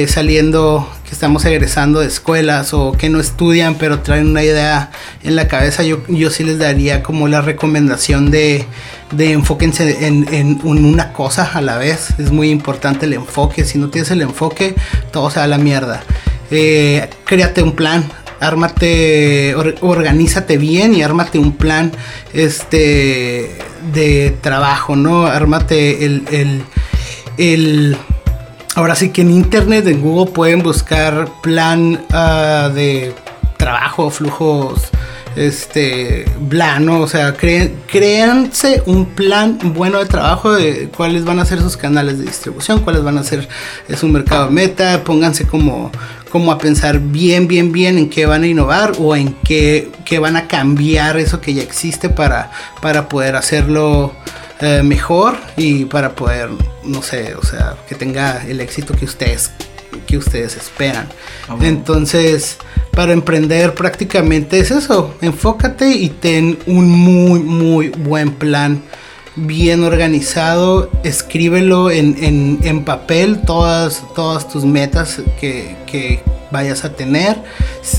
saliendo, 0.08 0.88
que 1.10 1.16
estamos 1.16 1.44
egresando 1.46 2.02
de 2.02 2.08
escuelas 2.08 2.72
o 2.76 2.92
que 2.92 3.10
no 3.10 3.20
estudian 3.20 3.76
pero 3.80 4.02
traen 4.02 4.28
una 4.28 4.44
idea 4.44 4.92
en 5.24 5.36
la 5.36 5.48
cabeza, 5.48 5.82
yo, 5.82 6.06
yo 6.08 6.30
sí 6.30 6.44
les 6.44 6.60
daría 6.60 7.02
como 7.02 7.28
la 7.28 7.42
recomendación 7.42 8.30
de, 8.30 8.68
de 9.12 9.32
enfóquense 9.32 10.06
en, 10.06 10.60
una 10.64 11.12
cosa 11.12 11.50
a 11.52 11.62
la 11.62 11.78
vez. 11.78 12.14
Es 12.20 12.32
muy 12.32 12.52
importante 12.52 13.08
el 13.08 13.14
enfoque. 13.14 13.66
Si 13.66 13.80
no 13.80 13.90
tienes 13.90 14.12
el 14.12 14.22
enfoque, 14.22 14.76
todo 15.12 15.32
se 15.32 15.40
va 15.40 15.46
a 15.46 15.48
la 15.48 15.58
mierda. 15.58 16.04
Eh, 16.52 17.10
créate 17.26 17.64
un 17.64 17.76
plan. 17.76 18.04
Ármate, 18.40 19.56
organízate 19.82 20.58
bien 20.58 20.94
y 20.94 21.02
ármate 21.02 21.40
un 21.40 21.58
plan 21.58 21.92
este, 22.34 23.58
de 23.94 24.38
trabajo, 24.42 24.96
¿no? 24.96 25.26
Ármate 25.26 26.06
el, 26.06 26.64
el 27.38 27.98
Ahora 28.76 28.96
sí 28.96 29.10
que 29.10 29.22
en 29.22 29.32
internet, 29.32 29.88
en 29.88 30.02
Google 30.02 30.32
pueden 30.32 30.62
buscar 30.62 31.28
plan 31.42 32.06
ah, 32.12 32.70
de 32.74 33.14
trabajo, 33.58 34.10
flujos, 34.10 34.90
este, 35.36 36.26
plano, 36.50 37.02
o 37.02 37.08
sea, 37.08 37.34
créanse 37.34 38.84
un 38.86 39.06
plan 39.06 39.58
bueno 39.74 40.00
de 40.00 40.06
trabajo 40.06 40.54
de 40.54 40.90
cuáles 40.96 41.24
van 41.24 41.40
a 41.40 41.46
ser 41.46 41.62
sus 41.62 41.78
canales 41.78 42.20
de 42.20 42.26
distribución, 42.26 42.80
cuáles 42.82 43.04
van 43.04 43.18
a 43.18 43.24
ser 43.24 43.48
su 43.96 44.08
mercado 44.08 44.50
meta, 44.50 45.04
pónganse 45.04 45.46
como, 45.46 45.92
como 46.30 46.52
a 46.52 46.58
pensar 46.58 47.00
bien, 47.00 47.48
bien, 47.48 47.72
bien 47.72 47.98
en 47.98 48.10
qué 48.10 48.26
van 48.26 48.44
a 48.44 48.48
innovar 48.48 48.94
o 49.00 49.16
en 49.16 49.34
qué, 49.44 49.92
qué 50.06 50.20
van 50.20 50.36
a 50.36 50.48
cambiar 50.48 51.18
eso 51.18 51.42
que 51.42 51.54
ya 51.54 51.64
existe 51.64 52.10
para, 52.10 52.52
para 52.82 53.08
poder 53.08 53.36
hacerlo 53.36 54.14
eh, 54.62 54.82
mejor 54.84 55.38
y 55.56 55.86
para 55.86 56.16
poder, 56.16 56.50
no 56.84 57.02
sé, 57.02 57.36
o 57.36 57.44
sea, 57.44 57.78
que 57.88 57.96
tenga 57.96 58.46
el 58.46 58.60
éxito 58.60 58.94
que 58.94 59.06
ustedes, 59.06 59.52
que 60.06 60.18
ustedes 60.18 60.58
esperan. 60.58 61.08
Ah, 61.48 61.58
Entonces, 61.62 62.58
para 62.92 63.14
emprender 63.14 63.74
prácticamente 63.74 64.60
es 64.60 64.72
eso, 64.72 65.16
enfócate 65.22 65.90
y 65.90 66.10
ten 66.10 66.60
un 66.66 66.90
muy, 66.90 67.40
muy 67.40 67.90
buen 67.90 68.32
plan 68.32 68.82
bien 69.36 69.84
organizado, 69.84 70.90
escríbelo 71.04 71.92
en, 71.92 72.16
en, 72.24 72.60
en 72.64 72.84
papel, 72.84 73.42
todas, 73.46 74.04
todas 74.16 74.48
tus 74.48 74.66
metas 74.66 75.22
que, 75.40 75.76
que 75.86 76.22
vayas 76.52 76.84
a 76.84 76.94
tener. 76.94 77.38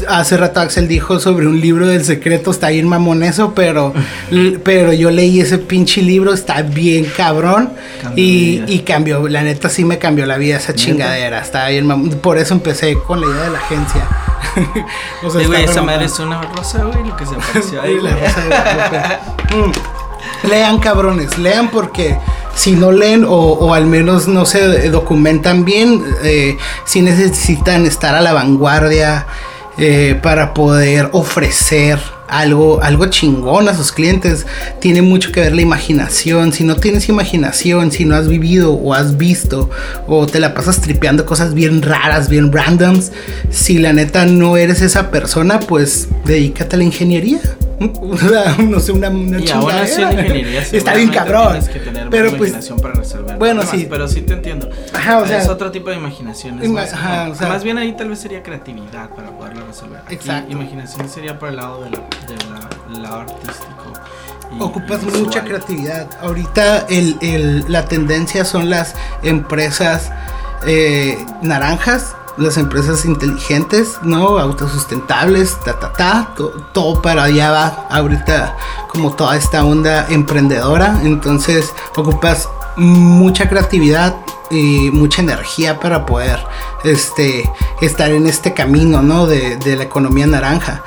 Hace 0.08 0.36
rato 0.36 0.60
Axel 0.60 0.88
dijo 0.88 1.20
sobre 1.20 1.46
un 1.46 1.60
libro 1.60 1.86
del 1.86 2.04
secreto, 2.04 2.50
está 2.50 2.68
bien 2.68 2.88
mamón 2.88 3.22
eso, 3.22 3.54
pero, 3.54 3.92
pero 4.64 4.92
yo 4.92 5.10
leí 5.10 5.40
ese 5.40 5.58
pinche 5.58 6.02
libro, 6.02 6.32
está 6.32 6.62
bien 6.62 7.06
cabrón 7.16 7.70
y, 8.16 8.62
y, 8.66 8.80
cambió, 8.80 9.28
la 9.28 9.42
neta 9.42 9.68
sí 9.68 9.84
me 9.84 9.98
cambió 9.98 10.26
la 10.26 10.36
vida 10.36 10.56
esa 10.56 10.74
chingadera, 10.74 11.40
está 11.40 11.68
bien 11.68 11.86
mamón. 11.86 12.10
Por 12.20 12.38
eso 12.38 12.54
empecé 12.54 12.94
con 13.06 13.20
la 13.20 13.26
idea 13.26 13.42
de 13.44 13.50
la 13.50 13.58
agencia. 13.58 14.08
o 15.22 15.30
sea, 15.30 15.46
güey, 15.46 15.64
esa 15.64 15.82
madre 15.82 16.06
es 16.06 16.18
una 16.18 16.42
rosa, 16.42 16.84
güey, 16.84 17.06
lo 17.06 17.16
que 17.16 17.26
se 17.26 17.34
apareció 17.34 17.82
ahí. 17.82 18.00
la 18.00 18.10
rosa 18.10 18.40
de. 18.44 19.99
Lean 20.48 20.78
cabrones, 20.78 21.38
lean 21.38 21.70
porque 21.70 22.16
si 22.54 22.72
no 22.72 22.92
leen 22.92 23.24
o, 23.26 23.74
al 23.74 23.86
menos 23.86 24.28
no 24.28 24.44
se 24.44 24.90
documentan 24.90 25.64
bien, 25.64 26.04
eh, 26.22 26.56
si 26.84 27.02
necesitan 27.02 27.86
estar 27.86 28.14
a 28.14 28.20
la 28.20 28.32
vanguardia 28.32 29.26
eh, 29.78 30.18
para 30.22 30.52
poder 30.52 31.08
ofrecer 31.12 31.98
algo, 32.30 32.82
algo 32.82 33.06
chingón 33.06 33.68
a 33.68 33.74
sus 33.74 33.92
clientes. 33.92 34.46
Tiene 34.80 35.02
mucho 35.02 35.32
que 35.32 35.40
ver 35.40 35.54
la 35.54 35.62
imaginación. 35.62 36.52
Si 36.52 36.64
no 36.64 36.76
tienes 36.76 37.08
imaginación, 37.08 37.90
si 37.92 38.04
no 38.04 38.14
has 38.14 38.28
vivido 38.28 38.72
o 38.72 38.94
has 38.94 39.16
visto 39.16 39.70
o 40.06 40.26
te 40.26 40.40
la 40.40 40.54
pasas 40.54 40.80
tripeando 40.80 41.26
cosas 41.26 41.54
bien 41.54 41.82
raras, 41.82 42.28
bien 42.28 42.52
randoms, 42.52 43.12
si 43.50 43.78
la 43.78 43.92
neta 43.92 44.26
no 44.26 44.56
eres 44.56 44.80
esa 44.80 45.10
persona, 45.10 45.60
pues 45.60 46.08
dedícate 46.24 46.76
a 46.76 46.78
la 46.78 46.84
ingeniería. 46.84 47.40
No 47.80 48.78
sé, 48.78 48.92
una, 48.92 49.08
una 49.08 49.38
y 49.38 49.42
ingeniería 49.42 50.60
está 50.72 50.94
bien 50.94 51.08
cabrón. 51.08 51.52
Tienes 51.52 51.68
que 51.70 51.80
tener 51.80 52.10
pero 52.10 52.28
pues, 52.30 52.50
imaginación 52.50 52.80
para 52.80 52.94
resolver. 52.94 53.38
Bueno, 53.38 53.62
sí. 53.62 53.86
Pero 53.88 54.06
sí 54.06 54.20
te 54.20 54.34
entiendo. 54.34 54.68
Ajá, 54.92 55.18
o 55.18 55.26
sea, 55.26 55.38
es 55.38 55.48
otro 55.48 55.70
tipo 55.70 55.88
de 55.88 55.96
imaginación. 55.96 56.60
Más, 56.72 56.92
ajá, 56.92 57.30
o 57.30 57.34
sea, 57.34 57.48
más 57.48 57.64
bien 57.64 57.78
ahí 57.78 57.96
tal 57.96 58.10
vez 58.10 58.18
sería 58.18 58.42
creatividad 58.42 59.08
para 59.10 59.30
poderlo 59.30 59.66
resolver. 59.66 60.02
exacto. 60.10 60.52
Imaginación 60.52 61.08
sería 61.08 61.38
por 61.38 61.48
el 61.48 61.56
lado 61.56 61.82
del 61.82 61.92
de 61.92 63.00
lado 63.00 63.20
artístico. 63.20 63.92
Ocupas 64.58 65.02
mucha 65.02 65.44
creatividad. 65.44 66.08
Ahorita 66.20 66.86
el, 66.88 67.16
el, 67.22 67.64
la 67.68 67.84
tendencia 67.86 68.44
son 68.44 68.68
las 68.68 68.94
empresas 69.22 70.10
eh, 70.66 71.24
naranjas 71.40 72.14
las 72.36 72.56
empresas 72.56 73.04
inteligentes, 73.04 73.98
¿no? 74.02 74.38
Autosustentables, 74.38 75.58
ta, 75.64 75.78
ta, 75.78 75.92
ta, 75.92 76.34
todo 76.72 77.02
para 77.02 77.24
allá 77.24 77.50
va 77.50 77.86
ahorita 77.90 78.56
como 78.88 79.12
toda 79.12 79.36
esta 79.36 79.64
onda 79.64 80.06
emprendedora. 80.08 81.00
Entonces 81.02 81.72
ocupas 81.96 82.48
mucha 82.76 83.48
creatividad 83.48 84.16
y 84.50 84.90
mucha 84.90 85.22
energía 85.22 85.78
para 85.78 86.06
poder 86.06 86.40
este, 86.84 87.48
estar 87.80 88.10
en 88.10 88.26
este 88.26 88.52
camino, 88.54 89.02
¿no? 89.02 89.26
De, 89.26 89.56
de 89.56 89.76
la 89.76 89.84
economía 89.84 90.26
naranja. 90.26 90.82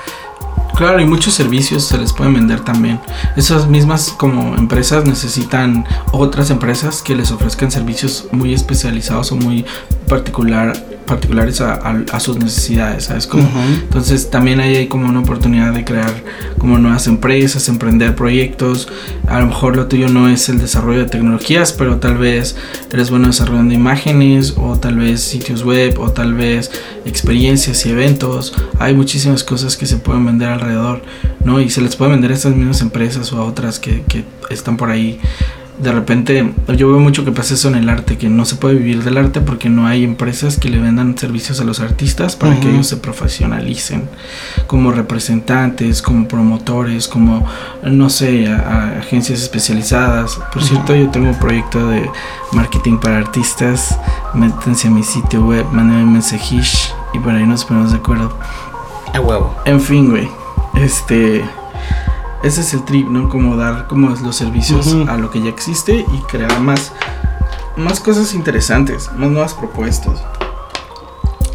Claro, 0.76 1.00
y 1.00 1.06
muchos 1.06 1.36
servicios 1.36 1.84
se 1.84 2.00
les 2.00 2.12
pueden 2.14 2.34
vender 2.34 2.62
también. 2.62 3.00
Esas 3.36 3.68
mismas 3.68 4.12
como 4.18 4.56
empresas 4.56 5.06
necesitan 5.06 5.86
otras 6.12 6.50
empresas 6.50 7.04
que 7.04 7.16
les 7.16 7.32
ofrezcan 7.32 7.70
servicios 7.70 8.28
muy 8.32 8.54
especializados 8.54 9.32
o 9.32 9.36
muy 9.36 9.66
particular 10.08 10.74
particulares 11.06 11.62
a, 11.62 12.20
sus 12.20 12.38
necesidades, 12.38 13.06
¿sabes? 13.06 13.28
Como, 13.28 13.47
Entonces 13.82 14.30
también 14.30 14.60
ahí 14.60 14.76
hay 14.76 14.88
como 14.88 15.08
una 15.08 15.20
oportunidad 15.20 15.74
de 15.74 15.84
crear 15.84 16.14
como 16.58 16.78
nuevas 16.78 17.08
empresas, 17.08 17.68
emprender 17.70 18.16
proyectos. 18.16 18.88
A 19.28 19.39
lo 19.39 19.47
mejor 19.47 19.76
lo 19.76 19.88
tuyo 19.88 20.08
no 20.08 20.30
es 20.30 20.49
el 20.49 20.60
desarrollo 20.60 20.99
de 20.99 21.06
tecnologías, 21.06 21.74
pero 21.74 21.97
tal 21.97 22.18
vez 22.18 22.56
eres 22.91 23.10
bueno 23.10 23.28
desarrollando 23.28 23.74
imágenes 23.74 24.54
o 24.58 24.78
tal 24.78 24.97
vez 24.97 25.22
sitios 25.22 25.64
web 25.64 25.99
o 25.99 26.12
tal 26.12 26.34
vez 26.34 26.72
experiencias 27.06 27.86
y 27.86 27.89
eventos. 27.91 28.54
Hay 28.80 28.93
muchísimas 28.93 29.43
cosas 29.43 29.78
que 29.78 29.86
se 29.86 29.97
pueden 29.97 30.26
vender 30.26 30.49
alrededor, 30.49 31.01
¿no? 31.43 31.60
Y 31.60 31.70
se 31.70 31.82
les 31.82 31.95
puede 31.95 32.12
vender 32.12 32.32
a 32.32 32.36
estas 32.36 32.56
mismas 32.56 32.82
empresas 32.82 33.32
o 33.34 33.38
a 33.38 33.43
otras 33.43 33.80
que, 33.80 34.04
que 34.08 34.24
están 34.49 34.78
por 34.78 34.89
ahí 34.89 35.20
de 35.78 35.91
repente 35.91 36.53
yo 36.76 36.89
veo 36.89 36.99
mucho 36.99 37.26
que 37.26 37.32
pasa 37.32 37.55
eso 37.55 37.67
en 37.67 37.76
el 37.76 37.89
arte, 37.89 38.17
que 38.17 38.30
no 38.30 38.45
se 38.45 38.55
puede 38.55 38.76
vivir 38.76 39.03
del 39.03 39.17
arte 39.17 39.41
porque 39.41 39.69
no 39.69 39.88
hay 39.88 40.03
empresas 40.03 40.57
que 40.57 40.69
le 40.69 40.80
vendan 40.80 41.17
servicios 41.17 41.59
a 41.59 41.63
los 41.63 41.80
artistas 41.80 42.36
para 42.36 42.59
que 42.59 42.69
ellos 42.69 42.88
se 42.88 42.97
profesionalicen 42.97 44.07
como 44.67 44.91
representantes, 44.91 46.01
como 46.01 46.28
promotores, 46.28 47.07
como, 47.07 47.45
no 47.84 48.09
sé, 48.09 48.47
agencias 48.47 49.41
especializadas. 49.41 50.39
Por 50.53 50.63
cierto, 50.63 50.95
yo 50.95 51.09
tengo 51.09 51.30
un 51.30 51.39
proyecto 51.39 51.89
de 51.89 52.09
marketing 52.51 52.97
para 52.97 53.17
artistas, 53.17 53.97
métanse 54.34 54.88
a 54.88 54.91
mi 54.91 55.03
sitio 55.03 55.43
web, 55.45 55.65
mándenme 55.71 56.03
un 56.03 56.13
mensajish 56.13 56.93
y 57.13 57.19
por 57.19 57.34
ahí 57.34 57.45
nos 57.45 57.65
ponemos 57.65 57.91
de 57.91 57.97
acuerdo. 57.97 58.38
A 59.13 59.19
huevo. 59.19 59.55
En 59.65 59.82
fin, 59.82 60.09
güey. 60.09 60.28
Este 60.76 61.43
ese 62.44 62.62
es 62.62 62.74
el 62.74 62.84
trip, 62.84 63.08
¿no? 63.08 63.30
Como 63.30 63.56
dar 63.56 63.88
como 63.88 64.10
los 64.10 64.36
servicios 64.36 64.96
a 65.08 65.18
lo 65.18 65.32
que 65.32 65.41
ya 65.41 65.50
existe 65.50 65.94
y 65.94 66.22
crear 66.30 66.60
más, 66.60 66.91
más 67.78 68.00
cosas 68.00 68.34
interesantes, 68.34 69.10
más 69.16 69.30
nuevas 69.32 69.54
propuestas. 69.54 70.22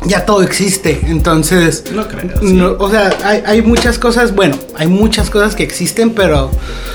Ya 0.07 0.25
todo 0.25 0.43
existe, 0.43 1.01
entonces... 1.05 1.85
No 1.93 2.09
creo. 2.09 2.77
o 2.79 2.91
sea, 2.91 3.11
hay, 3.25 3.43
hay, 3.45 3.63
muchas 3.63 3.99
cosas, 3.99 4.35
bueno, 4.35 4.57
hay 4.77 4.87
muchas 4.87 5.29
cosas 5.29 5.55
que 5.55 5.63
existen, 5.63 6.15
pero... 6.15 6.51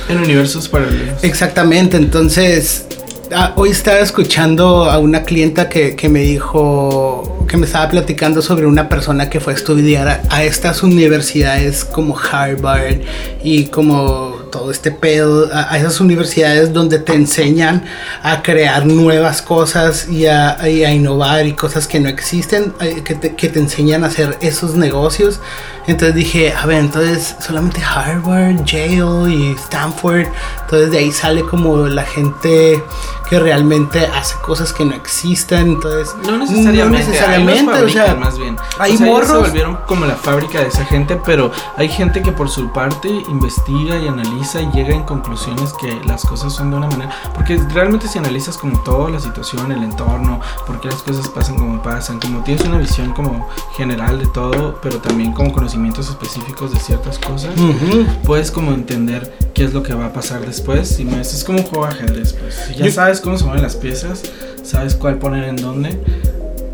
En 0.09 0.17
universos 0.17 0.67
paralelos. 0.67 1.23
Exactamente, 1.23 1.97
entonces 1.97 2.87
Ah, 3.35 3.53
hoy 3.55 3.71
estaba 3.71 3.97
escuchando 3.97 4.91
a 4.91 4.99
una 4.99 5.23
clienta 5.23 5.67
que, 5.67 5.97
me 6.07 6.19
dijo, 6.19 7.45
que 7.47 7.57
me 7.57 7.65
estaba 7.65 7.89
platicando 7.89 8.43
sobre 8.43 8.67
una 8.67 8.89
persona 8.89 9.27
que 9.29 9.39
fue 9.39 9.53
a 9.53 9.55
estudiar 9.55 10.21
a, 10.29 10.43
estas 10.43 10.83
universidades 10.83 11.83
como 11.83 12.15
Harvard 12.15 13.01
y 13.43 13.65
como 13.65 14.35
todo 14.51 14.69
este 14.69 14.91
pedo, 14.91 15.49
a, 15.51 15.75
esas 15.77 15.99
universidades 15.99 16.73
donde 16.73 16.99
te 16.99 17.13
enseñan 17.13 17.83
a 18.21 18.43
crear 18.43 18.85
nuevas 18.85 19.41
cosas 19.41 20.07
y 20.09 20.27
a, 20.27 20.57
innovar 20.69 21.47
y 21.47 21.53
cosas 21.53 21.87
que 21.87 21.99
no 21.99 22.09
existen, 22.09 22.73
eh, 22.81 23.01
que 23.03 23.35
que 23.35 23.49
te 23.49 23.59
enseñan 23.59 24.03
a 24.03 24.07
hacer 24.07 24.37
esos 24.41 24.75
negocios. 24.75 25.39
Entonces 25.87 26.15
dije, 26.15 26.53
a 26.53 26.65
ver, 26.65 26.79
entonces 26.79 27.35
solamente 27.39 27.81
Harvard, 27.83 28.63
Yale 28.65 29.33
y 29.33 29.51
Stanford. 29.53 30.27
Entonces 30.61 30.91
de 30.91 30.97
ahí 30.99 31.11
sale 31.11 31.43
como 31.43 31.87
la 31.87 32.03
gente 32.03 32.83
que 33.29 33.39
realmente 33.39 34.05
hace 34.07 34.35
cosas 34.41 34.71
que 34.73 34.85
no 34.85 34.93
existen. 34.95 35.67
Entonces, 35.67 36.13
No 36.25 36.37
necesariamente, 36.37 37.07
necesariamente, 37.07 37.71
ahí 37.71 37.81
los 37.81 37.85
o 37.85 37.89
sea, 37.89 38.05
fabrican, 38.05 38.19
más 38.19 38.37
bien. 38.37 38.57
hay 38.79 38.93
o 38.93 38.97
sea, 38.97 39.07
ellos 39.07 39.27
se 39.27 39.33
morros- 39.33 39.41
volvieron 39.47 39.77
como 39.87 40.05
la 40.05 40.15
fábrica 40.15 40.59
de 40.59 40.67
esa 40.67 40.85
gente, 40.85 41.19
pero 41.25 41.51
hay 41.77 41.89
gente 41.89 42.21
que 42.21 42.31
por 42.31 42.49
su 42.49 42.71
parte 42.71 43.09
investiga 43.09 43.97
y 43.97 44.07
analiza 44.07 44.61
y 44.61 44.69
llega 44.71 44.93
en 44.93 45.03
conclusiones 45.03 45.73
que 45.73 45.99
las 46.05 46.23
cosas 46.25 46.53
son 46.53 46.71
de 46.71 46.77
una 46.77 46.87
manera. 46.87 47.09
Porque 47.33 47.57
realmente 47.73 48.07
si 48.07 48.19
analizas 48.19 48.57
como 48.57 48.79
toda 48.83 49.09
la 49.09 49.19
situación, 49.19 49.71
el 49.71 49.83
entorno, 49.83 50.39
por 50.67 50.79
qué 50.79 50.89
las 50.89 51.01
cosas 51.01 51.27
pasan 51.29 51.57
como 51.57 51.81
pasan, 51.81 52.19
como 52.19 52.41
tienes 52.43 52.63
una 52.65 52.77
visión 52.77 53.13
como 53.13 53.49
general 53.75 54.19
de 54.19 54.27
todo, 54.27 54.77
pero 54.81 54.97
también 54.99 55.31
como 55.33 55.51
conocimientos 55.73 56.09
específicos 56.09 56.71
de 56.71 56.79
ciertas 56.79 57.17
cosas, 57.17 57.51
Ujú. 57.59 58.05
puedes 58.25 58.51
como 58.51 58.71
entender 58.73 59.31
qué 59.55 59.63
es 59.65 59.73
lo 59.73 59.81
que 59.81 59.93
va 59.95 60.05
a 60.07 60.13
pasar 60.13 60.45
después. 60.45 60.99
Y 60.99 61.05
más, 61.05 61.33
es 61.33 61.43
como 61.43 61.59
un 61.59 61.63
juego 61.65 61.85
de 61.87 61.93
ajedrez, 61.93 62.33
pues. 62.33 62.55
Si 62.67 62.75
ya 62.75 62.85
Yo- 62.85 62.91
sabes 62.91 63.19
cómo 63.19 63.37
se 63.37 63.45
mueven 63.45 63.63
las 63.63 63.75
piezas, 63.75 64.21
sabes 64.63 64.93
cuál 64.95 65.17
poner 65.17 65.45
en 65.45 65.55
dónde. 65.55 65.97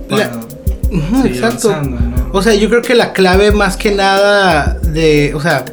Para 0.10 0.28
La- 0.32 0.36
Ujú, 0.92 1.22
seguir 1.22 1.38
exacto. 1.44 1.70
avanzando, 1.72 2.00
¿no? 2.02 2.30
O 2.34 2.42
sea, 2.42 2.56
yo 2.56 2.68
creo 2.70 2.82
que 2.82 2.96
la 2.96 3.14
clave 3.14 3.52
más 3.52 3.78
que 3.78 3.92
nada 3.92 4.78
de, 4.82 5.34
o 5.34 5.40
sea, 5.42 5.64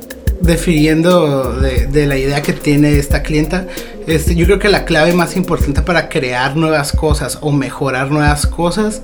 definiendo 0.41 1.55
de, 1.55 1.87
de 1.87 2.07
la 2.07 2.17
idea 2.17 2.43
que 2.43 2.53
tiene 2.53 2.97
esta 2.99 3.23
clienta, 3.23 3.67
este, 4.07 4.35
yo 4.37 4.45
creo 4.47 4.59
que 4.61 4.69
la 4.69 4.85
clave 4.85 5.13
más 5.15 5.35
importante 5.37 5.83
para 5.83 6.09
crear 6.09 6.55
nuevas 6.57 6.93
cosas 6.93 7.39
o 7.41 7.51
mejorar 7.51 8.11
nuevas 8.11 8.47
cosas 8.47 9.03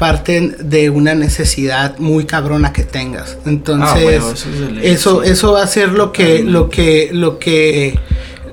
parten 0.00 0.56
de 0.70 0.88
una 0.88 1.14
necesidad 1.14 1.98
muy 1.98 2.24
cabrona 2.24 2.72
que 2.72 2.84
tengas. 2.84 3.36
Entonces, 3.44 4.02
Ah, 4.02 4.10
eso 4.10 4.32
es 4.32 4.46
eso, 4.82 5.22
sí. 5.22 5.30
eso 5.30 5.52
va 5.52 5.62
a 5.62 5.66
ser 5.66 5.90
lo 5.90 6.10
que, 6.10 6.42
lo 6.42 6.70
que, 6.70 7.10
lo 7.12 7.38
que 7.38 7.98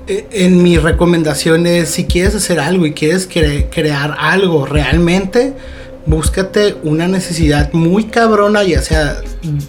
eh, 0.06 0.26
en 0.30 0.62
mi 0.62 0.76
recomendación 0.76 1.66
es 1.66 1.88
si 1.88 2.04
quieres 2.04 2.34
hacer 2.34 2.60
algo 2.60 2.84
y 2.84 2.92
quieres 2.92 3.28
cre- 3.30 3.66
crear 3.70 4.14
algo 4.18 4.66
realmente, 4.66 5.54
búscate 6.04 6.76
una 6.82 7.08
necesidad 7.08 7.72
muy 7.72 8.04
cabrona, 8.04 8.62
ya 8.62 8.82
sea 8.82 9.16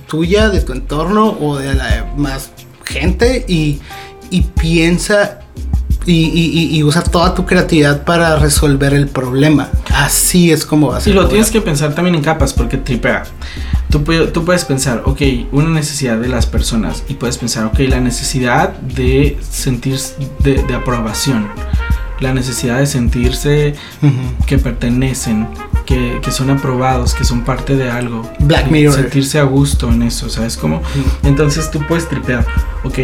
tuya, 0.07 0.49
de 0.49 0.59
tu 0.59 0.73
entorno 0.73 1.38
o 1.39 1.57
de 1.57 1.75
la 1.75 1.88
de 1.95 2.03
más 2.17 2.49
gente 2.84 3.45
y, 3.47 3.80
y 4.30 4.41
piensa 4.41 5.39
y, 6.10 6.26
y- 6.26 6.60
y- 6.60 6.78
y 6.78 6.84
usa 6.84 7.03
toda 7.03 7.34
tu 7.36 7.45
creatividad 7.45 8.03
para 8.03 8.36
resolver 8.38 8.93
el 8.93 9.07
problema. 9.07 9.70
Así 9.93 10.51
es 10.51 10.66
como 10.66 10.88
va 10.89 10.97
a 10.97 10.99
Y 10.99 11.03
ser. 11.03 11.16
lo 11.16 11.28
tienes 11.28 11.51
que 11.51 11.62
pensar 11.62 11.93
también 11.93 12.16
en 12.16 12.22
capas 12.22 12.53
porque 12.53 12.78
tripea. 12.78 13.24
Tú, 13.89 14.03
tú 14.34 14.45
puedes 14.45 14.66
pensar, 14.66 15.03
ok, 15.05 15.22
una 15.51 15.70
necesidad 15.70 16.18
de 16.18 16.28
las 16.28 16.45
personas 16.45 17.03
y 17.10 17.14
puedes 17.16 17.38
pensar, 17.38 17.66
ok, 17.66 17.80
la 17.88 17.99
necesidad 17.99 18.70
de 18.80 19.38
sentir 19.49 19.99
de, 20.39 20.64
de 20.64 20.74
aprobación, 20.76 21.47
la 22.20 22.34
necesidad 22.34 22.78
de 22.80 22.86
sentirse 22.86 23.76
Ujú. 24.03 24.45
que 24.45 24.57
pertenecen, 24.57 25.47
que, 25.86 26.20
que 26.24 26.32
son 26.32 26.49
aprobados, 26.51 27.14
que 27.16 27.24
son 27.24 27.43
parte 27.43 27.76
de 27.76 27.89
algo. 27.89 28.30
Black 28.39 28.68
Y 28.68 28.72
Mirror. 28.72 28.93
Sentirse 28.95 29.39
a 29.39 29.43
gusto 29.43 29.89
en 29.89 30.03
eso, 30.03 30.30
¿sabes 30.30 30.55
cómo? 30.57 30.82
Entonces 31.24 31.72
tú 31.72 31.80
puedes 31.88 32.07
tripear, 32.10 32.45
ok, 32.84 32.97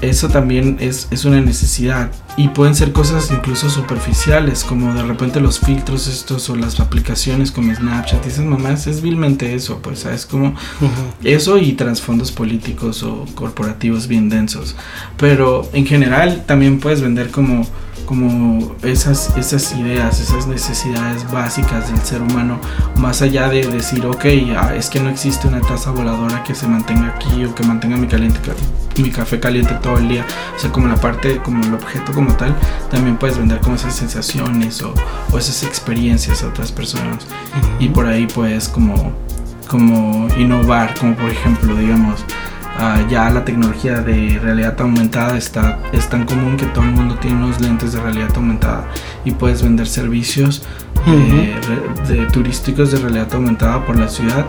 eso 0.00 0.28
también 0.28 0.76
es, 0.80 1.08
es 1.10 1.24
una 1.24 1.40
necesidad. 1.40 2.10
Y 2.36 2.48
pueden 2.48 2.76
ser 2.76 2.92
cosas 2.92 3.30
incluso 3.32 3.68
superficiales, 3.68 4.62
como 4.62 4.94
de 4.94 5.02
repente 5.02 5.40
los 5.40 5.58
filtros 5.58 6.06
estos 6.06 6.48
o 6.50 6.56
las 6.56 6.78
aplicaciones 6.78 7.50
como 7.50 7.74
Snapchat 7.74 8.24
y 8.24 8.28
esas 8.28 8.44
mamás, 8.44 8.86
es 8.86 9.02
vilmente 9.02 9.54
eso, 9.54 9.80
pues, 9.82 10.00
¿sabes? 10.00 10.28
Ujú. 10.32 10.52
Eso 11.24 11.58
y 11.58 11.72
trasfondos 11.72 12.30
políticos 12.30 13.02
o 13.02 13.26
corporativos 13.34 14.06
bien 14.06 14.28
densos. 14.28 14.76
Pero 15.16 15.68
en 15.72 15.84
general 15.84 16.44
también 16.46 16.78
puedes 16.78 17.00
vender 17.00 17.32
como, 17.32 17.66
como 18.06 18.76
esas, 18.82 19.36
esas 19.36 19.74
ideas, 19.74 20.20
esas 20.20 20.46
necesidades 20.46 21.28
básicas 21.32 21.90
del 21.90 22.00
ser 22.02 22.22
humano, 22.22 22.60
más 22.96 23.20
allá 23.20 23.48
de 23.48 23.66
decir, 23.66 24.06
ok, 24.06 24.24
ah, 24.56 24.74
es 24.76 24.88
que 24.88 25.00
no 25.00 25.10
existe 25.10 25.48
una 25.48 25.60
taza 25.60 25.90
voladora 25.90 26.44
que 26.44 26.54
se 26.54 26.68
mantenga 26.68 27.08
aquí 27.16 27.44
o 27.44 27.54
que 27.54 27.64
mantenga 27.64 27.96
mi, 27.96 28.06
caliente, 28.06 28.38
mi 28.98 29.10
café 29.10 29.40
caliente 29.40 29.74
todo 29.82 29.98
el 29.98 30.08
día. 30.08 30.24
O 30.56 30.58
sea, 30.58 30.70
como 30.70 30.88
la 30.88 30.96
parte, 30.96 31.38
como 31.38 31.64
el 31.64 31.74
objeto 31.74 32.12
como 32.12 32.34
tal, 32.34 32.54
también 32.90 33.16
puedes 33.16 33.38
vender 33.38 33.60
como 33.60 33.76
esas 33.76 33.94
sensaciones 33.94 34.82
o, 34.82 34.94
o 35.32 35.38
esas 35.38 35.62
experiencias 35.62 36.42
a 36.42 36.48
otras 36.48 36.72
personas. 36.72 37.26
Y 37.78 37.88
por 37.88 38.06
ahí 38.06 38.26
puedes 38.26 38.68
como 38.68 39.12
como 39.68 40.28
innovar, 40.36 40.94
como 40.98 41.14
por 41.14 41.30
ejemplo, 41.30 41.76
digamos, 41.76 42.24
ah, 42.78 43.00
ya 43.08 43.30
la 43.30 43.44
tecnología 43.44 44.00
de 44.00 44.38
realidad 44.42 44.80
aumentada 44.80 45.36
está 45.36 45.78
es 45.92 46.08
tan 46.08 46.24
común 46.24 46.56
que 46.56 46.66
todo 46.66 46.84
el 46.84 46.92
mundo 46.92 47.16
tiene 47.16 47.36
unos 47.36 47.60
lentes 47.60 47.92
de 47.92 48.00
realidad 48.00 48.30
aumentada 48.34 48.86
y 49.24 49.30
puedes 49.30 49.62
vender 49.62 49.86
servicios 49.86 50.62
de, 51.06 52.14
de 52.14 52.26
turísticos 52.26 52.90
de 52.92 52.98
realidad 52.98 53.28
aumentada 53.32 53.84
por 53.84 53.98
la 53.98 54.08
ciudad, 54.08 54.46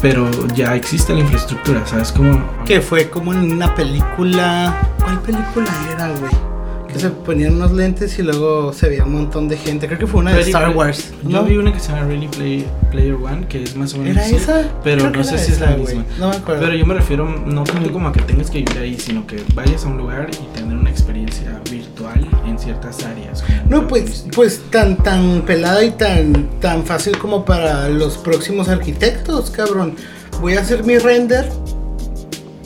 pero 0.00 0.28
ya 0.54 0.74
existe 0.74 1.12
la 1.12 1.20
infraestructura, 1.20 1.86
¿sabes? 1.86 2.12
Como 2.12 2.40
Que 2.64 2.80
fue 2.80 3.10
como 3.10 3.32
en 3.32 3.52
una 3.52 3.74
película. 3.74 4.76
¿Cuál 5.02 5.20
película 5.20 5.66
era, 5.92 6.08
güey? 6.08 6.57
Que 6.92 6.98
se 6.98 7.10
ponían 7.10 7.54
unos 7.56 7.72
lentes 7.72 8.18
y 8.18 8.22
luego 8.22 8.72
se 8.72 8.88
veía 8.88 9.04
un 9.04 9.12
montón 9.12 9.46
de 9.46 9.58
gente. 9.58 9.86
Creo 9.86 9.98
que 9.98 10.06
fue 10.06 10.20
una 10.20 10.30
de 10.30 10.38
Ready 10.38 10.50
Star 10.50 10.64
Play- 10.66 10.76
Wars. 10.76 11.12
Yo 11.26 11.44
vi 11.44 11.56
una 11.58 11.72
que 11.72 11.80
se 11.80 11.92
llama 11.92 12.06
Ready 12.06 12.28
Play- 12.28 12.66
Player 12.90 13.14
One, 13.14 13.46
que 13.46 13.62
es 13.62 13.76
más 13.76 13.92
o 13.94 13.98
menos 13.98 14.16
¿Era 14.16 14.24
así, 14.24 14.36
esa? 14.36 14.62
pero 14.82 15.10
no 15.10 15.22
sé 15.22 15.36
si 15.36 15.52
es 15.52 15.60
la 15.60 15.76
misma. 15.76 16.04
No 16.18 16.30
me 16.30 16.36
acuerdo. 16.36 16.62
Pero 16.62 16.74
yo 16.74 16.86
me 16.86 16.94
refiero 16.94 17.28
no 17.28 17.64
tanto 17.64 17.92
como 17.92 18.08
a 18.08 18.12
que 18.12 18.22
tengas 18.22 18.50
que 18.50 18.58
vivir 18.58 18.78
ahí, 18.78 18.98
sino 18.98 19.26
que 19.26 19.42
vayas 19.54 19.84
a 19.84 19.88
un 19.88 19.98
lugar 19.98 20.30
y 20.32 20.56
tener 20.58 20.76
una 20.76 20.88
experiencia 20.90 21.60
virtual 21.70 22.26
en 22.46 22.58
ciertas 22.58 23.04
áreas. 23.04 23.44
No, 23.68 23.86
pues, 23.86 24.24
pues 24.34 24.62
tan, 24.70 24.96
tan 24.96 25.42
pelada 25.42 25.84
y 25.84 25.90
tan, 25.90 26.48
tan 26.60 26.84
fácil 26.84 27.18
como 27.18 27.44
para 27.44 27.90
los 27.90 28.16
próximos 28.16 28.68
arquitectos, 28.70 29.50
cabrón. 29.50 29.94
Voy 30.40 30.54
a 30.54 30.60
hacer 30.60 30.84
mi 30.84 30.96
render, 30.98 31.50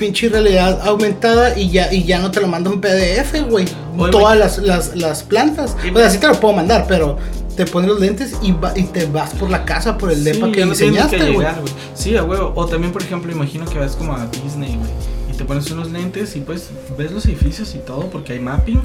pinche 0.03 0.28
realidad 0.28 0.80
aumentada 0.84 1.57
y 1.57 1.70
ya, 1.70 1.92
y 1.92 2.03
ya 2.03 2.18
no 2.18 2.32
te 2.32 2.40
lo 2.40 2.48
mando 2.48 2.72
en 2.72 2.80
PDF, 2.80 3.48
güey. 3.48 3.66
Todas 4.11 4.36
las, 4.36 4.59
las, 4.59 4.96
las 4.96 5.22
plantas. 5.22 5.76
O 5.94 5.96
sea, 5.96 6.11
sí 6.11 6.18
te 6.18 6.26
lo 6.26 6.34
puedo 6.40 6.55
mandar, 6.55 6.86
pero 6.88 7.16
te 7.57 7.66
pones 7.66 7.88
los 7.88 8.00
lentes 8.00 8.32
y, 8.42 8.50
va- 8.50 8.72
y 8.74 8.82
te 8.84 9.07
vas 9.07 9.30
por 9.34 9.48
la 9.48 9.64
casa, 9.64 9.96
por 9.96 10.11
el 10.11 10.24
depa 10.24 10.46
Sí, 10.46 10.53
que 10.53 10.59
ya 10.59 10.64
no 10.66 10.72
diseñaste, 10.72 11.18
que 11.18 11.30
güey. 11.30 11.46
Sí, 11.94 12.16
a 12.16 12.24
huevo. 12.24 12.53
O 12.57 12.66
también, 12.66 12.92
por 12.92 13.03
ejemplo, 13.03 13.30
imagino 13.30 13.64
que 13.64 13.78
vas 13.78 13.94
como 13.94 14.12
a 14.16 14.26
Disney, 14.26 14.74
güey. 14.76 14.90
Y 15.32 15.36
te 15.36 15.44
pones 15.44 15.70
unos 15.70 15.92
lentes 15.92 16.34
y 16.34 16.40
pues 16.40 16.70
ves 16.98 17.12
los 17.12 17.24
edificios 17.26 17.72
y 17.76 17.78
todo 17.78 18.07
porque 18.11 18.32
hay 18.32 18.40
mapping. 18.40 18.82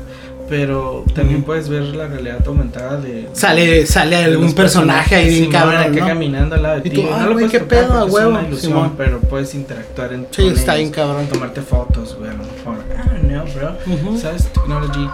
Pero 0.50 1.04
también 1.14 1.44
puedes 1.44 1.68
ver 1.68 1.84
la 1.84 2.08
realidad 2.08 2.40
aumentada 2.48 2.98
de. 2.98 3.28
Sale, 3.34 3.86
sale 3.86 4.16
algún 4.16 4.54
personaje 4.54 5.16
ahí 5.16 5.30
bien 5.40 5.52
cabrón, 5.52 5.76
acá 5.76 5.90
¿no? 5.90 6.08
caminando 6.08 6.56
al 6.56 6.64
lado 6.64 6.76
de 6.76 6.82
ti. 6.82 6.90
tú, 6.92 7.04
no 7.04 7.14
ah, 7.14 7.20
lo 7.20 7.34
güey, 7.34 7.34
puedes 7.34 7.52
qué 7.52 7.60
tocar 7.60 7.80
pedo, 7.80 7.88
porque 7.88 8.08
es 8.08 8.14
huevo, 8.14 8.30
una 8.30 8.42
ilusión, 8.48 8.72
Simón. 8.72 8.94
pero 8.98 9.20
puedes 9.20 9.56
interactuar 9.56 10.14
en 10.14 10.28
Sí, 10.32 10.48
está 10.48 10.76
bien 10.76 10.92
cabrón. 10.92 11.28
Tomarte 11.28 11.62
fotos, 11.62 12.16
güey, 12.18 12.32
lo 12.32 12.38
mejor. 12.38 12.84
Ah, 12.98 13.18
no, 13.24 13.44
bro. 13.54 13.76
Ujú. 13.94 14.18
¿Sabes? 14.18 14.48
Technology. 14.54 15.10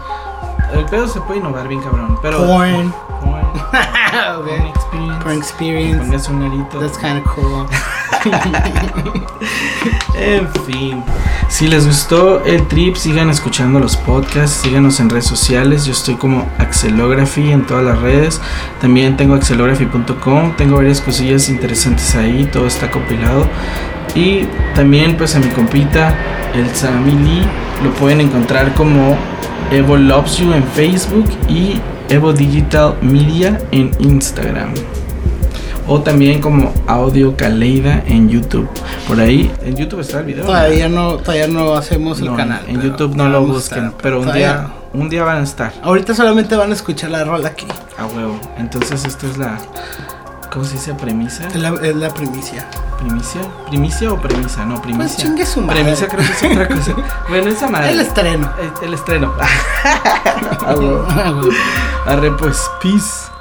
El 0.73 0.85
pedo 0.85 1.07
se 1.07 1.19
puede 1.21 1.39
innovar 1.39 1.67
bien 1.67 1.81
cabrón, 1.81 2.17
pero. 2.21 2.37
Porn. 2.45 2.93
Porn. 3.21 3.45
Porn 4.43 4.67
experience. 4.67 5.23
Porn 5.23 5.37
experience. 5.37 6.79
That's 6.79 6.97
kind 6.97 7.17
of 7.17 7.23
cool. 7.25 7.67
En 10.15 10.47
fin, 10.65 11.03
si 11.49 11.67
les 11.67 11.85
gustó 11.85 12.43
el 12.45 12.67
trip, 12.67 12.95
sigan 12.95 13.29
escuchando 13.29 13.79
los 13.79 13.97
podcasts, 13.97 14.61
síganos 14.61 14.99
en 14.99 15.09
redes 15.09 15.25
sociales. 15.25 15.85
Yo 15.85 15.91
estoy 15.91 16.15
como 16.15 16.47
Axelography 16.57 17.51
en 17.51 17.65
todas 17.65 17.83
las 17.83 17.99
redes. 17.99 18.39
También 18.79 19.17
tengo 19.17 19.35
axelography.com, 19.35 20.55
tengo 20.55 20.77
varias 20.77 21.01
cosillas 21.01 21.49
interesantes 21.49 22.15
ahí, 22.15 22.47
todo 22.51 22.67
está 22.67 22.89
compilado. 22.89 23.47
Y 24.15 24.47
también 24.75 25.17
pues 25.17 25.35
a 25.35 25.39
mi 25.39 25.47
compita, 25.47 26.15
el 26.53 26.69
Sammy 26.75 27.11
Lee, 27.11 27.43
lo 27.83 27.91
pueden 27.95 28.21
encontrar 28.21 28.73
como 28.75 29.17
Evo 29.71 29.97
Loves 29.97 30.37
You 30.37 30.53
en 30.53 30.63
Facebook 30.63 31.29
y 31.49 31.81
Evo 32.09 32.31
Digital 32.31 32.95
Media 33.01 33.59
en 33.71 33.91
Instagram. 33.99 34.73
O 35.87 36.01
también 36.01 36.39
como 36.39 36.71
Audio 36.87 37.35
Caleida 37.35 38.03
en 38.05 38.29
YouTube. 38.29 38.69
Por 39.07 39.19
ahí, 39.19 39.51
en 39.63 39.75
YouTube 39.75 39.99
está 39.99 40.19
el 40.19 40.25
video. 40.25 40.45
Todavía 40.45 40.87
no, 40.87 41.17
todavía 41.17 41.47
no 41.47 41.73
hacemos 41.73 42.21
el 42.21 42.33
canal. 42.35 42.61
En 42.67 42.81
YouTube 42.81 43.15
no 43.15 43.27
lo 43.27 43.45
busquen, 43.45 43.85
estar, 43.85 44.01
pero 44.01 44.19
un 44.19 44.25
todavía 44.25 44.53
día, 44.53 44.67
un 44.93 45.09
día 45.09 45.23
van 45.23 45.39
a 45.39 45.43
estar. 45.43 45.73
Ahorita 45.83 46.15
solamente 46.15 46.55
van 46.55 46.71
a 46.71 46.73
escuchar 46.73 47.11
la 47.11 47.23
rola 47.23 47.49
aquí. 47.49 47.67
a 47.97 48.05
huevo. 48.05 48.39
Entonces 48.57 49.03
esta 49.05 49.27
es 49.27 49.37
la 49.37 49.59
¿Cómo 50.53 50.65
se 50.65 50.73
dice? 50.73 50.93
¿Premisa? 50.93 51.47
Es 51.47 51.55
la, 51.55 51.69
es 51.81 51.95
la 51.95 52.13
primicia. 52.13 52.67
¿Primicia? 52.99 53.41
¿Primicia 53.69 54.13
o 54.13 54.21
premisa? 54.21 54.63
No, 54.63 54.79
primicia. 54.79 55.07
Pues 55.07 55.17
chingue 55.17 55.47
su 55.47 55.61
madre. 55.61 55.81
Premisa 55.81 56.07
creo 56.07 56.23
que 56.23 56.31
es 56.31 56.43
otra 56.43 56.67
cosa. 56.67 56.95
bueno, 57.29 57.49
esa 57.49 57.67
madre. 57.69 57.91
El 57.91 58.01
estreno. 58.01 58.51
El, 58.59 58.71
el 58.87 58.93
estreno. 58.93 59.33
Arre, 62.05 62.31
pues, 62.33 62.61
peace. 62.83 63.32